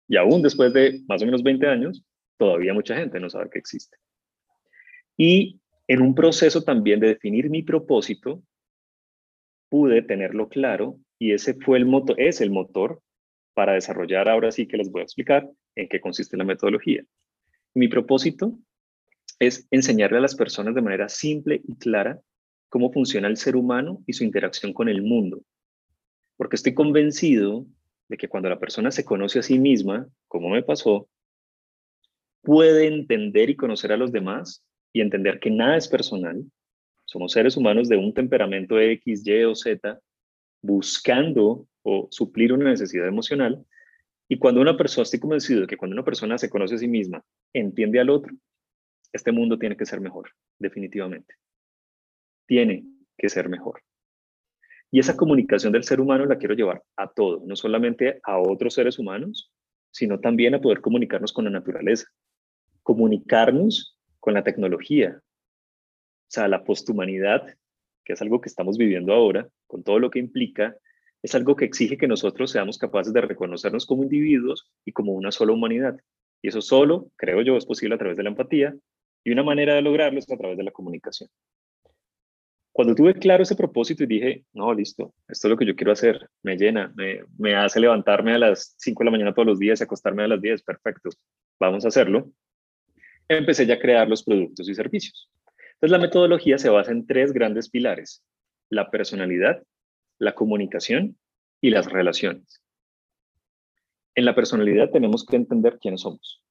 Y 0.07 0.17
aún 0.17 0.41
después 0.41 0.73
de 0.73 1.01
más 1.07 1.21
o 1.21 1.25
menos 1.25 1.43
20 1.43 1.67
años, 1.67 2.03
todavía 2.37 2.73
mucha 2.73 2.95
gente 2.95 3.19
no 3.19 3.29
sabe 3.29 3.49
que 3.51 3.59
existe. 3.59 3.97
Y 5.19 5.59
en 5.89 6.01
un 6.01 6.15
proceso 6.15 6.63
también 6.63 7.01
de 7.01 7.09
definir 7.09 7.49
mi 7.49 7.61
propósito, 7.61 8.41
pude 9.67 10.01
tenerlo 10.01 10.47
claro 10.47 10.97
y 11.19 11.33
ese 11.33 11.55
fue 11.55 11.77
el 11.77 11.85
motor, 11.85 12.15
es 12.17 12.39
el 12.39 12.51
motor 12.51 13.01
para 13.53 13.73
desarrollar 13.73 14.29
ahora 14.29 14.53
sí 14.53 14.65
que 14.65 14.77
les 14.77 14.89
voy 14.89 15.01
a 15.01 15.03
explicar 15.03 15.49
en 15.75 15.89
qué 15.89 15.99
consiste 15.99 16.37
la 16.37 16.45
metodología. 16.45 17.03
Mi 17.73 17.89
propósito 17.89 18.57
es 19.39 19.67
enseñarle 19.71 20.19
a 20.19 20.21
las 20.21 20.35
personas 20.35 20.73
de 20.73 20.81
manera 20.81 21.09
simple 21.09 21.61
y 21.67 21.75
clara 21.75 22.21
cómo 22.69 22.93
funciona 22.93 23.27
el 23.27 23.35
ser 23.35 23.57
humano 23.57 24.01
y 24.07 24.13
su 24.13 24.23
interacción 24.23 24.71
con 24.71 24.87
el 24.87 25.01
mundo. 25.01 25.41
Porque 26.37 26.55
estoy 26.55 26.73
convencido 26.73 27.65
de 28.07 28.15
que 28.15 28.29
cuando 28.29 28.47
la 28.47 28.59
persona 28.59 28.89
se 28.89 29.03
conoce 29.03 29.39
a 29.39 29.43
sí 29.43 29.59
misma, 29.59 30.07
como 30.29 30.47
me 30.47 30.63
pasó, 30.63 31.09
puede 32.41 32.87
entender 32.87 33.49
y 33.49 33.57
conocer 33.57 33.91
a 33.91 33.97
los 33.97 34.13
demás 34.13 34.63
y 34.93 35.01
entender 35.01 35.39
que 35.39 35.49
nada 35.49 35.77
es 35.77 35.87
personal. 35.87 36.43
Somos 37.05 37.31
seres 37.31 37.57
humanos 37.57 37.89
de 37.89 37.97
un 37.97 38.13
temperamento 38.13 38.79
X, 38.79 39.25
Y 39.25 39.43
o 39.43 39.55
Z 39.55 39.99
buscando 40.61 41.67
o 41.83 42.07
suplir 42.11 42.53
una 42.53 42.69
necesidad 42.69 43.07
emocional. 43.07 43.65
Y 44.27 44.37
cuando 44.37 44.61
una 44.61 44.77
persona, 44.77 45.03
estoy 45.03 45.19
convencido 45.19 45.61
de 45.61 45.67
que 45.67 45.77
cuando 45.77 45.95
una 45.95 46.05
persona 46.05 46.37
se 46.37 46.49
conoce 46.49 46.75
a 46.75 46.77
sí 46.77 46.87
misma, 46.87 47.23
entiende 47.53 47.99
al 47.99 48.09
otro, 48.09 48.35
este 49.11 49.31
mundo 49.31 49.57
tiene 49.57 49.75
que 49.75 49.85
ser 49.85 50.01
mejor, 50.01 50.29
definitivamente. 50.59 51.33
Tiene 52.45 52.85
que 53.17 53.29
ser 53.29 53.49
mejor. 53.49 53.81
Y 54.91 54.99
esa 54.99 55.17
comunicación 55.17 55.71
del 55.71 55.83
ser 55.83 55.99
humano 55.99 56.25
la 56.25 56.37
quiero 56.37 56.55
llevar 56.55 56.83
a 56.95 57.11
todo, 57.11 57.43
no 57.45 57.55
solamente 57.55 58.19
a 58.23 58.39
otros 58.39 58.73
seres 58.73 58.99
humanos, 58.99 59.51
sino 59.91 60.19
también 60.19 60.55
a 60.55 60.61
poder 60.61 60.81
comunicarnos 60.81 61.33
con 61.33 61.45
la 61.45 61.51
naturaleza. 61.51 62.07
Comunicarnos 62.83 63.98
con 64.19 64.33
la 64.33 64.43
tecnología. 64.43 65.21
O 65.21 66.31
sea, 66.31 66.47
la 66.47 66.63
posthumanidad, 66.63 67.55
que 68.03 68.13
es 68.13 68.21
algo 68.21 68.41
que 68.41 68.49
estamos 68.49 68.77
viviendo 68.77 69.13
ahora, 69.13 69.49
con 69.67 69.83
todo 69.83 69.99
lo 69.99 70.09
que 70.09 70.19
implica, 70.19 70.75
es 71.21 71.35
algo 71.35 71.55
que 71.55 71.65
exige 71.65 71.97
que 71.97 72.07
nosotros 72.07 72.51
seamos 72.51 72.77
capaces 72.77 73.13
de 73.13 73.21
reconocernos 73.21 73.85
como 73.85 74.03
individuos 74.03 74.71
y 74.85 74.91
como 74.91 75.13
una 75.13 75.31
sola 75.31 75.53
humanidad. 75.53 75.99
Y 76.41 76.47
eso 76.47 76.61
solo, 76.61 77.11
creo 77.15 77.41
yo, 77.41 77.57
es 77.57 77.65
posible 77.65 77.95
a 77.95 77.97
través 77.97 78.15
de 78.15 78.23
la 78.23 78.29
empatía 78.29 78.75
y 79.23 79.31
una 79.31 79.43
manera 79.43 79.73
de 79.73 79.81
lograrlo 79.81 80.19
es 80.19 80.31
a 80.31 80.37
través 80.37 80.57
de 80.57 80.63
la 80.63 80.71
comunicación. 80.71 81.29
Cuando 82.71 82.95
tuve 82.95 83.13
claro 83.15 83.43
ese 83.43 83.55
propósito 83.55 84.03
y 84.03 84.07
dije, 84.07 84.45
no, 84.53 84.73
listo, 84.73 85.13
esto 85.27 85.47
es 85.47 85.49
lo 85.49 85.57
que 85.57 85.65
yo 85.65 85.75
quiero 85.75 85.91
hacer, 85.91 86.29
me 86.43 86.55
llena, 86.55 86.93
me, 87.37 87.55
hace 87.55 87.79
levantarme 87.79 88.33
a 88.33 88.37
las 88.37 88.75
5 88.77 88.99
de 88.99 89.05
la 89.05 89.11
mañana 89.11 89.33
todos 89.33 89.47
los 89.47 89.59
días 89.59 89.81
y 89.81 89.83
acostarme 89.83 90.23
a 90.23 90.29
las 90.29 90.41
10, 90.41 90.63
perfecto, 90.63 91.09
vamos 91.59 91.83
a 91.83 91.89
hacerlo 91.89 92.31
empecé 93.37 93.65
ya 93.65 93.75
a 93.75 93.79
crear 93.79 94.07
los 94.09 94.23
productos 94.23 94.67
y 94.67 94.75
servicios. 94.75 95.29
Entonces, 95.73 95.91
la 95.91 95.99
metodología 95.99 96.57
se 96.57 96.69
basa 96.69 96.91
en 96.91 97.05
tres 97.05 97.31
grandes 97.31 97.69
pilares, 97.69 98.23
la 98.69 98.89
personalidad, 98.91 99.63
la 100.17 100.35
comunicación 100.35 101.17
y 101.61 101.69
las 101.69 101.89
relaciones. 101.91 102.61
En 104.15 104.25
la 104.25 104.35
personalidad 104.35 104.89
tenemos 104.91 105.25
que 105.25 105.37
entender 105.37 105.77
quiénes 105.79 106.01
somos, 106.01 106.43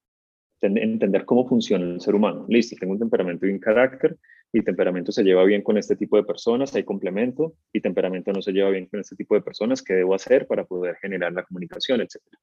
entender 0.62 1.24
cómo 1.26 1.46
funciona 1.46 1.84
el 1.84 2.00
ser 2.00 2.14
humano. 2.14 2.46
Listo, 2.48 2.76
tengo 2.80 2.94
un 2.94 2.98
temperamento 2.98 3.46
y 3.46 3.50
un 3.50 3.58
carácter, 3.58 4.16
mi 4.52 4.62
temperamento 4.62 5.12
se 5.12 5.22
lleva 5.22 5.44
bien 5.44 5.62
con 5.62 5.76
este 5.76 5.94
tipo 5.94 6.16
de 6.16 6.22
personas, 6.22 6.74
hay 6.74 6.84
complemento, 6.84 7.54
y 7.72 7.82
temperamento 7.82 8.32
no 8.32 8.40
se 8.40 8.52
lleva 8.52 8.70
bien 8.70 8.86
con 8.86 9.00
este 9.00 9.14
tipo 9.16 9.34
de 9.34 9.42
personas, 9.42 9.82
¿qué 9.82 9.94
debo 9.94 10.14
hacer 10.14 10.46
para 10.46 10.64
poder 10.64 10.96
generar 10.96 11.32
la 11.32 11.42
comunicación, 11.42 12.00
etcétera? 12.00 12.38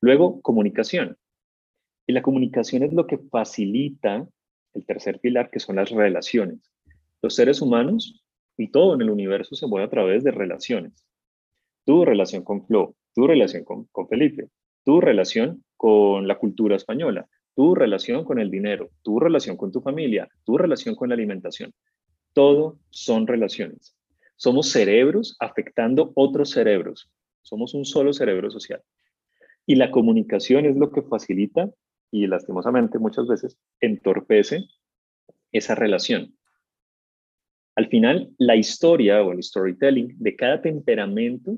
Luego, 0.00 0.42
comunicación. 0.42 1.16
Y 2.10 2.12
la 2.12 2.22
comunicación 2.22 2.82
es 2.82 2.92
lo 2.92 3.06
que 3.06 3.18
facilita 3.18 4.26
el 4.74 4.84
tercer 4.84 5.20
pilar, 5.20 5.48
que 5.48 5.60
son 5.60 5.76
las 5.76 5.90
relaciones. 5.90 6.58
Los 7.22 7.36
seres 7.36 7.62
humanos 7.62 8.24
y 8.56 8.72
todo 8.72 8.96
en 8.96 9.02
el 9.02 9.10
universo 9.10 9.54
se 9.54 9.68
mueve 9.68 9.86
a 9.86 9.90
través 9.90 10.24
de 10.24 10.32
relaciones. 10.32 11.06
Tu 11.84 12.04
relación 12.04 12.42
con 12.42 12.66
Flo, 12.66 12.96
tu 13.14 13.28
relación 13.28 13.62
con, 13.62 13.84
con 13.92 14.08
Felipe, 14.08 14.48
tu 14.84 15.00
relación 15.00 15.64
con 15.76 16.26
la 16.26 16.36
cultura 16.36 16.74
española, 16.74 17.28
tu 17.54 17.76
relación 17.76 18.24
con 18.24 18.40
el 18.40 18.50
dinero, 18.50 18.90
tu 19.02 19.20
relación 19.20 19.56
con 19.56 19.70
tu 19.70 19.80
familia, 19.80 20.28
tu 20.44 20.58
relación 20.58 20.96
con 20.96 21.10
la 21.10 21.14
alimentación. 21.14 21.72
Todo 22.32 22.80
son 22.90 23.28
relaciones. 23.28 23.96
Somos 24.34 24.68
cerebros 24.70 25.36
afectando 25.38 26.10
otros 26.16 26.50
cerebros. 26.50 27.08
Somos 27.42 27.72
un 27.72 27.84
solo 27.84 28.12
cerebro 28.12 28.50
social. 28.50 28.82
Y 29.64 29.76
la 29.76 29.92
comunicación 29.92 30.66
es 30.66 30.74
lo 30.74 30.90
que 30.90 31.02
facilita 31.02 31.70
y 32.10 32.26
lastimosamente 32.26 32.98
muchas 32.98 33.26
veces 33.26 33.58
entorpece 33.80 34.66
esa 35.52 35.74
relación. 35.74 36.34
Al 37.76 37.88
final, 37.88 38.30
la 38.38 38.56
historia 38.56 39.22
o 39.22 39.32
el 39.32 39.42
storytelling 39.42 40.16
de 40.18 40.36
cada 40.36 40.60
temperamento 40.60 41.56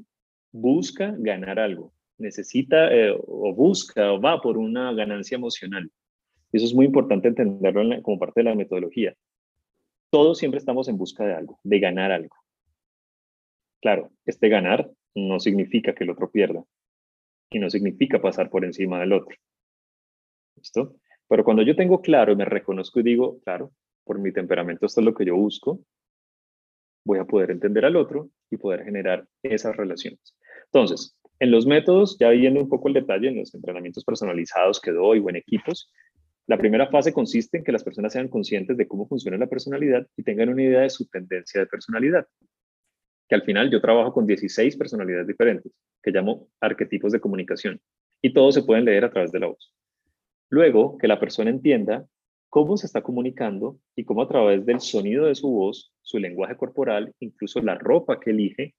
busca 0.52 1.14
ganar 1.18 1.58
algo, 1.58 1.94
necesita 2.18 2.94
eh, 2.94 3.12
o 3.12 3.54
busca 3.54 4.12
o 4.12 4.20
va 4.20 4.40
por 4.40 4.58
una 4.58 4.92
ganancia 4.92 5.36
emocional. 5.36 5.90
Eso 6.52 6.66
es 6.66 6.74
muy 6.74 6.86
importante 6.86 7.28
entenderlo 7.28 8.02
como 8.02 8.18
parte 8.18 8.40
de 8.40 8.44
la 8.44 8.54
metodología. 8.54 9.14
Todos 10.10 10.38
siempre 10.38 10.58
estamos 10.58 10.88
en 10.88 10.98
busca 10.98 11.24
de 11.24 11.34
algo, 11.34 11.58
de 11.64 11.80
ganar 11.80 12.12
algo. 12.12 12.36
Claro, 13.80 14.10
este 14.26 14.48
ganar 14.48 14.90
no 15.14 15.40
significa 15.40 15.94
que 15.94 16.04
el 16.04 16.10
otro 16.10 16.30
pierda 16.30 16.62
y 17.50 17.58
no 17.58 17.70
significa 17.70 18.20
pasar 18.20 18.50
por 18.50 18.64
encima 18.64 19.00
del 19.00 19.14
otro. 19.14 19.36
Pero 21.28 21.44
cuando 21.44 21.62
yo 21.62 21.74
tengo 21.76 22.00
claro 22.00 22.32
y 22.32 22.36
me 22.36 22.44
reconozco 22.44 23.00
y 23.00 23.02
digo, 23.02 23.40
claro, 23.44 23.72
por 24.04 24.18
mi 24.18 24.32
temperamento 24.32 24.86
esto 24.86 25.00
es 25.00 25.04
lo 25.04 25.14
que 25.14 25.24
yo 25.24 25.36
busco, 25.36 25.80
voy 27.04 27.18
a 27.18 27.24
poder 27.24 27.50
entender 27.50 27.84
al 27.84 27.96
otro 27.96 28.30
y 28.50 28.56
poder 28.56 28.84
generar 28.84 29.26
esas 29.42 29.76
relaciones. 29.76 30.36
Entonces, 30.66 31.16
en 31.38 31.50
los 31.50 31.66
métodos, 31.66 32.16
ya 32.18 32.30
viendo 32.30 32.60
un 32.60 32.68
poco 32.68 32.88
el 32.88 32.94
detalle, 32.94 33.28
en 33.28 33.38
los 33.38 33.54
entrenamientos 33.54 34.04
personalizados 34.04 34.80
que 34.80 34.92
doy 34.92 35.18
o 35.18 35.28
en 35.28 35.36
equipos, 35.36 35.90
la 36.46 36.58
primera 36.58 36.88
fase 36.88 37.12
consiste 37.12 37.58
en 37.58 37.64
que 37.64 37.72
las 37.72 37.84
personas 37.84 38.12
sean 38.12 38.28
conscientes 38.28 38.76
de 38.76 38.86
cómo 38.86 39.06
funciona 39.06 39.36
la 39.38 39.46
personalidad 39.46 40.06
y 40.16 40.22
tengan 40.22 40.48
una 40.48 40.62
idea 40.62 40.80
de 40.80 40.90
su 40.90 41.06
tendencia 41.06 41.60
de 41.60 41.66
personalidad. 41.66 42.26
Que 43.28 43.34
al 43.36 43.42
final 43.42 43.70
yo 43.70 43.80
trabajo 43.80 44.12
con 44.12 44.26
16 44.26 44.76
personalidades 44.76 45.26
diferentes, 45.26 45.72
que 46.02 46.10
llamo 46.10 46.48
arquetipos 46.60 47.12
de 47.12 47.20
comunicación, 47.20 47.80
y 48.20 48.32
todos 48.32 48.54
se 48.54 48.62
pueden 48.62 48.84
leer 48.84 49.04
a 49.04 49.10
través 49.10 49.32
de 49.32 49.40
la 49.40 49.46
voz. 49.46 49.74
Luego, 50.52 50.98
que 50.98 51.08
la 51.08 51.18
persona 51.18 51.48
entienda 51.48 52.06
cómo 52.50 52.76
se 52.76 52.84
está 52.84 53.00
comunicando 53.00 53.78
y 53.96 54.04
cómo 54.04 54.20
a 54.20 54.28
través 54.28 54.66
del 54.66 54.80
sonido 54.80 55.24
de 55.24 55.34
su 55.34 55.50
voz, 55.50 55.94
su 56.02 56.18
lenguaje 56.18 56.58
corporal, 56.58 57.14
incluso 57.20 57.62
la 57.62 57.76
ropa 57.76 58.20
que 58.20 58.32
elige, 58.32 58.74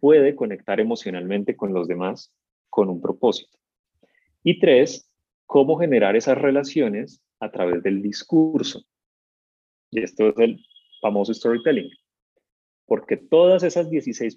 puede 0.00 0.34
conectar 0.34 0.80
emocionalmente 0.80 1.54
con 1.54 1.72
los 1.72 1.86
demás 1.86 2.34
con 2.68 2.90
un 2.90 3.00
propósito. 3.00 3.56
Y 4.42 4.58
tres, 4.58 5.08
cómo 5.46 5.78
generar 5.78 6.16
esas 6.16 6.36
relaciones 6.36 7.22
a 7.38 7.52
través 7.52 7.80
del 7.84 8.02
discurso. 8.02 8.82
Y 9.92 10.02
esto 10.02 10.30
es 10.30 10.38
el 10.38 10.66
famoso 11.00 11.32
storytelling. 11.32 11.92
Porque 12.86 13.18
todas 13.18 13.62
esas 13.62 13.88
16 13.88 14.36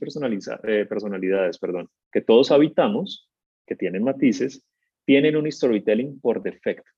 eh, 0.63 0.86
personalidades 0.86 1.57
perdón, 1.57 1.89
que 2.11 2.21
todos 2.21 2.51
habitamos, 2.51 3.28
que 3.65 3.75
tienen 3.75 4.03
matices, 4.03 4.63
tienen 5.08 5.38
un 5.38 5.49
storytelling 5.49 6.20
por 6.20 6.43
defecto. 6.43 6.91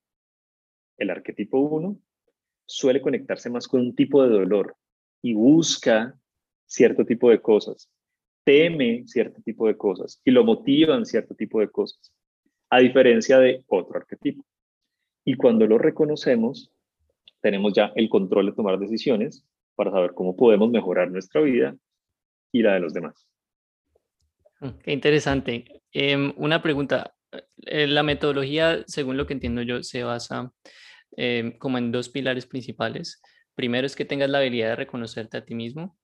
El 0.97 1.11
arquetipo 1.11 1.59
1 1.59 1.95
suele 2.65 3.01
conectarse 3.01 3.51
más 3.51 3.67
con 3.67 3.81
un 3.81 3.95
tipo 3.95 4.23
de 4.23 4.29
dolor 4.29 4.75
y 5.21 5.35
busca 5.35 6.19
cierto 6.65 7.05
tipo 7.05 7.29
de 7.29 7.39
cosas, 7.39 7.87
teme 8.43 9.03
cierto 9.05 9.41
tipo 9.43 9.67
de 9.67 9.77
cosas 9.77 10.19
y 10.25 10.31
lo 10.31 10.43
motivan 10.43 11.05
cierto 11.05 11.35
tipo 11.35 11.59
de 11.59 11.69
cosas 11.69 12.11
a 12.71 12.79
diferencia 12.79 13.37
de 13.37 13.63
otro 13.67 13.97
arquetipo. 13.97 14.43
Y 15.23 15.35
cuando 15.35 15.67
lo 15.67 15.77
reconocemos, 15.77 16.71
tenemos 17.41 17.73
ya 17.73 17.91
el 17.95 18.09
control 18.09 18.47
de 18.47 18.53
tomar 18.53 18.79
decisiones 18.79 19.45
para 19.75 19.91
saber 19.91 20.13
cómo 20.15 20.35
podemos 20.35 20.71
mejorar 20.71 21.11
nuestra 21.11 21.41
vida 21.41 21.77
y 22.51 22.63
la 22.63 22.73
de 22.73 22.79
los 22.79 22.93
demás. 22.93 23.27
Mm, 24.61 24.79
qué 24.83 24.93
interesante. 24.93 25.83
Em, 25.91 26.33
una 26.37 26.63
pregunta. 26.63 27.13
Eh, 27.65 27.87
la 27.87 28.03
metodología, 28.03 28.83
según 28.87 29.17
lo 29.17 29.27
que 29.27 29.33
entiendo 29.33 29.61
yo, 29.61 29.83
se 29.83 30.03
basa 30.03 30.51
em, 31.17 31.57
como 31.57 31.77
en 31.77 31.91
dos 31.91 32.09
pilares 32.09 32.45
principales. 32.45 33.21
Primero 33.55 33.85
es 33.85 33.95
que 33.95 34.05
tengas 34.05 34.29
la 34.29 34.39
habilidad 34.39 34.69
de 34.69 34.75
reconocerte 34.77 35.37
a 35.37 35.45
ti 35.45 35.53
mismo 35.53 35.97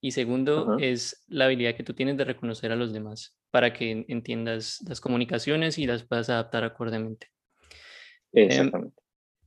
y 0.00 0.12
segundo 0.12 0.78
es 0.78 1.24
la 1.28 1.46
habilidad 1.46 1.76
que 1.76 1.82
tú 1.82 1.94
tienes 1.94 2.16
de 2.16 2.24
reconocer 2.24 2.72
a 2.72 2.76
los 2.76 2.92
demás 2.92 3.36
para 3.50 3.72
que 3.72 4.04
entiendas 4.08 4.78
las 4.88 5.00
comunicaciones 5.00 5.78
y 5.78 5.86
las 5.86 6.02
puedas 6.02 6.28
adaptar 6.30 6.64
acordemente. 6.64 7.28
Em, 8.32 8.46
Exactamente. 8.46 8.96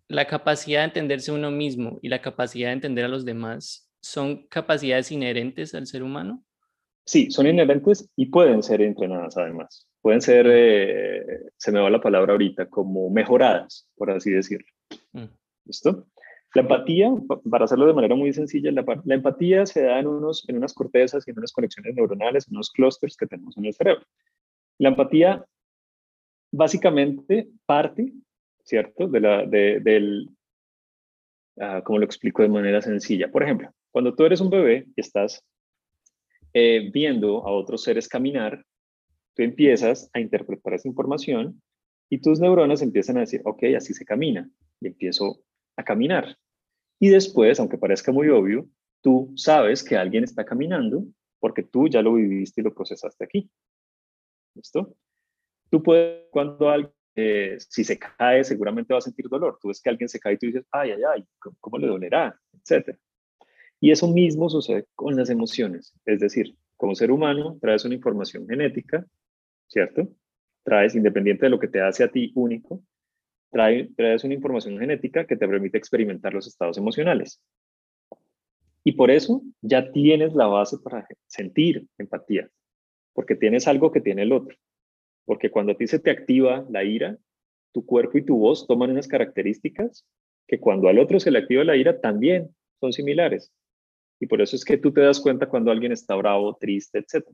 la 0.07 0.25
capacidad 0.25 0.79
de 0.79 0.85
entenderse 0.85 1.31
uno 1.31 1.51
mismo 1.51 1.99
y 2.01 2.09
la 2.09 2.21
capacidad 2.21 2.69
de 2.69 2.73
entender 2.73 3.05
a 3.05 3.09
los 3.09 3.25
demás 3.25 3.91
son 4.01 4.47
capacidades 4.47 5.11
inherentes 5.11 5.75
al 5.75 5.87
ser 5.87 6.03
humano. 6.03 6.43
Sí, 7.05 7.31
son 7.31 7.47
inherentes 7.47 8.09
y 8.15 8.27
pueden 8.27 8.61
ser 8.63 8.81
entrenadas 8.81 9.37
además. 9.37 9.87
Pueden 10.07 10.21
ser, 10.21 10.47
eh, 10.49 11.49
se 11.57 11.69
me 11.69 11.81
va 11.81 11.89
la 11.89 11.99
palabra 11.99 12.31
ahorita, 12.31 12.69
como 12.69 13.09
mejoradas, 13.09 13.89
por 13.97 14.09
así 14.09 14.31
decirlo. 14.31 14.65
Mm. 15.11 15.25
¿Listo? 15.65 16.07
La 16.53 16.61
empatía, 16.61 17.11
para 17.51 17.65
hacerlo 17.65 17.87
de 17.87 17.93
manera 17.93 18.15
muy 18.15 18.31
sencilla, 18.31 18.71
la, 18.71 18.85
empatía 19.13 19.65
se 19.65 19.81
da 19.81 19.99
en, 19.99 20.07
unos, 20.07 20.47
en 20.47 20.55
unas 20.55 20.73
cortezas 20.73 21.27
y 21.27 21.31
en 21.31 21.39
unas 21.39 21.51
conexiones 21.51 21.93
neuronales, 21.93 22.47
en 22.47 22.55
unos 22.55 22.71
clústeres 22.71 23.17
que 23.17 23.27
tenemos 23.27 23.57
en 23.57 23.65
el 23.65 23.73
cerebro. 23.73 24.05
La 24.77 24.87
empatía 24.87 25.45
básicamente 26.53 27.49
parte, 27.65 28.13
¿cierto? 28.63 29.09
De 29.09 29.19
la, 29.19 29.45
de, 29.45 29.81
del, 29.81 30.29
uh, 31.57 31.83
como 31.83 31.99
lo 31.99 32.05
explico 32.05 32.43
de 32.43 32.47
manera 32.47 32.81
sencilla. 32.81 33.29
Por 33.29 33.43
ejemplo, 33.43 33.73
cuando 33.91 34.15
tú 34.15 34.23
eres 34.23 34.39
un 34.39 34.51
bebé 34.51 34.87
y 34.95 35.01
estás 35.01 35.43
eh, 36.53 36.89
viendo 36.93 37.45
a 37.45 37.51
otros 37.51 37.83
seres 37.83 38.07
caminar, 38.07 38.63
tú 39.37 39.43
empiezas 39.43 40.09
a 40.13 40.19
interpretar 40.19 40.73
esa 40.73 40.87
información 40.87 41.61
y 42.09 42.19
tus 42.19 42.39
neuronas 42.39 42.81
empiezan 42.81 43.17
a 43.17 43.21
decir, 43.21 43.41
ok, 43.45 43.63
así 43.77 43.93
se 43.93 44.03
camina. 44.03 44.49
Y 44.81 44.87
empiezo 44.87 45.43
a 45.75 45.83
caminar. 45.83 46.37
Y 46.99 47.09
después, 47.09 47.59
aunque 47.59 47.77
parezca 47.77 48.11
muy 48.11 48.29
obvio, 48.29 48.67
tú 49.01 49.31
sabes 49.35 49.83
que 49.83 49.95
alguien 49.95 50.23
está 50.23 50.43
caminando 50.43 51.05
porque 51.39 51.63
tú 51.63 51.87
ya 51.87 52.01
lo 52.01 52.15
viviste 52.15 52.61
y 52.61 52.63
lo 52.63 52.73
procesaste 52.73 53.23
aquí. 53.23 53.49
¿Listo? 54.55 54.95
Tú 55.69 55.83
puedes, 55.83 56.25
cuando 56.31 56.69
alguien, 56.69 56.93
eh, 57.15 57.57
si 57.59 57.83
se 57.83 57.99
cae, 57.99 58.43
seguramente 58.43 58.93
va 58.93 58.99
a 58.99 59.01
sentir 59.01 59.27
dolor. 59.27 59.59
Tú 59.61 59.67
ves 59.67 59.81
que 59.81 59.89
alguien 59.89 60.09
se 60.09 60.19
cae 60.19 60.33
y 60.33 60.37
tú 60.37 60.47
dices, 60.47 60.65
ay, 60.71 60.91
ay, 60.91 61.01
ay, 61.13 61.25
¿cómo, 61.59 61.77
le 61.77 61.87
dolerá? 61.87 62.39
Etcétera. 62.53 62.97
Y 63.79 63.91
eso 63.91 64.07
mismo 64.07 64.49
sucede 64.49 64.87
con 64.95 65.15
las 65.15 65.29
emociones. 65.29 65.93
Es 66.05 66.19
decir, 66.19 66.55
como 66.77 66.95
ser 66.95 67.11
humano, 67.11 67.57
traes 67.61 67.85
una 67.85 67.95
información 67.95 68.47
genética, 68.47 69.05
¿cierto? 69.67 70.09
Traes, 70.63 70.95
independiente 70.95 71.45
de 71.45 71.49
lo 71.49 71.59
que 71.59 71.67
te 71.67 71.81
hace 71.81 72.03
a 72.03 72.11
ti 72.11 72.31
único, 72.35 72.83
traes 73.51 74.23
una 74.23 74.33
información 74.33 74.77
genética 74.77 75.25
que 75.25 75.37
te 75.37 75.47
permite 75.47 75.77
experimentar 75.77 76.33
los 76.33 76.47
estados 76.47 76.77
emocionales. 76.77 77.41
Y 78.83 78.93
por 78.93 79.11
eso 79.11 79.41
ya 79.61 79.91
tienes 79.91 80.33
la 80.33 80.47
base 80.47 80.77
para 80.79 81.07
sentir 81.25 81.87
empatía, 81.97 82.49
porque 83.13 83.35
tienes 83.35 83.67
algo 83.67 83.91
que 83.91 84.01
tiene 84.01 84.23
el 84.23 84.31
otro. 84.31 84.57
Porque 85.25 85.51
cuando 85.51 85.73
a 85.73 85.77
ti 85.77 85.87
se 85.87 85.99
te 85.99 86.09
activa 86.09 86.65
la 86.69 86.83
ira, 86.83 87.17
tu 87.73 87.85
cuerpo 87.85 88.17
y 88.17 88.25
tu 88.25 88.37
voz 88.37 88.65
toman 88.65 88.91
unas 88.91 89.07
características 89.07 90.05
que 90.47 90.59
cuando 90.59 90.87
al 90.87 90.99
otro 90.99 91.19
se 91.19 91.31
le 91.31 91.39
activa 91.39 91.65
la 91.65 91.75
ira 91.75 91.99
también 91.99 92.55
son 92.79 92.93
similares. 92.93 93.51
Y 94.19 94.27
por 94.27 94.41
eso 94.41 94.55
es 94.55 94.63
que 94.63 94.77
tú 94.77 94.93
te 94.93 95.01
das 95.01 95.19
cuenta 95.19 95.49
cuando 95.49 95.69
alguien 95.69 95.91
está 95.91 96.15
bravo, 96.15 96.55
triste, 96.55 96.99
etc. 96.99 97.27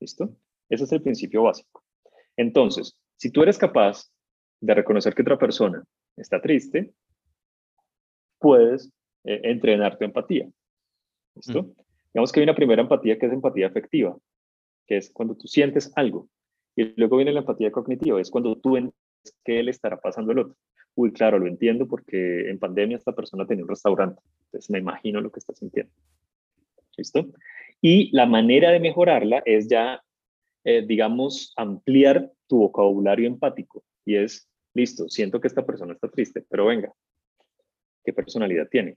¿Listo? 0.00 0.34
Ese 0.72 0.84
es 0.84 0.92
el 0.92 1.02
principio 1.02 1.42
básico. 1.42 1.84
Entonces, 2.34 2.96
si 3.16 3.30
tú 3.30 3.42
eres 3.42 3.58
capaz 3.58 4.10
de 4.58 4.74
reconocer 4.74 5.14
que 5.14 5.20
otra 5.20 5.38
persona 5.38 5.84
está 6.16 6.40
triste, 6.40 6.94
puedes 8.38 8.90
eh, 9.24 9.40
entrenar 9.44 9.98
tu 9.98 10.06
empatía. 10.06 10.48
¿Listo? 11.34 11.62
Mm. 11.62 11.72
Digamos 12.14 12.32
que 12.32 12.40
hay 12.40 12.44
una 12.44 12.54
primera 12.54 12.80
empatía 12.80 13.18
que 13.18 13.26
es 13.26 13.32
empatía 13.32 13.66
afectiva, 13.66 14.16
que 14.86 14.96
es 14.96 15.10
cuando 15.10 15.36
tú 15.36 15.46
sientes 15.46 15.92
algo. 15.94 16.28
Y 16.74 16.84
luego 16.98 17.18
viene 17.18 17.32
la 17.32 17.40
empatía 17.40 17.70
cognitiva, 17.70 18.18
es 18.18 18.30
cuando 18.30 18.56
tú 18.56 18.78
entiendes 18.78 18.94
qué 19.44 19.62
le 19.62 19.70
estará 19.70 20.00
pasando 20.00 20.32
al 20.32 20.38
otro. 20.38 20.56
Uy, 20.94 21.12
claro, 21.12 21.38
lo 21.38 21.48
entiendo 21.48 21.86
porque 21.86 22.48
en 22.48 22.58
pandemia 22.58 22.96
esta 22.96 23.12
persona 23.12 23.46
tenía 23.46 23.64
un 23.64 23.68
restaurante, 23.68 24.22
entonces 24.46 24.70
me 24.70 24.78
imagino 24.78 25.20
lo 25.20 25.30
que 25.30 25.40
está 25.40 25.52
sintiendo. 25.52 25.92
¿Listo? 26.96 27.26
Y 27.82 28.10
la 28.16 28.24
manera 28.24 28.70
de 28.70 28.80
mejorarla 28.80 29.42
es 29.44 29.68
ya, 29.68 30.02
eh, 30.64 30.84
digamos, 30.86 31.52
ampliar 31.56 32.30
tu 32.46 32.58
vocabulario 32.58 33.26
empático 33.26 33.84
y 34.04 34.16
es 34.16 34.48
Listo, 34.74 35.08
siento 35.08 35.40
que 35.40 35.48
esta 35.48 35.66
persona 35.66 35.92
está 35.92 36.08
triste, 36.08 36.44
pero 36.48 36.66
venga, 36.66 36.92
¿qué 38.04 38.12
personalidad 38.12 38.68
tiene? 38.70 38.96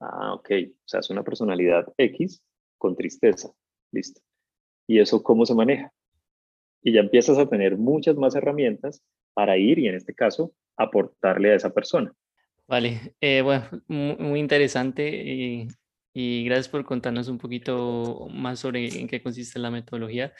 Ah, 0.00 0.32
ok, 0.34 0.50
o 0.68 0.88
sea, 0.88 1.00
es 1.00 1.10
una 1.10 1.22
personalidad 1.22 1.92
X 1.98 2.42
con 2.78 2.96
tristeza. 2.96 3.52
Listo. 3.92 4.22
¿Y 4.86 4.98
eso 4.98 5.22
cómo 5.22 5.44
se 5.44 5.54
maneja? 5.54 5.92
Y 6.82 6.92
ya 6.92 7.00
empiezas 7.00 7.36
a 7.36 7.48
tener 7.48 7.76
muchas 7.76 8.16
más 8.16 8.34
herramientas 8.34 9.02
para 9.34 9.58
ir 9.58 9.78
y 9.78 9.88
en 9.88 9.96
este 9.96 10.14
caso 10.14 10.54
aportarle 10.76 11.52
a 11.52 11.56
esa 11.56 11.70
persona. 11.70 12.14
Vale, 12.66 13.14
eh, 13.20 13.42
bueno, 13.42 13.66
muy 13.88 14.40
interesante 14.40 15.08
y 15.08 15.68
y 16.12 16.44
gracias 16.44 16.68
por 16.68 16.84
contarnos 16.84 17.28
un 17.28 17.38
poquito 17.38 18.28
más 18.32 18.58
sobre 18.58 18.88
en 19.00 19.06
qué 19.06 19.22
consiste 19.22 19.58
la 19.58 19.70
metodología. 19.70 20.32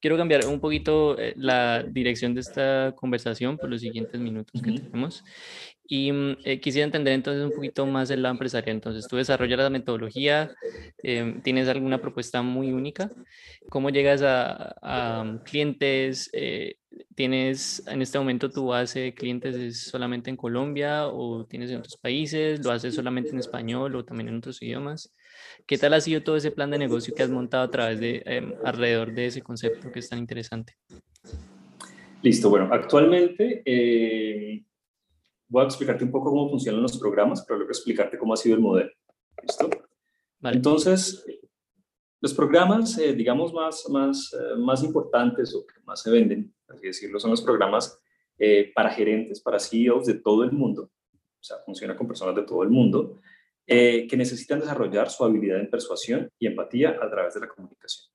Quiero 0.00 0.16
cambiar 0.16 0.46
un 0.46 0.60
poquito 0.60 1.18
eh, 1.18 1.34
la 1.36 1.82
dirección 1.82 2.34
de 2.34 2.40
esta 2.40 2.94
conversación 2.96 3.58
por 3.58 3.68
los 3.68 3.82
siguientes 3.82 4.18
minutos 4.20 4.62
que 4.62 4.72
tenemos. 4.72 5.24
Y 5.86 6.12
mm, 6.12 6.36
eh, 6.44 6.60
quisiera 6.60 6.84
entender 6.84 7.14
entonces 7.14 7.44
un 7.44 7.52
poquito 7.52 7.84
más 7.86 8.10
el 8.10 8.22
lado 8.22 8.34
empresarial. 8.34 8.76
Entonces, 8.76 9.06
tú 9.08 9.16
desarrollas 9.16 9.58
la 9.58 9.70
metodología, 9.70 10.50
em, 11.02 11.42
tienes 11.42 11.68
alguna 11.68 11.98
propuesta 11.98 12.42
muy 12.42 12.72
única. 12.72 13.10
¿Cómo 13.68 13.90
llegas 13.90 14.22
a, 14.22 14.76
a 14.82 15.24
mm, 15.24 15.38
clientes? 15.44 16.30
Eh, 16.32 16.76
¿Tienes 17.14 17.86
en 17.86 18.02
este 18.02 18.18
momento 18.18 18.50
tu 18.50 18.66
base 18.66 19.00
de 19.00 19.14
clientes 19.14 19.56
es 19.56 19.80
solamente 19.82 20.30
en 20.30 20.36
Colombia 20.36 21.08
o 21.08 21.44
tienes 21.46 21.70
en 21.70 21.78
otros 21.78 21.96
países? 21.96 22.64
¿Lo 22.64 22.70
haces 22.70 22.94
solamente 22.94 23.30
en 23.30 23.38
español 23.38 23.94
o 23.96 24.04
también 24.04 24.28
en 24.28 24.36
otros 24.36 24.62
idiomas? 24.62 25.12
¿Qué 25.68 25.76
tal 25.76 25.92
ha 25.92 26.00
sido 26.00 26.22
todo 26.22 26.36
ese 26.36 26.50
plan 26.50 26.70
de 26.70 26.78
negocio 26.78 27.14
que 27.14 27.22
has 27.22 27.28
montado 27.28 27.62
a 27.62 27.70
través 27.70 28.00
de, 28.00 28.22
em, 28.24 28.54
alrededor 28.64 29.12
de 29.12 29.26
ese 29.26 29.42
concepto 29.42 29.92
que 29.92 29.98
es 29.98 30.08
tan 30.08 30.18
interesante? 30.18 30.78
Listo, 32.22 32.48
bueno, 32.48 32.70
actualmente 32.72 33.62
eh, 33.66 34.64
voy 35.46 35.62
a 35.62 35.66
explicarte 35.66 36.04
un 36.04 36.10
poco 36.10 36.30
cómo 36.30 36.48
funcionan 36.48 36.80
los 36.80 36.96
programas, 36.96 37.44
pero 37.46 37.58
luego 37.58 37.70
explicarte 37.70 38.16
cómo 38.16 38.32
ha 38.32 38.38
sido 38.38 38.54
el 38.54 38.62
modelo. 38.62 38.90
¿Listo? 39.42 39.68
Entonces, 40.42 41.22
los 42.22 42.32
programas, 42.32 42.96
eh, 42.96 43.12
digamos, 43.12 43.52
más, 43.52 43.86
más, 43.90 44.32
eh, 44.32 44.56
más 44.56 44.82
importantes 44.82 45.54
o 45.54 45.66
que 45.66 45.80
más 45.84 46.00
se 46.00 46.10
venden, 46.10 46.50
así 46.66 46.86
decirlo, 46.86 47.20
son 47.20 47.30
los 47.30 47.42
programas 47.42 48.00
para 48.74 48.88
gerentes, 48.88 49.40
para 49.42 49.58
CEOs 49.58 50.06
de 50.06 50.14
todo 50.14 50.44
el 50.44 50.52
mundo. 50.52 50.90
O 51.12 51.44
sea, 51.44 51.58
funciona 51.66 51.94
con 51.94 52.06
personas 52.06 52.36
de 52.36 52.44
todo 52.44 52.62
el 52.62 52.70
mundo 52.70 53.18
eh, 53.70 54.06
que 54.08 54.16
necesitan 54.16 54.60
desarrollar 54.60 55.10
su 55.10 55.22
habilidad 55.22 55.60
en 55.60 55.68
persuasión 55.68 56.30
y 56.38 56.46
empatía 56.46 56.96
a 57.02 57.10
través 57.10 57.34
de 57.34 57.40
la 57.40 57.48
comunicación. 57.48 58.06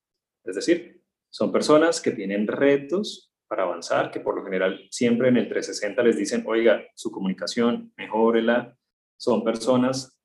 Es 0.43 0.55
decir, 0.55 0.99
son 1.29 1.51
personas 1.51 2.01
que 2.01 2.09
tienen 2.09 2.47
retos 2.47 3.31
para 3.47 3.61
avanzar, 3.61 4.09
que 4.09 4.19
por 4.19 4.35
lo 4.35 4.43
general 4.43 4.87
siempre 4.89 5.29
en 5.29 5.37
el 5.37 5.47
360 5.47 6.01
les 6.01 6.17
dicen, 6.17 6.43
oiga, 6.47 6.83
su 6.95 7.11
comunicación, 7.11 7.93
mejórela. 7.95 8.75
Son 9.15 9.43
personas 9.43 10.17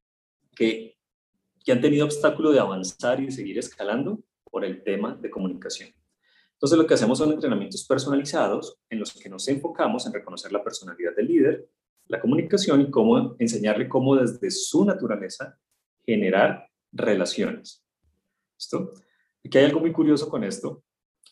que, 0.56 0.96
que 1.62 1.72
han 1.72 1.82
tenido 1.82 2.06
obstáculo 2.06 2.50
de 2.50 2.60
avanzar 2.60 3.20
y 3.20 3.26
de 3.26 3.32
seguir 3.32 3.58
escalando 3.58 4.20
por 4.50 4.64
el 4.64 4.82
tema 4.82 5.14
de 5.14 5.28
comunicación. 5.28 5.90
Entonces 6.54 6.78
lo 6.78 6.86
que 6.86 6.94
hacemos 6.94 7.18
son 7.18 7.32
entrenamientos 7.32 7.86
personalizados 7.86 8.78
en 8.88 8.98
los 8.98 9.12
que 9.12 9.28
nos 9.28 9.46
enfocamos 9.48 10.06
en 10.06 10.14
reconocer 10.14 10.52
la 10.52 10.64
personalidad 10.64 11.14
del 11.14 11.26
líder 11.26 11.68
la 12.08 12.20
comunicación 12.20 12.80
y 12.80 12.90
cómo 12.90 13.36
enseñarle 13.38 13.88
cómo 13.88 14.16
desde 14.16 14.50
su 14.50 14.84
naturaleza 14.84 15.58
generar 16.04 16.68
relaciones. 16.92 17.84
¿Listo? 18.56 18.92
Aquí 19.44 19.58
hay 19.58 19.66
algo 19.66 19.80
muy 19.80 19.92
curioso 19.92 20.28
con 20.28 20.42
esto, 20.42 20.82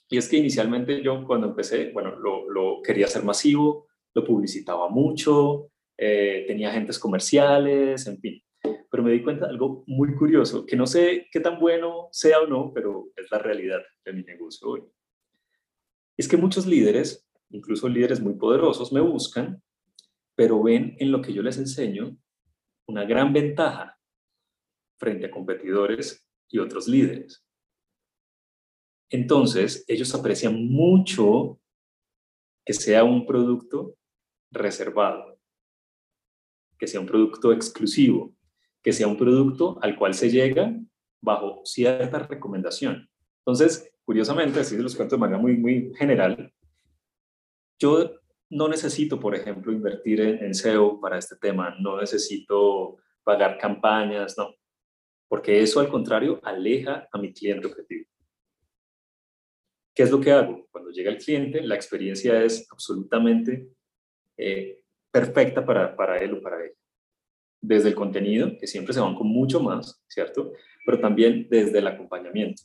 y 0.08 0.18
es 0.18 0.28
que 0.28 0.36
inicialmente 0.36 1.02
yo 1.02 1.24
cuando 1.26 1.48
empecé, 1.48 1.90
bueno, 1.92 2.14
lo, 2.16 2.80
quería 2.82 3.06
hacer 3.06 3.24
masivo, 3.24 3.88
lo 4.14 4.24
publicitaba 4.24 4.88
mucho, 4.88 5.70
eh, 5.98 6.44
tenía 6.46 6.70
agentes 6.70 6.98
comerciales, 6.98 8.06
en 8.06 8.18
fin. 8.18 8.42
Pero 8.90 9.02
me 9.02 9.10
di 9.10 9.22
cuenta 9.22 9.46
de 9.46 9.52
algo 9.52 9.82
muy 9.86 10.14
curioso, 10.14 10.64
que 10.64 10.76
no 10.76 10.86
sé 10.86 11.26
qué 11.32 11.40
tan 11.40 11.58
bueno 11.58 12.08
sea 12.12 12.40
o 12.40 12.46
no, 12.46 12.72
pero 12.72 13.08
es 13.16 13.26
la 13.30 13.38
realidad 13.38 13.80
de 14.04 14.12
mi 14.12 14.22
negocio 14.22 14.68
hoy. 14.68 14.82
Es 16.16 16.28
que 16.28 16.36
muchos 16.36 16.66
líderes, 16.66 17.28
incluso 17.50 17.88
líderes 17.88 18.20
muy 18.20 18.34
poderosos, 18.34 18.92
me 18.92 19.00
buscan 19.00 19.60
pero 20.36 20.62
ven 20.62 20.96
en 21.00 21.10
lo 21.10 21.20
que 21.22 21.32
yo 21.32 21.42
les 21.42 21.58
enseño 21.58 22.16
una 22.86 23.04
gran 23.04 23.32
ventaja 23.32 23.98
frente 24.98 25.26
a 25.26 25.30
competidores 25.30 26.24
y 26.48 26.58
otros 26.58 26.86
líderes. 26.86 27.44
Entonces, 29.10 29.84
ellos 29.88 30.14
aprecian 30.14 30.66
mucho 30.68 31.60
que 32.64 32.72
sea 32.72 33.04
un 33.04 33.26
producto 33.26 33.96
reservado, 34.52 35.38
que 36.78 36.86
sea 36.86 37.00
un 37.00 37.06
producto 37.06 37.52
exclusivo, 37.52 38.34
que 38.82 38.92
sea 38.92 39.06
un 39.08 39.16
producto 39.16 39.78
al 39.82 39.96
cual 39.96 40.14
se 40.14 40.30
llega 40.30 40.76
bajo 41.22 41.62
cierta 41.64 42.20
recomendación. 42.20 43.08
Entonces, 43.38 43.92
curiosamente, 44.04 44.60
así 44.60 44.76
se 44.76 44.82
los 44.82 44.94
cuento 44.94 45.16
de 45.16 45.20
manera 45.20 45.38
muy, 45.38 45.56
muy 45.56 45.94
general, 45.94 46.52
yo 47.78 48.20
no 48.50 48.68
necesito, 48.68 49.18
por 49.18 49.34
ejemplo, 49.34 49.72
invertir 49.72 50.20
en, 50.20 50.54
SEO 50.54 51.00
para 51.00 51.18
este 51.18 51.36
tema, 51.36 51.74
no 51.80 52.00
necesito 52.00 52.96
pagar 53.24 53.58
campañas, 53.58 54.36
no, 54.38 54.54
porque 55.28 55.60
eso 55.60 55.80
al 55.80 55.88
contrario 55.88 56.40
aleja 56.44 57.08
a 57.10 57.18
mi 57.18 57.32
cliente 57.32 57.66
objetivo. 57.66 58.06
¿Qué 59.94 60.02
es 60.02 60.10
lo 60.10 60.20
que 60.20 60.30
hago? 60.30 60.68
Cuando 60.70 60.90
llega 60.90 61.10
el 61.10 61.18
cliente, 61.18 61.62
la 61.62 61.74
experiencia 61.74 62.42
es 62.42 62.70
absolutamente 62.70 63.68
eh, 64.36 64.80
perfecta 65.10 65.64
para, 65.64 65.96
para 65.96 66.18
él 66.18 66.34
o 66.34 66.42
para 66.42 66.62
ella. 66.64 66.74
Desde 67.60 67.88
el 67.88 67.94
contenido, 67.94 68.56
que 68.60 68.66
siempre 68.66 68.92
se 68.92 69.00
van 69.00 69.16
con 69.16 69.26
mucho 69.26 69.58
más, 69.60 70.04
¿cierto? 70.06 70.52
Pero 70.84 71.00
también 71.00 71.48
desde 71.48 71.78
el 71.78 71.86
acompañamiento. 71.86 72.62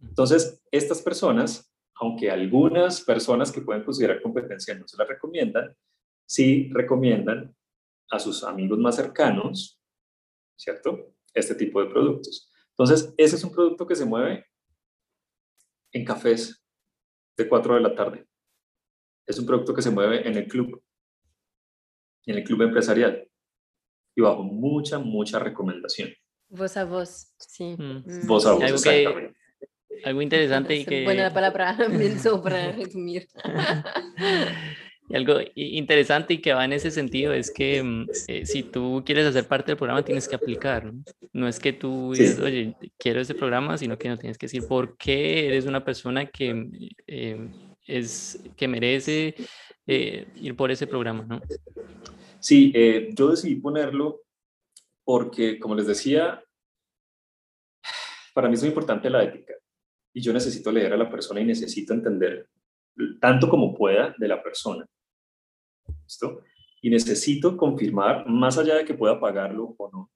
Entonces, 0.00 0.62
estas 0.70 1.02
personas 1.02 1.73
aunque 1.96 2.30
algunas 2.30 3.00
personas 3.00 3.52
que 3.52 3.60
pueden 3.60 3.84
considerar 3.84 4.20
competencia 4.20 4.74
no 4.74 4.86
se 4.86 4.96
la 4.96 5.04
recomiendan, 5.04 5.74
sí 6.26 6.70
recomiendan 6.72 7.54
a 8.10 8.18
sus 8.18 8.44
amigos 8.44 8.78
más 8.78 8.96
cercanos, 8.96 9.80
¿cierto? 10.56 11.14
Este 11.32 11.54
tipo 11.54 11.82
de 11.82 11.90
productos. 11.90 12.50
Entonces, 12.70 13.14
ese 13.16 13.36
es 13.36 13.44
un 13.44 13.52
producto 13.52 13.86
que 13.86 13.96
se 13.96 14.04
mueve 14.04 14.46
en 15.92 16.04
cafés 16.04 16.64
de 17.36 17.48
4 17.48 17.74
de 17.74 17.80
la 17.80 17.94
tarde. 17.94 18.26
Es 19.26 19.38
un 19.38 19.46
producto 19.46 19.74
que 19.74 19.82
se 19.82 19.90
mueve 19.90 20.26
en 20.28 20.36
el 20.36 20.48
club, 20.48 20.82
en 22.26 22.36
el 22.36 22.44
club 22.44 22.62
empresarial 22.62 23.28
y 24.16 24.20
bajo 24.20 24.42
mucha, 24.42 24.98
mucha 24.98 25.38
recomendación. 25.38 26.10
Voz 26.48 26.76
a 26.76 26.84
voz, 26.84 27.34
sí. 27.38 27.76
Mm. 27.76 28.26
Voz 28.26 28.46
a 28.46 28.52
voz, 28.52 28.62
exactamente. 28.64 29.36
Algo 30.04 30.22
interesante 30.22 30.76
y 30.76 30.84
que... 30.84 31.04
Buena 31.04 31.32
palabra 31.32 31.76
para 32.42 32.72
resumir. 32.72 33.28
Y 35.08 35.16
algo 35.16 35.34
interesante 35.54 36.34
y 36.34 36.38
que 36.38 36.54
va 36.54 36.64
en 36.64 36.72
ese 36.72 36.90
sentido 36.90 37.34
es 37.34 37.50
que 37.50 37.82
mm, 37.82 38.06
eh, 38.28 38.46
si 38.46 38.62
tú 38.62 39.02
quieres 39.04 39.26
hacer 39.26 39.46
parte 39.46 39.72
del 39.72 39.76
programa 39.76 40.02
tienes 40.02 40.26
que 40.26 40.36
aplicar. 40.36 40.92
No, 41.32 41.46
es 41.46 41.60
que 41.60 41.72
tú 41.74 42.12
dices, 42.12 42.40
oye, 42.40 42.74
quiero 42.98 43.20
ese 43.20 43.34
programa, 43.34 43.76
sino 43.76 43.98
que 43.98 44.08
no 44.08 44.16
tienes 44.16 44.38
que 44.38 44.46
decir 44.46 44.66
por 44.66 44.96
qué 44.96 45.46
eres 45.46 45.66
una 45.66 45.84
persona 45.84 46.26
que, 46.26 46.68
eh, 47.06 47.50
es, 47.86 48.42
que 48.56 48.66
merece 48.66 49.34
eh, 49.86 50.26
ir 50.36 50.56
por 50.56 50.70
ese 50.70 50.86
programa. 50.86 51.24
¿no? 51.28 51.42
Sí, 52.40 52.72
yo 53.14 53.30
decidí 53.30 53.56
ponerlo 53.56 54.22
porque, 55.04 55.58
como 55.58 55.74
les 55.74 55.86
decía, 55.86 56.42
para 58.34 58.48
mí 58.48 58.54
es 58.54 58.62
muy 58.62 58.68
importante 58.68 59.10
la 59.10 59.22
ética 59.22 59.54
y 60.14 60.20
yo 60.20 60.32
necesito 60.32 60.70
leer 60.70 60.92
a 60.92 60.96
la 60.96 61.10
persona 61.10 61.40
y 61.40 61.44
necesito 61.44 61.92
entender 61.92 62.48
tanto 63.20 63.48
como 63.48 63.74
pueda 63.74 64.14
de 64.16 64.28
la 64.28 64.40
persona. 64.42 64.86
¿Listo? 66.04 66.42
Y 66.80 66.88
necesito 66.88 67.56
confirmar, 67.56 68.28
más 68.28 68.56
allá 68.56 68.76
de 68.76 68.84
que 68.84 68.94
pueda 68.94 69.18
pagarlo 69.18 69.74
o 69.76 69.90
no, 69.90 70.12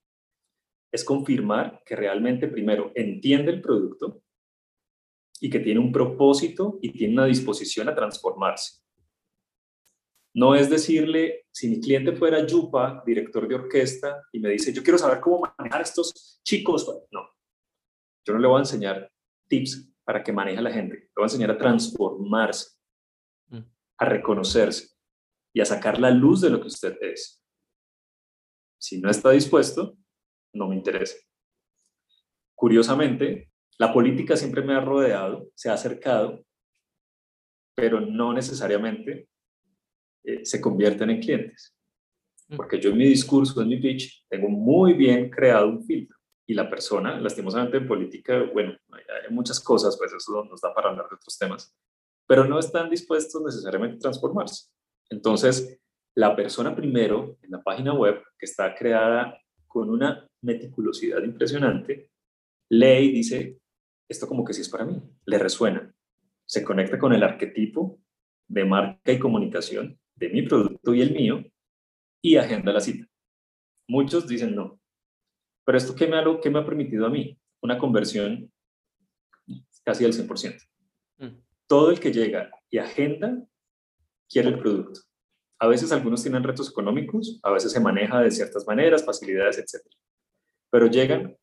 es 0.92 1.04
confirmar 1.04 1.82
que 1.84 1.96
realmente 1.96 2.46
primero 2.46 2.92
entiende 2.94 3.50
el 3.50 3.60
producto 3.60 4.22
y 5.40 5.50
que 5.50 5.58
tiene 5.58 5.80
un 5.80 5.90
propósito 5.90 6.78
y 6.80 6.92
tiene 6.92 7.14
una 7.14 7.26
disposición 7.26 7.88
a 7.88 7.94
transformarse. 7.94 8.80
No 10.34 10.54
es 10.54 10.70
decirle, 10.70 11.46
si 11.50 11.68
mi 11.68 11.80
cliente 11.80 12.12
fuera 12.12 12.46
Yupa, 12.46 13.02
director 13.04 13.48
de 13.48 13.56
orquesta, 13.56 14.22
y 14.32 14.38
me 14.38 14.50
dice, 14.50 14.72
yo 14.72 14.82
quiero 14.82 14.98
saber 14.98 15.20
cómo 15.20 15.42
manejar 15.58 15.82
estos 15.82 16.40
chicos, 16.44 16.86
no, 17.10 17.28
yo 18.24 18.34
no 18.34 18.38
le 18.38 18.46
voy 18.46 18.58
a 18.58 18.60
enseñar 18.60 19.10
tips 19.48 19.90
para 20.04 20.22
que 20.22 20.32
maneje 20.32 20.58
a 20.58 20.62
la 20.62 20.70
gente. 20.70 20.94
Le 20.94 21.10
voy 21.16 21.24
a 21.24 21.26
enseñar 21.26 21.50
a 21.50 21.58
transformarse, 21.58 22.78
mm. 23.48 23.60
a 23.98 24.04
reconocerse 24.04 24.88
y 25.52 25.60
a 25.60 25.64
sacar 25.64 26.00
la 26.00 26.10
luz 26.10 26.40
de 26.40 26.50
lo 26.50 26.60
que 26.60 26.68
usted 26.68 26.96
es. 27.00 27.42
Si 28.78 29.00
no 29.00 29.10
está 29.10 29.30
dispuesto, 29.30 29.96
no 30.54 30.68
me 30.68 30.76
interesa. 30.76 31.16
Curiosamente, 32.54 33.50
la 33.78 33.92
política 33.92 34.36
siempre 34.36 34.62
me 34.62 34.74
ha 34.74 34.80
rodeado, 34.80 35.50
se 35.54 35.68
ha 35.68 35.74
acercado, 35.74 36.44
pero 37.74 38.00
no 38.00 38.32
necesariamente 38.32 39.28
eh, 40.24 40.44
se 40.44 40.60
convierten 40.60 41.10
en 41.10 41.20
clientes. 41.20 41.76
Mm. 42.48 42.56
Porque 42.56 42.80
yo 42.80 42.90
en 42.90 42.98
mi 42.98 43.06
discurso, 43.06 43.60
en 43.62 43.68
mi 43.68 43.78
pitch, 43.78 44.26
tengo 44.28 44.48
muy 44.48 44.94
bien 44.94 45.30
creado 45.30 45.68
un 45.68 45.84
filtro 45.84 46.17
y 46.48 46.54
la 46.54 46.70
persona, 46.70 47.20
lastimosamente 47.20 47.76
en 47.76 47.86
política, 47.86 48.42
bueno, 48.54 48.74
hay 48.90 49.30
muchas 49.30 49.60
cosas, 49.60 49.98
pues 49.98 50.10
eso 50.14 50.44
nos 50.44 50.62
da 50.62 50.72
para 50.72 50.88
hablar 50.88 51.06
de 51.06 51.16
otros 51.16 51.36
temas, 51.36 51.76
pero 52.26 52.46
no 52.46 52.58
están 52.58 52.88
dispuestos 52.88 53.42
necesariamente 53.42 53.96
a 53.96 54.00
transformarse. 54.00 54.70
Entonces, 55.10 55.78
la 56.14 56.34
persona 56.34 56.74
primero 56.74 57.36
en 57.42 57.50
la 57.50 57.62
página 57.62 57.92
web 57.92 58.22
que 58.38 58.46
está 58.46 58.74
creada 58.74 59.38
con 59.66 59.90
una 59.90 60.26
meticulosidad 60.40 61.22
impresionante, 61.22 62.10
lee 62.70 63.10
y 63.10 63.12
dice, 63.12 63.60
esto 64.08 64.26
como 64.26 64.42
que 64.42 64.54
sí 64.54 64.62
es 64.62 64.70
para 64.70 64.86
mí, 64.86 65.02
le 65.26 65.38
resuena, 65.38 65.94
se 66.46 66.64
conecta 66.64 66.98
con 66.98 67.12
el 67.12 67.24
arquetipo 67.24 68.00
de 68.48 68.64
marca 68.64 69.12
y 69.12 69.18
comunicación 69.18 70.00
de 70.14 70.30
mi 70.30 70.40
producto 70.40 70.94
y 70.94 71.02
el 71.02 71.12
mío 71.12 71.44
y 72.22 72.36
agenda 72.36 72.72
la 72.72 72.80
cita. 72.80 73.06
Muchos 73.86 74.26
dicen 74.26 74.54
no, 74.54 74.77
pero 75.68 75.76
esto 75.76 75.94
qué 75.94 76.06
me 76.06 76.16
ha, 76.16 76.24
qué 76.40 76.48
me 76.48 76.60
ha 76.60 76.64
permitido 76.64 77.04
a 77.04 77.10
mí? 77.10 77.38
Una 77.60 77.76
conversión 77.76 78.50
casi 79.84 80.02
al 80.06 80.14
100%. 80.14 80.66
Mm. 81.18 81.42
Todo 81.66 81.90
el 81.90 82.00
que 82.00 82.10
llega 82.10 82.50
y 82.70 82.78
agenda 82.78 83.46
quiere 84.30 84.48
el 84.48 84.58
producto. 84.60 85.02
A 85.58 85.66
veces 85.66 85.92
algunos 85.92 86.22
tienen 86.22 86.42
retos 86.42 86.70
económicos, 86.70 87.38
a 87.42 87.50
veces 87.50 87.70
se 87.70 87.80
maneja 87.80 88.18
de 88.22 88.30
ciertas 88.30 88.66
maneras, 88.66 89.04
facilidades, 89.04 89.58
etc. 89.58 89.86
Pero 90.70 90.86
llegan 90.86 91.36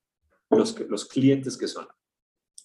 los, 0.49 0.79
los 0.89 1.05
clientes 1.05 1.55
que 1.55 1.67
son. 1.67 1.85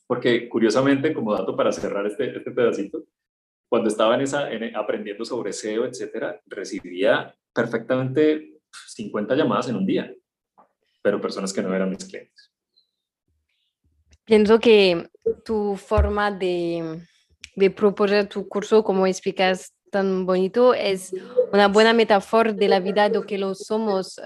Porque 0.07 0.49
curiosamente, 0.49 1.13
como 1.13 1.35
dato 1.35 1.55
para 1.55 1.73
cerrar 1.73 2.07
este, 2.07 2.39
este 2.39 2.53
pedacito, 2.53 3.05
cuando 3.69 3.91
estaba 3.91 4.15
en 4.15 4.23
esa, 4.23 4.49
aprendiendo 4.77 5.27
sobre 5.27 5.53
SEO, 5.53 5.85
etcétera, 5.85 6.41
recibía 6.47 7.37
perfectamente 7.53 8.63
50 8.87 9.35
llamadas 9.35 9.69
en 9.69 9.77
un 9.77 9.85
día, 9.85 10.11
pero 11.03 11.21
personas 11.21 11.53
que 11.53 11.63
no 11.63 11.75
eran 11.75 11.91
mis 11.91 12.05
clientes. 12.05 12.53
Pienso 14.25 14.59
que 14.61 15.09
tu 15.45 15.77
forma 15.77 16.31
de, 16.31 17.03
de 17.57 17.71
proponer 17.71 18.29
tu 18.29 18.49
curso, 18.49 18.85
como 18.85 19.07
explicas 19.07 19.75
tan 19.91 20.25
bonito, 20.25 20.73
es 20.73 21.13
una 21.53 21.69
buena 21.69 21.93
metáfora 21.93 22.53
de 22.53 22.69
la 22.69 22.81
vida 22.81 23.09
de 23.09 23.23
que 23.27 23.39
lo 23.39 23.55
somos 23.55 24.21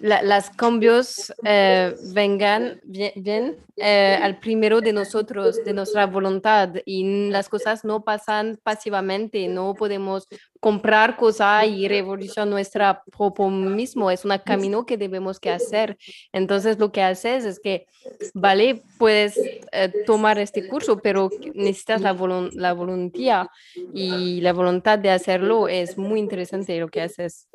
los 0.00 0.50
cambios 0.50 1.32
eh, 1.44 1.94
vengan 2.12 2.80
bien, 2.84 3.56
eh, 3.76 4.18
al 4.20 4.38
primero 4.38 4.82
de 4.82 4.92
nosotros, 4.92 5.64
de 5.64 5.72
nuestra 5.72 6.06
voluntad 6.06 6.74
y 6.84 7.30
las 7.30 7.48
cosas 7.48 7.84
no 7.84 8.04
pasan 8.04 8.58
pasivamente, 8.62 9.48
no 9.48 9.74
podemos 9.74 10.28
comprar 10.60 11.16
cosas 11.16 11.66
y 11.66 11.88
revolucionar 11.88 12.48
nuestra 12.48 13.02
propio 13.16 13.48
mismo, 13.48 14.10
es 14.10 14.26
un 14.26 14.36
camino 14.44 14.84
que 14.84 14.98
debemos 14.98 15.40
que 15.40 15.50
hacer. 15.50 15.96
Entonces 16.32 16.78
lo 16.78 16.92
que 16.92 17.02
haces 17.02 17.46
es 17.46 17.58
que, 17.58 17.86
vale, 18.34 18.82
puedes 18.98 19.38
eh, 19.38 19.90
tomar 20.04 20.38
este 20.38 20.68
curso, 20.68 20.98
pero 20.98 21.30
necesitas 21.54 22.02
la, 22.02 22.12
la 22.52 22.72
voluntad 22.74 23.46
y 23.94 24.42
la 24.42 24.52
voluntad 24.52 24.98
de 24.98 25.10
hacerlo 25.10 25.68
es 25.68 25.96
muy 25.96 26.20
interesante 26.20 26.78
lo 26.78 26.88
que 26.88 27.00
haces. 27.00 27.48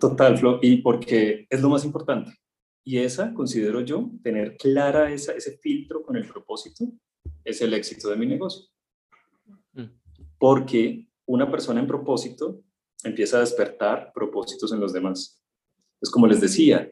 Total, 0.00 0.38
Flo, 0.38 0.58
y 0.62 0.78
porque 0.78 1.46
es 1.50 1.60
lo 1.60 1.68
más 1.68 1.84
importante. 1.84 2.32
Y 2.84 2.98
esa, 2.98 3.34
considero 3.34 3.82
yo, 3.82 4.10
tener 4.22 4.56
clara 4.56 5.12
esa, 5.12 5.32
ese 5.32 5.58
filtro 5.58 6.02
con 6.02 6.16
el 6.16 6.26
propósito, 6.26 6.86
es 7.44 7.60
el 7.60 7.74
éxito 7.74 8.08
de 8.08 8.16
mi 8.16 8.26
negocio. 8.26 8.66
Mm. 9.74 9.84
Porque 10.38 11.06
una 11.26 11.50
persona 11.50 11.80
en 11.80 11.86
propósito 11.86 12.62
empieza 13.04 13.36
a 13.36 13.40
despertar 13.40 14.10
propósitos 14.14 14.72
en 14.72 14.80
los 14.80 14.92
demás. 14.92 15.42
Es 16.00 16.10
como 16.10 16.26
les 16.26 16.40
decía, 16.40 16.90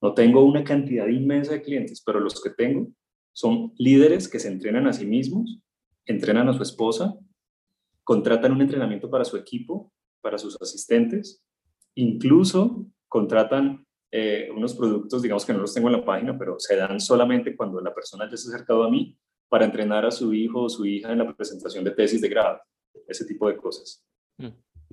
no 0.00 0.14
tengo 0.14 0.42
una 0.44 0.64
cantidad 0.64 1.06
inmensa 1.06 1.52
de 1.52 1.62
clientes, 1.62 2.02
pero 2.04 2.20
los 2.20 2.40
que 2.42 2.50
tengo 2.50 2.88
son 3.32 3.72
líderes 3.76 4.28
que 4.28 4.38
se 4.38 4.48
entrenan 4.48 4.86
a 4.86 4.92
sí 4.92 5.06
mismos, 5.06 5.60
entrenan 6.06 6.48
a 6.48 6.54
su 6.54 6.62
esposa, 6.62 7.18
contratan 8.04 8.52
un 8.52 8.62
entrenamiento 8.62 9.10
para 9.10 9.24
su 9.24 9.36
equipo, 9.36 9.92
para 10.20 10.38
sus 10.38 10.60
asistentes, 10.60 11.42
Incluso 11.96 12.86
contratan 13.08 13.84
eh, 14.10 14.48
unos 14.54 14.74
productos, 14.74 15.22
digamos 15.22 15.44
que 15.44 15.52
no 15.52 15.60
los 15.60 15.74
tengo 15.74 15.88
en 15.88 15.94
la 15.94 16.04
página, 16.04 16.38
pero 16.38 16.56
se 16.58 16.76
dan 16.76 17.00
solamente 17.00 17.56
cuando 17.56 17.80
la 17.80 17.94
persona 17.94 18.28
ya 18.30 18.36
se 18.36 18.48
ha 18.48 18.54
acercado 18.54 18.84
a 18.84 18.90
mí 18.90 19.18
para 19.48 19.64
entrenar 19.64 20.04
a 20.04 20.10
su 20.10 20.32
hijo 20.32 20.62
o 20.62 20.68
su 20.68 20.86
hija 20.86 21.12
en 21.12 21.18
la 21.18 21.34
presentación 21.34 21.84
de 21.84 21.90
tesis 21.90 22.20
de 22.20 22.28
grado, 22.28 22.60
ese 23.08 23.24
tipo 23.24 23.48
de 23.48 23.56
cosas. 23.56 24.04
Mm. 24.38 24.48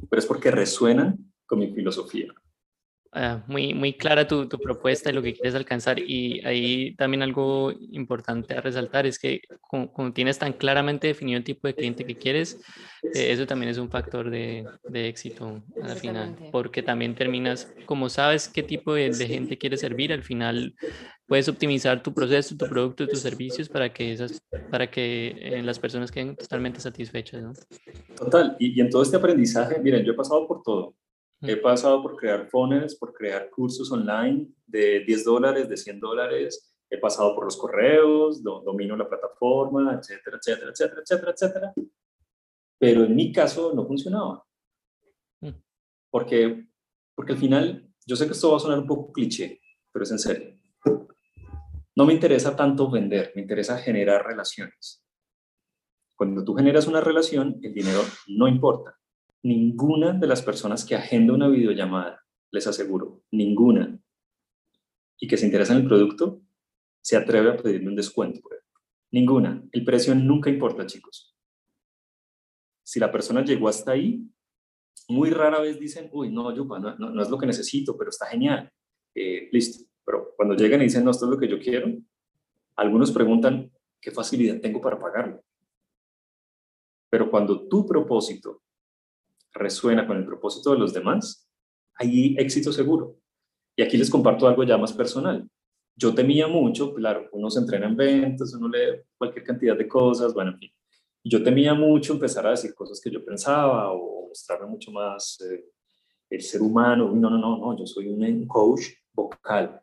Pero 0.09 0.19
es 0.19 0.25
porque 0.25 0.51
resuenan 0.51 1.17
con 1.45 1.59
mi 1.59 1.71
filosofía. 1.73 2.33
Ah, 3.13 3.43
muy, 3.47 3.73
muy 3.73 3.91
clara 3.91 4.25
tu, 4.25 4.47
tu, 4.47 4.57
propuesta 4.57 5.09
y 5.09 5.13
lo 5.13 5.21
que 5.21 5.33
quieres 5.33 5.53
alcanzar. 5.53 5.99
Y 5.99 6.39
ahí 6.45 6.95
también 6.95 7.21
algo 7.21 7.73
importante 7.91 8.53
a 8.53 8.61
resaltar 8.61 9.05
es 9.05 9.19
que 9.19 9.41
como, 9.59 10.13
tienes 10.13 10.39
tan 10.39 10.53
claramente 10.53 11.07
definido 11.07 11.37
el 11.37 11.43
tipo 11.43 11.67
de 11.67 11.75
cliente 11.75 12.05
que 12.05 12.15
quieres, 12.15 12.61
eh, 13.03 13.31
eso 13.33 13.45
también 13.45 13.69
es 13.69 13.77
un 13.77 13.89
factor 13.89 14.29
de, 14.29 14.65
de, 14.87 15.09
éxito 15.09 15.61
al 15.83 15.97
final, 15.97 16.37
porque 16.53 16.83
también 16.83 17.13
terminas, 17.13 17.73
como 17.85 18.07
sabes 18.07 18.47
qué 18.47 18.63
tipo 18.63 18.93
de, 18.93 19.09
de, 19.09 19.27
gente 19.27 19.57
quieres 19.57 19.81
servir, 19.81 20.13
al 20.13 20.23
final 20.23 20.73
puedes 21.27 21.49
optimizar 21.49 22.01
tu 22.01 22.13
proceso, 22.13 22.55
tu 22.55 22.65
producto, 22.65 23.09
tus 23.09 23.19
servicios 23.19 23.67
para 23.67 23.91
que, 23.91 24.13
esas, 24.13 24.41
para 24.69 24.89
que 24.89 25.35
eh, 25.37 25.61
las 25.63 25.79
personas 25.79 26.11
queden 26.11 26.37
totalmente 26.37 26.79
satisfechas. 26.79 27.43
¿no? 27.43 27.51
Total, 28.15 28.55
y, 28.57 28.77
y 28.77 28.79
en 28.79 28.89
todo 28.89 29.03
este 29.03 29.17
aprendizaje, 29.17 29.81
miren, 29.81 30.05
yo 30.05 30.13
he 30.13 30.15
pasado 30.15 30.47
por 30.47 30.63
todo 30.63 30.95
He 31.43 31.57
pasado 31.57 32.03
por 32.03 32.15
crear 32.17 32.47
funnels, 32.49 32.95
por 32.95 33.13
crear 33.13 33.49
cursos 33.49 33.91
online 33.91 34.47
de 34.67 35.03
10 35.05 35.23
dólares, 35.25 35.67
de 35.67 35.75
100 35.75 35.99
dólares. 35.99 36.75
He 36.87 36.99
pasado 36.99 37.33
por 37.33 37.45
los 37.45 37.57
correos, 37.57 38.43
domino 38.43 38.95
la 38.95 39.09
plataforma, 39.09 39.95
etcétera, 39.95 40.37
etcétera, 40.37 40.71
etcétera, 40.71 41.01
etcétera, 41.01 41.31
etcétera. 41.31 41.73
Pero 42.77 43.05
en 43.05 43.15
mi 43.15 43.31
caso 43.31 43.73
no 43.73 43.87
funcionaba. 43.87 44.45
Mm. 45.39 45.49
Porque, 46.11 46.67
porque 47.15 47.33
al 47.33 47.39
final, 47.39 47.89
yo 48.05 48.15
sé 48.15 48.27
que 48.27 48.33
esto 48.33 48.51
va 48.51 48.57
a 48.57 48.59
sonar 48.59 48.77
un 48.77 48.87
poco 48.87 49.11
cliché, 49.11 49.59
pero 49.91 50.03
es 50.03 50.11
en 50.11 50.19
serio. 50.19 50.59
No 51.95 52.05
me 52.05 52.13
interesa 52.13 52.55
tanto 52.55 52.89
vender, 52.89 53.31
me 53.35 53.41
interesa 53.41 53.77
generar 53.79 54.25
relaciones. 54.25 55.03
Cuando 56.15 56.43
tú 56.43 56.53
generas 56.53 56.85
una 56.85 57.01
relación, 57.01 57.59
el 57.63 57.73
dinero 57.73 58.01
no 58.27 58.47
importa 58.47 59.00
ninguna 59.43 60.13
de 60.13 60.27
las 60.27 60.41
personas 60.41 60.85
que 60.85 60.95
agenda 60.95 61.33
una 61.33 61.47
videollamada, 61.47 62.23
les 62.51 62.67
aseguro, 62.67 63.23
ninguna, 63.31 63.99
y 65.19 65.27
que 65.27 65.37
se 65.37 65.45
interesa 65.45 65.73
en 65.73 65.81
el 65.81 65.87
producto, 65.87 66.41
se 67.01 67.17
atreve 67.17 67.51
a 67.51 67.57
pedirme 67.57 67.89
un 67.89 67.95
descuento. 67.95 68.41
Ninguna. 69.11 69.63
El 69.71 69.83
precio 69.83 70.15
nunca 70.15 70.49
importa, 70.49 70.85
chicos. 70.85 71.35
Si 72.83 72.99
la 72.99 73.11
persona 73.11 73.43
llegó 73.43 73.67
hasta 73.67 73.91
ahí, 73.91 74.27
muy 75.07 75.29
rara 75.29 75.59
vez 75.59 75.79
dicen, 75.79 76.09
uy, 76.13 76.31
no, 76.31 76.53
Yupa, 76.55 76.79
no, 76.79 76.95
no, 76.95 77.21
es 77.21 77.29
lo 77.29 77.37
que 77.37 77.45
necesito, 77.45 77.97
pero 77.97 78.09
está 78.09 78.27
genial. 78.27 78.71
Eh, 79.13 79.49
listo. 79.51 79.85
Pero 80.05 80.33
cuando 80.35 80.55
llegan 80.55 80.81
y 80.81 80.85
dicen, 80.85 81.03
no, 81.03 81.11
esto 81.11 81.25
es 81.25 81.31
lo 81.31 81.37
que 81.37 81.47
yo 81.47 81.59
quiero, 81.59 81.93
algunos 82.75 83.11
preguntan, 83.11 83.71
¿qué 83.99 84.11
facilidad 84.11 84.59
tengo 84.59 84.81
para 84.81 84.97
pagarlo? 84.97 85.43
Pero 87.09 87.29
cuando 87.29 87.67
tu 87.67 87.85
propósito 87.85 88.63
resuena 89.53 90.07
con 90.07 90.17
el 90.17 90.25
propósito 90.25 90.71
de 90.71 90.79
los 90.79 90.93
demás, 90.93 91.47
hay 91.95 92.35
éxito 92.37 92.71
seguro. 92.71 93.17
Y 93.75 93.83
aquí 93.83 93.97
les 93.97 94.09
comparto 94.09 94.47
algo 94.47 94.63
ya 94.63 94.77
más 94.77 94.93
personal. 94.93 95.47
Yo 95.95 96.13
temía 96.13 96.47
mucho, 96.47 96.93
claro, 96.93 97.29
uno 97.31 97.49
se 97.49 97.59
entrena 97.59 97.87
en 97.87 97.95
ventas, 97.95 98.53
uno 98.53 98.67
lee 98.67 99.01
cualquier 99.17 99.43
cantidad 99.43 99.77
de 99.77 99.87
cosas, 99.87 100.33
bueno, 100.33 100.51
en 100.51 100.57
fin. 100.57 100.71
Yo 101.23 101.43
temía 101.43 101.73
mucho 101.73 102.13
empezar 102.13 102.47
a 102.47 102.51
decir 102.51 102.73
cosas 102.73 102.99
que 102.99 103.11
yo 103.11 103.23
pensaba 103.23 103.91
o 103.91 104.27
mostrarme 104.29 104.67
mucho 104.67 104.91
más 104.91 105.39
eh, 105.41 105.65
el 106.29 106.41
ser 106.41 106.61
humano. 106.61 107.11
No, 107.13 107.29
no, 107.29 107.37
no, 107.37 107.57
no, 107.57 107.77
yo 107.77 107.85
soy 107.85 108.07
un 108.07 108.47
coach 108.47 108.87
vocal. 109.13 109.81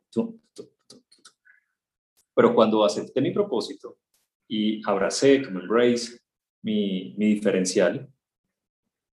Pero 2.34 2.54
cuando 2.54 2.84
acepté 2.84 3.20
mi 3.20 3.30
propósito 3.30 3.98
y 4.48 4.80
abracé 4.88 5.42
como 5.42 5.60
embrace 5.60 6.18
mi, 6.62 7.14
mi 7.16 7.34
diferencial, 7.34 8.08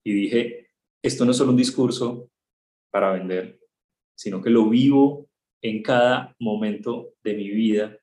y 0.03 0.13
dije, 0.13 0.69
esto 1.03 1.25
no 1.25 1.31
es 1.31 1.37
solo 1.37 1.51
un 1.51 1.57
discurso 1.57 2.29
para 2.91 3.11
vender, 3.11 3.59
sino 4.15 4.41
que 4.41 4.49
lo 4.49 4.69
vivo 4.69 5.29
en 5.61 5.81
cada 5.81 6.35
momento 6.39 7.13
de 7.23 7.33
mi 7.33 7.49
vida, 7.49 7.97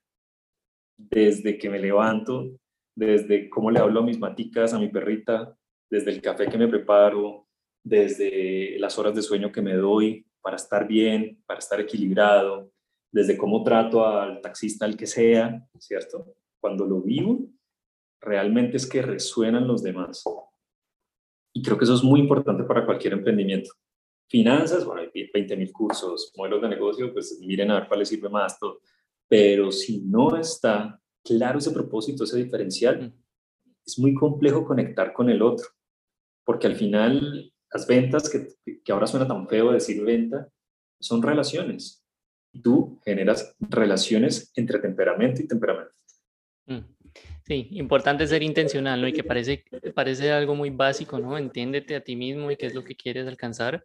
desde 0.96 1.58
que 1.58 1.68
me 1.68 1.78
levanto, 1.78 2.58
desde 2.94 3.50
cómo 3.50 3.70
le 3.70 3.80
hablo 3.80 4.00
a 4.00 4.04
mis 4.04 4.18
maticas, 4.18 4.72
a 4.72 4.78
mi 4.78 4.88
perrita, 4.88 5.56
desde 5.90 6.10
el 6.10 6.22
café 6.22 6.48
que 6.48 6.58
me 6.58 6.68
preparo, 6.68 7.46
desde 7.84 8.78
las 8.78 8.98
horas 8.98 9.14
de 9.14 9.22
sueño 9.22 9.52
que 9.52 9.62
me 9.62 9.74
doy 9.74 10.26
para 10.40 10.56
estar 10.56 10.86
bien, 10.86 11.42
para 11.46 11.58
estar 11.58 11.80
equilibrado, 11.80 12.70
desde 13.12 13.36
cómo 13.36 13.62
trato 13.62 14.06
al 14.06 14.40
taxista, 14.40 14.84
al 14.84 14.96
que 14.96 15.06
sea, 15.06 15.66
¿cierto? 15.78 16.34
Cuando 16.60 16.86
lo 16.86 17.00
vivo, 17.00 17.46
realmente 18.20 18.76
es 18.76 18.86
que 18.88 19.02
resuenan 19.02 19.66
los 19.66 19.82
demás. 19.82 20.24
Y 21.56 21.62
creo 21.62 21.78
que 21.78 21.84
eso 21.84 21.94
es 21.94 22.04
muy 22.04 22.20
importante 22.20 22.64
para 22.64 22.84
cualquier 22.84 23.14
emprendimiento. 23.14 23.70
Finanzas, 24.28 24.84
bueno, 24.84 25.00
hay 25.00 25.30
20 25.32 25.56
mil 25.56 25.72
cursos, 25.72 26.30
modelos 26.36 26.60
de 26.60 26.68
negocio, 26.68 27.10
pues 27.14 27.38
miren 27.40 27.70
a 27.70 27.80
ver 27.80 27.88
cuál 27.88 28.00
les 28.00 28.10
sirve 28.10 28.28
más 28.28 28.58
todo. 28.58 28.80
Pero 29.26 29.72
si 29.72 30.02
no 30.02 30.36
está 30.36 31.00
claro 31.24 31.58
ese 31.58 31.70
propósito, 31.70 32.24
ese 32.24 32.44
diferencial, 32.44 33.10
es 33.86 33.98
muy 33.98 34.12
complejo 34.12 34.66
conectar 34.66 35.14
con 35.14 35.30
el 35.30 35.40
otro. 35.40 35.66
Porque 36.44 36.66
al 36.66 36.76
final, 36.76 37.50
las 37.72 37.86
ventas, 37.86 38.28
que, 38.28 38.48
que 38.84 38.92
ahora 38.92 39.06
suena 39.06 39.26
tan 39.26 39.48
feo 39.48 39.72
decir 39.72 40.04
venta, 40.04 40.50
son 41.00 41.22
relaciones. 41.22 42.04
Tú 42.62 43.00
generas 43.02 43.56
relaciones 43.60 44.52
entre 44.56 44.78
temperamento 44.78 45.40
y 45.40 45.48
temperamento. 45.48 45.94
Mm. 46.66 46.95
Sí, 47.46 47.68
importante 47.72 48.26
ser 48.26 48.42
intencional, 48.42 49.00
¿no? 49.00 49.06
Y 49.06 49.12
que 49.12 49.22
parece, 49.22 49.64
parece 49.94 50.32
algo 50.32 50.56
muy 50.56 50.70
básico, 50.70 51.20
¿no? 51.20 51.38
Entiéndete 51.38 51.94
a 51.94 52.02
ti 52.02 52.16
mismo 52.16 52.50
y 52.50 52.56
qué 52.56 52.66
es 52.66 52.74
lo 52.74 52.82
que 52.82 52.96
quieres 52.96 53.28
alcanzar, 53.28 53.84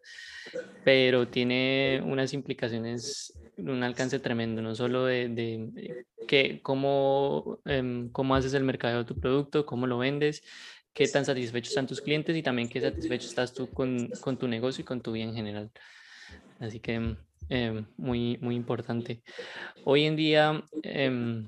pero 0.84 1.28
tiene 1.28 2.02
unas 2.04 2.32
implicaciones, 2.32 3.32
un 3.56 3.84
alcance 3.84 4.18
tremendo, 4.18 4.62
no 4.62 4.74
solo 4.74 5.04
de, 5.04 5.28
de, 5.28 6.06
que, 6.26 6.60
cómo, 6.60 7.60
em, 7.64 8.10
cómo 8.10 8.34
haces 8.34 8.52
el 8.54 8.64
mercado 8.64 8.98
de 8.98 9.04
tu 9.04 9.20
producto, 9.20 9.64
cómo 9.64 9.86
lo 9.86 9.98
vendes, 9.98 10.42
qué 10.92 11.06
tan 11.06 11.24
satisfechos 11.24 11.68
están 11.68 11.86
tus 11.86 12.00
clientes 12.00 12.36
y 12.36 12.42
también 12.42 12.68
qué 12.68 12.80
satisfecho 12.80 13.28
estás 13.28 13.54
tú 13.54 13.68
con, 13.70 14.08
con 14.20 14.38
tu 14.38 14.48
negocio 14.48 14.82
y 14.82 14.84
con 14.84 15.00
tu 15.00 15.12
vida 15.12 15.26
en 15.26 15.34
general. 15.34 15.70
Así 16.58 16.80
que 16.80 17.16
em, 17.48 17.86
muy, 17.96 18.38
muy 18.40 18.56
importante. 18.56 19.22
Hoy 19.84 20.04
en 20.04 20.16
día... 20.16 20.64
Eh, 20.82 21.44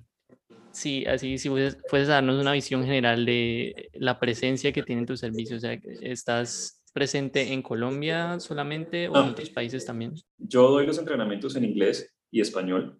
Sí, 0.75 1.05
así 1.07 1.39
si 1.39 1.49
puedes, 1.49 2.09
darnos 2.09 2.41
una 2.41 2.53
visión 2.53 2.85
general 2.85 3.25
de 3.25 3.91
la 3.95 4.19
presencia 4.19 4.73
que 4.73 4.83
tienen 4.83 5.07
tus 5.07 5.21
servicios. 5.21 5.59
O 5.59 5.61
sea, 5.61 5.79
¿estás 6.01 6.83
presente 6.93 7.53
en 7.53 7.63
Colombia 7.63 8.41
solamente 8.41 9.09
o 9.09 9.17
en 9.17 9.31
otros 9.31 9.51
países 9.51 9.85
también? 9.87 10.15
Yo 10.37 10.69
doy 10.71 10.87
los 10.87 10.99
entrenamientos 10.99 11.55
en 11.55 11.65
inglés 11.65 12.13
y 12.31 12.41
español. 12.41 12.99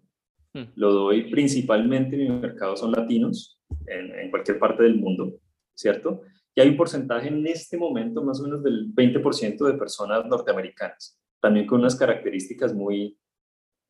Mm. 0.53 0.63
Lo 0.75 0.93
doy 0.93 1.29
principalmente, 1.29 2.15
mi 2.15 2.29
mercado 2.29 2.77
son 2.77 2.93
latinos, 2.93 3.59
en, 3.87 4.19
en, 4.19 4.29
cualquier 4.29 4.57
parte 4.57 4.83
del 4.83 4.95
mundo, 4.95 5.33
¿cierto? 5.73 6.21
Y 6.55 6.61
hay 6.61 6.69
un 6.69 6.77
porcentaje 6.77 7.27
en 7.27 7.45
este 7.45 7.77
momento 7.77 8.23
más 8.23 8.39
o 8.39 8.43
menos 8.43 8.63
del 8.63 8.93
20% 8.93 9.65
de 9.65 9.73
personas 9.73 10.25
norteamericanas, 10.25 11.19
también 11.41 11.67
con 11.67 11.81
unas 11.81 11.97
características 11.97 12.73
muy, 12.73 13.17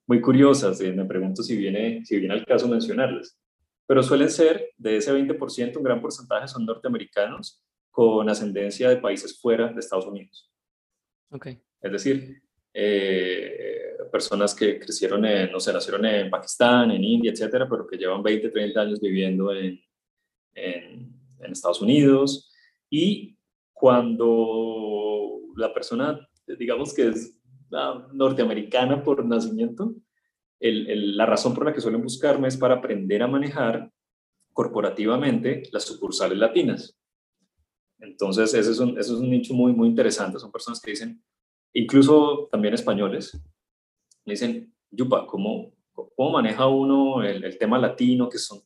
muy 0.08 0.22
curiosas. 0.22 0.80
Eh, 0.82 0.92
me 0.92 1.06
pregunto 1.06 1.44
si 1.44 1.56
viene, 1.58 2.06
si 2.06 2.18
viene 2.18 2.34
al 2.34 2.46
caso 2.46 2.68
mencionarlas 2.68 3.38
pero 3.88 4.02
suelen 4.02 4.30
ser, 4.30 4.72
de 4.78 4.98
ese 4.98 5.14
20%, 5.14 5.78
un 5.78 5.84
gran 5.84 6.02
porcentaje 6.02 6.48
son 6.48 6.66
norteamericanos 6.66 7.64
con 7.92 8.28
ascendencia 8.30 8.90
de 8.90 8.98
países 8.98 9.40
fuera 9.40 9.72
de 9.72 9.80
Estados 9.80 10.08
Unidos. 10.08 10.52
Okay. 11.30 11.62
Es 11.82 11.92
decir, 11.92 12.42
eh, 12.74 13.96
personas 14.12 14.56
que 14.56 14.80
crecieron 14.80 15.24
en, 15.26 15.52
no 15.52 15.60
sé, 15.60 15.72
nacieron 15.72 16.06
en 16.06 16.30
Pakistán, 16.30 16.92
en 16.92 17.04
India, 17.04 17.32
etcétera, 17.32 17.70
pero 17.70 17.88
que 17.88 17.98
llevan 17.98 18.24
20, 18.24 18.50
30 18.50 18.82
años 18.82 19.00
viviendo 19.00 19.54
en, 19.54 19.80
en, 20.56 21.14
en 21.40 21.52
Estados 21.52 21.82
Unidos. 21.82 22.52
Y 22.90 23.38
cuando 23.72 25.42
la 25.56 25.74
persona, 25.74 26.28
digamos 26.58 26.94
que 26.94 27.10
es 27.10 27.35
ah, 27.74 28.08
norteamericana 28.14 29.04
por 29.04 29.26
nacimiento, 29.26 29.96
la 30.60 31.26
razón 31.26 31.54
por 31.54 31.66
la 31.66 31.74
que 31.74 31.82
suelen 31.82 32.02
buscarme 32.02 32.48
es 32.48 32.58
para 32.58 32.76
aprender 32.76 33.22
a 33.22 33.28
manejar 33.28 33.92
corporativamente 34.54 35.64
las 35.72 35.84
sucursales 35.84 36.38
latinas. 36.38 36.98
Entonces, 38.00 38.54
ese 38.54 38.72
es 38.72 38.80
un, 38.80 38.98
es 38.98 39.10
un 39.10 39.30
nicho 39.30 39.54
muy, 39.54 39.74
muy 39.74 39.90
interesante. 39.90 40.40
Son 40.40 40.52
personas 40.52 40.80
que 40.80 40.92
dicen, 40.92 41.22
incluso 41.74 42.48
también 42.52 42.74
españoles, 42.74 43.40
me 44.26 44.34
dicen, 44.34 44.74
Yupa, 44.90 45.28
¿cómo, 45.28 45.74
cómo 45.94 46.32
maneja 46.32 46.68
uno 46.68 47.24
el, 47.24 47.58
tema 47.58 47.78
latino 47.78 48.30
que 48.30 48.38
son 48.38 48.62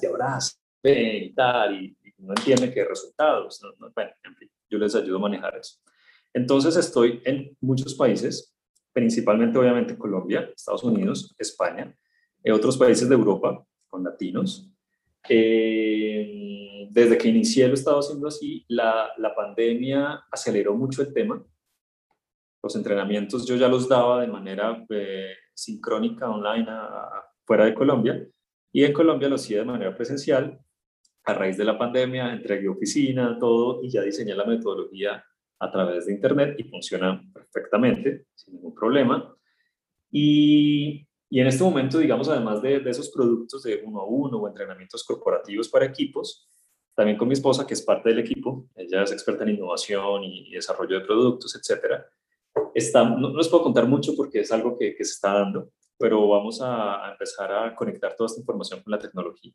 de 0.00 0.08
abrazo 0.08 0.56
y 0.82 1.32
tal, 1.32 1.82
y, 1.82 1.96
no 2.18 2.32
entiende 2.36 2.72
qué 2.72 2.84
resultados? 2.84 3.60
bueno, 3.94 4.12
en 4.24 4.36
fin, 4.36 4.50
yo 4.70 4.78
les 4.78 4.94
ayudo 4.94 5.16
a 5.16 5.20
manejar 5.20 5.56
eso. 5.56 5.78
Entonces, 6.34 6.76
estoy 6.76 7.22
en 7.24 7.56
muchos 7.60 7.94
países 7.94 8.54
principalmente 8.94 9.58
obviamente 9.58 9.98
Colombia, 9.98 10.50
Estados 10.56 10.84
Unidos, 10.84 11.34
España, 11.36 11.94
eh, 12.42 12.52
otros 12.52 12.78
países 12.78 13.08
de 13.08 13.14
Europa 13.14 13.66
con 13.88 14.04
latinos. 14.04 14.70
Eh, 15.28 16.86
desde 16.90 17.18
que 17.18 17.28
inicié 17.28 17.66
lo 17.66 17.72
he 17.72 17.74
estado 17.74 17.98
haciendo 17.98 18.28
así, 18.28 18.64
la, 18.68 19.10
la 19.18 19.34
pandemia 19.34 20.24
aceleró 20.30 20.74
mucho 20.74 21.02
el 21.02 21.12
tema. 21.12 21.44
Los 22.62 22.76
entrenamientos 22.76 23.46
yo 23.46 23.56
ya 23.56 23.68
los 23.68 23.88
daba 23.88 24.20
de 24.20 24.28
manera 24.28 24.86
eh, 24.88 25.34
sincrónica 25.52 26.30
online 26.30 26.68
fuera 27.44 27.66
de 27.66 27.74
Colombia 27.74 28.26
y 28.72 28.84
en 28.84 28.92
Colombia 28.92 29.28
lo 29.28 29.34
hacía 29.34 29.58
de 29.58 29.64
manera 29.64 29.94
presencial. 29.94 30.60
A 31.24 31.34
raíz 31.34 31.56
de 31.56 31.64
la 31.64 31.76
pandemia 31.76 32.32
entregué 32.32 32.68
oficina, 32.68 33.38
todo 33.40 33.82
y 33.82 33.90
ya 33.90 34.02
diseñé 34.02 34.34
la 34.34 34.44
metodología 34.44 35.24
a 35.58 35.70
través 35.70 36.06
de 36.06 36.12
Internet 36.12 36.56
y 36.58 36.64
funciona 36.64 37.22
perfectamente, 37.32 38.26
sin 38.34 38.54
ningún 38.54 38.74
problema. 38.74 39.34
Y, 40.10 41.06
y 41.34 41.40
en 41.40 41.48
este 41.48 41.64
momento, 41.64 41.98
digamos, 41.98 42.28
además 42.28 42.62
de, 42.62 42.76
esos 42.88 43.10
productos 43.10 43.64
de 43.64 43.82
uno 43.84 44.00
a 44.00 44.06
uno 44.06 44.38
o 44.38 44.48
entrenamientos 44.48 45.02
corporativos 45.02 45.68
para 45.68 45.84
equipos, 45.86 46.48
también 46.94 47.18
con 47.18 47.26
mi 47.26 47.34
esposa, 47.34 47.66
que 47.66 47.74
es 47.74 47.82
parte 47.82 48.10
del 48.10 48.20
equipo, 48.20 48.68
ella 48.76 49.02
es 49.02 49.10
experta 49.10 49.42
en 49.42 49.56
innovación 49.56 50.22
y, 50.22 50.52
desarrollo 50.52 51.00
de 51.00 51.04
productos, 51.04 51.56
etcétera. 51.56 52.06
Está, 52.72 53.02
no, 53.02 53.18
no, 53.18 53.36
les 53.36 53.48
puedo 53.48 53.64
contar 53.64 53.88
mucho 53.88 54.14
porque 54.16 54.40
es 54.40 54.52
algo 54.52 54.78
que, 54.78 54.94
se 54.96 55.02
está 55.02 55.34
dando, 55.34 55.70
pero 55.98 56.28
vamos 56.28 56.60
a 56.62 57.10
empezar 57.10 57.52
a 57.52 57.74
conectar 57.74 58.14
toda 58.14 58.28
esta 58.28 58.40
información 58.40 58.80
con 58.80 58.92
la 58.92 58.98
tecnología 59.00 59.52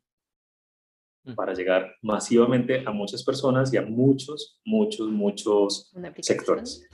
para 1.36 1.54
llegar 1.54 1.94
masivamente 2.02 2.82
a 2.86 2.90
muchas 2.90 3.22
personas 3.22 3.72
y 3.72 3.76
a 3.76 3.82
muchos, 3.82 4.60
muchos, 4.64 5.08
muchos 5.08 5.92
sectores. 6.20 6.86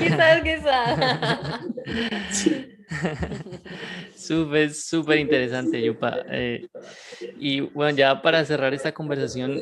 quizás, 0.00 0.42
quizás. 0.42 1.60
Súper, 4.14 4.72
súper 4.72 5.18
interesante, 5.18 5.82
Yupa. 5.82 6.24
Eh, 6.30 6.68
y 7.38 7.60
bueno, 7.60 7.96
ya 7.96 8.22
para 8.22 8.44
cerrar 8.44 8.74
esta 8.74 8.92
conversación, 8.92 9.60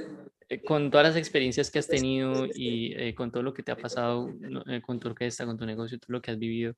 eh, 0.49 0.63
con 0.63 0.91
todas 0.91 1.09
las 1.09 1.17
experiencias 1.17 1.71
que 1.71 1.79
has 1.79 1.89
tenido 1.89 2.47
y 2.47 2.93
eh, 2.95 3.15
con 3.15 3.31
todo 3.31 3.43
lo 3.43 3.55
que 3.55 3.63
te 3.63 3.73
ha 3.73 3.77
pasado 3.77 4.31
con 4.85 5.01
tu 5.01 5.09
orquesta, 5.09 5.47
con 5.47 5.57
tu 5.57 5.67
negocio, 5.67 5.99
todo 5.99 6.13
lo 6.13 6.23
que 6.23 6.31
has 6.31 6.39
vivido, 6.39 6.75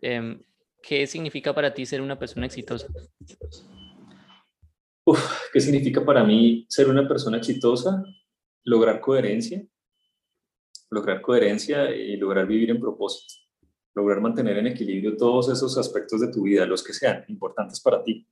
em, 0.00 0.40
¿qué 0.82 1.06
significa 1.06 1.54
para 1.54 1.72
ti 1.72 1.86
ser 1.86 2.00
una 2.00 2.18
persona 2.18 2.46
exitosa? 2.46 2.88
¿Qué 5.52 5.60
significa 5.60 6.04
para 6.04 6.24
mí 6.24 6.66
ser 6.68 6.88
una 6.88 7.06
persona 7.06 7.38
exitosa? 7.38 8.04
Lograr 8.64 9.00
coherencia, 9.00 9.64
lograr 10.90 11.20
coherencia 11.22 11.94
y 11.94 12.16
lograr 12.16 12.46
vivir 12.46 12.70
en 12.70 12.80
propósito, 12.80 13.34
lograr 13.94 14.20
mantener 14.20 14.58
en 14.58 14.66
equilibrio 14.66 15.16
todos 15.16 15.48
esos 15.48 15.78
aspectos 15.78 16.20
de 16.20 16.30
tu 16.30 16.42
vida, 16.42 16.66
los 16.66 16.82
que 16.82 16.92
sean 16.92 17.24
importantes 17.28 17.80
para 17.80 18.02
ti, 18.02 18.26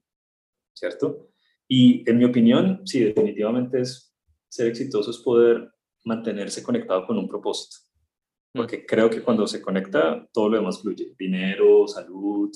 ¿cierto? 0.74 1.30
Y 1.68 2.08
en 2.08 2.18
mi 2.18 2.24
opinión, 2.24 2.82
sí, 2.84 3.04
definitivamente 3.04 3.80
es 3.80 4.14
ser 4.48 4.68
exitoso 4.68 5.10
es 5.10 5.18
poder 5.18 5.70
mantenerse 6.04 6.62
conectado 6.62 7.06
con 7.06 7.18
un 7.18 7.28
propósito, 7.28 7.85
mm. 8.56 8.58
porque 8.58 8.86
creo 8.86 9.08
que 9.10 9.22
cuando 9.22 9.46
se 9.46 9.62
conecta 9.62 10.26
todo 10.32 10.48
lo 10.48 10.56
demás 10.56 10.80
fluye, 10.80 11.14
dinero, 11.18 11.86
salud, 11.86 12.50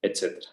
etcétera. 0.00 0.48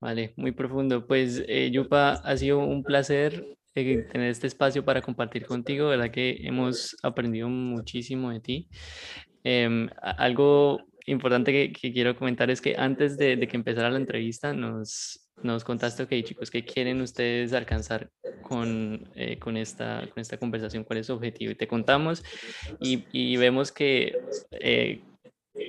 Vale, 0.00 0.34
muy 0.36 0.52
profundo. 0.52 1.06
Pues 1.06 1.42
eh, 1.48 1.70
Yupa, 1.72 2.12
ha 2.12 2.36
sido 2.36 2.58
un 2.58 2.82
placer 2.82 3.56
eh, 3.74 4.06
tener 4.10 4.30
este 4.30 4.46
espacio 4.46 4.84
para 4.84 5.02
compartir 5.02 5.46
contigo, 5.46 5.88
¿verdad? 5.88 6.10
Que 6.10 6.38
hemos 6.42 6.96
aprendido 7.02 7.48
muchísimo 7.48 8.30
de 8.30 8.40
ti. 8.40 8.68
Em, 9.44 9.88
algo 10.00 10.80
importante 11.06 11.52
que, 11.52 11.92
quiero 11.92 12.16
comentar 12.16 12.50
es 12.50 12.60
que 12.60 12.74
antes 12.76 13.16
de, 13.16 13.38
que 13.48 13.56
empezara 13.56 13.90
la 13.90 13.98
entrevista 13.98 14.52
nos, 14.52 15.28
nos 15.42 15.64
contaste, 15.64 16.02
ok 16.02 16.10
chicos, 16.24 16.50
¿qué 16.50 16.64
quieren 16.64 17.00
ustedes 17.00 17.52
alcanzar 17.52 18.10
con, 18.46 19.08
eh, 19.14 19.38
con, 19.38 19.56
esta, 19.56 20.06
con 20.12 20.20
esta 20.20 20.38
conversación? 20.38 20.84
¿Cuál 20.84 21.00
es 21.00 21.06
su 21.06 21.14
objetivo? 21.14 21.52
Y 21.52 21.54
te 21.54 21.66
contamos 21.66 22.22
y, 22.80 23.04
y 23.12 23.36
vemos 23.36 23.72
que 23.72 24.16
eh, 24.52 25.00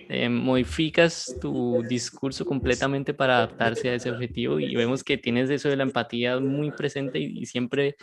eh, 0.09 0.27
modificas 0.27 1.33
tu 1.39 1.81
discurso 1.87 2.45
completamente 2.45 3.13
para 3.13 3.37
adaptarse 3.37 3.89
a 3.89 3.93
ese 3.93 4.11
objetivo 4.11 4.59
y 4.59 4.75
vemos 4.75 5.01
que 5.01 5.17
tienes 5.17 5.49
eso 5.49 5.69
de 5.69 5.77
la 5.77 5.83
empatía 5.83 6.39
muy 6.39 6.71
presente 6.71 7.19
y, 7.19 7.45
siempre 7.45 7.95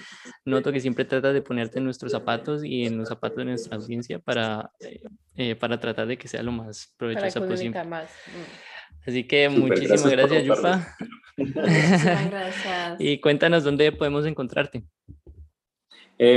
noto 0.47 0.72
que 0.72 0.81
siempre 0.81 1.05
tratas 1.05 1.35
de 1.35 1.43
ponerte 1.43 1.79
en 1.79 1.85
nuestros 1.85 2.12
zapatos 2.12 2.64
y 2.64 2.87
en 2.87 2.97
los 2.97 3.09
zapatos 3.09 3.37
de 3.39 3.45
nuestra 3.45 3.77
audiencia 3.77 4.18
para, 4.18 4.70
eh, 4.81 5.03
eh, 5.37 5.55
para 5.57 5.79
tratar 5.79 6.07
de 6.07 6.16
que 6.16 6.27
sea 6.27 6.43
lo 6.43 6.53
más 6.53 6.95
provechoso 6.97 7.47
posible. 7.47 7.85
Más. 7.85 8.11
Mm. 8.29 8.74
Así 9.07 9.24
que 9.24 9.48
muchísimas 9.48 10.11
gracias, 10.11 10.44
Yupa. 10.44 10.96
gracias. 11.36 13.00
y 13.00 13.18
cuéntanos 13.20 13.64
dónde 13.64 13.90
podemos 13.92 14.26
encontrarte. 14.26 14.84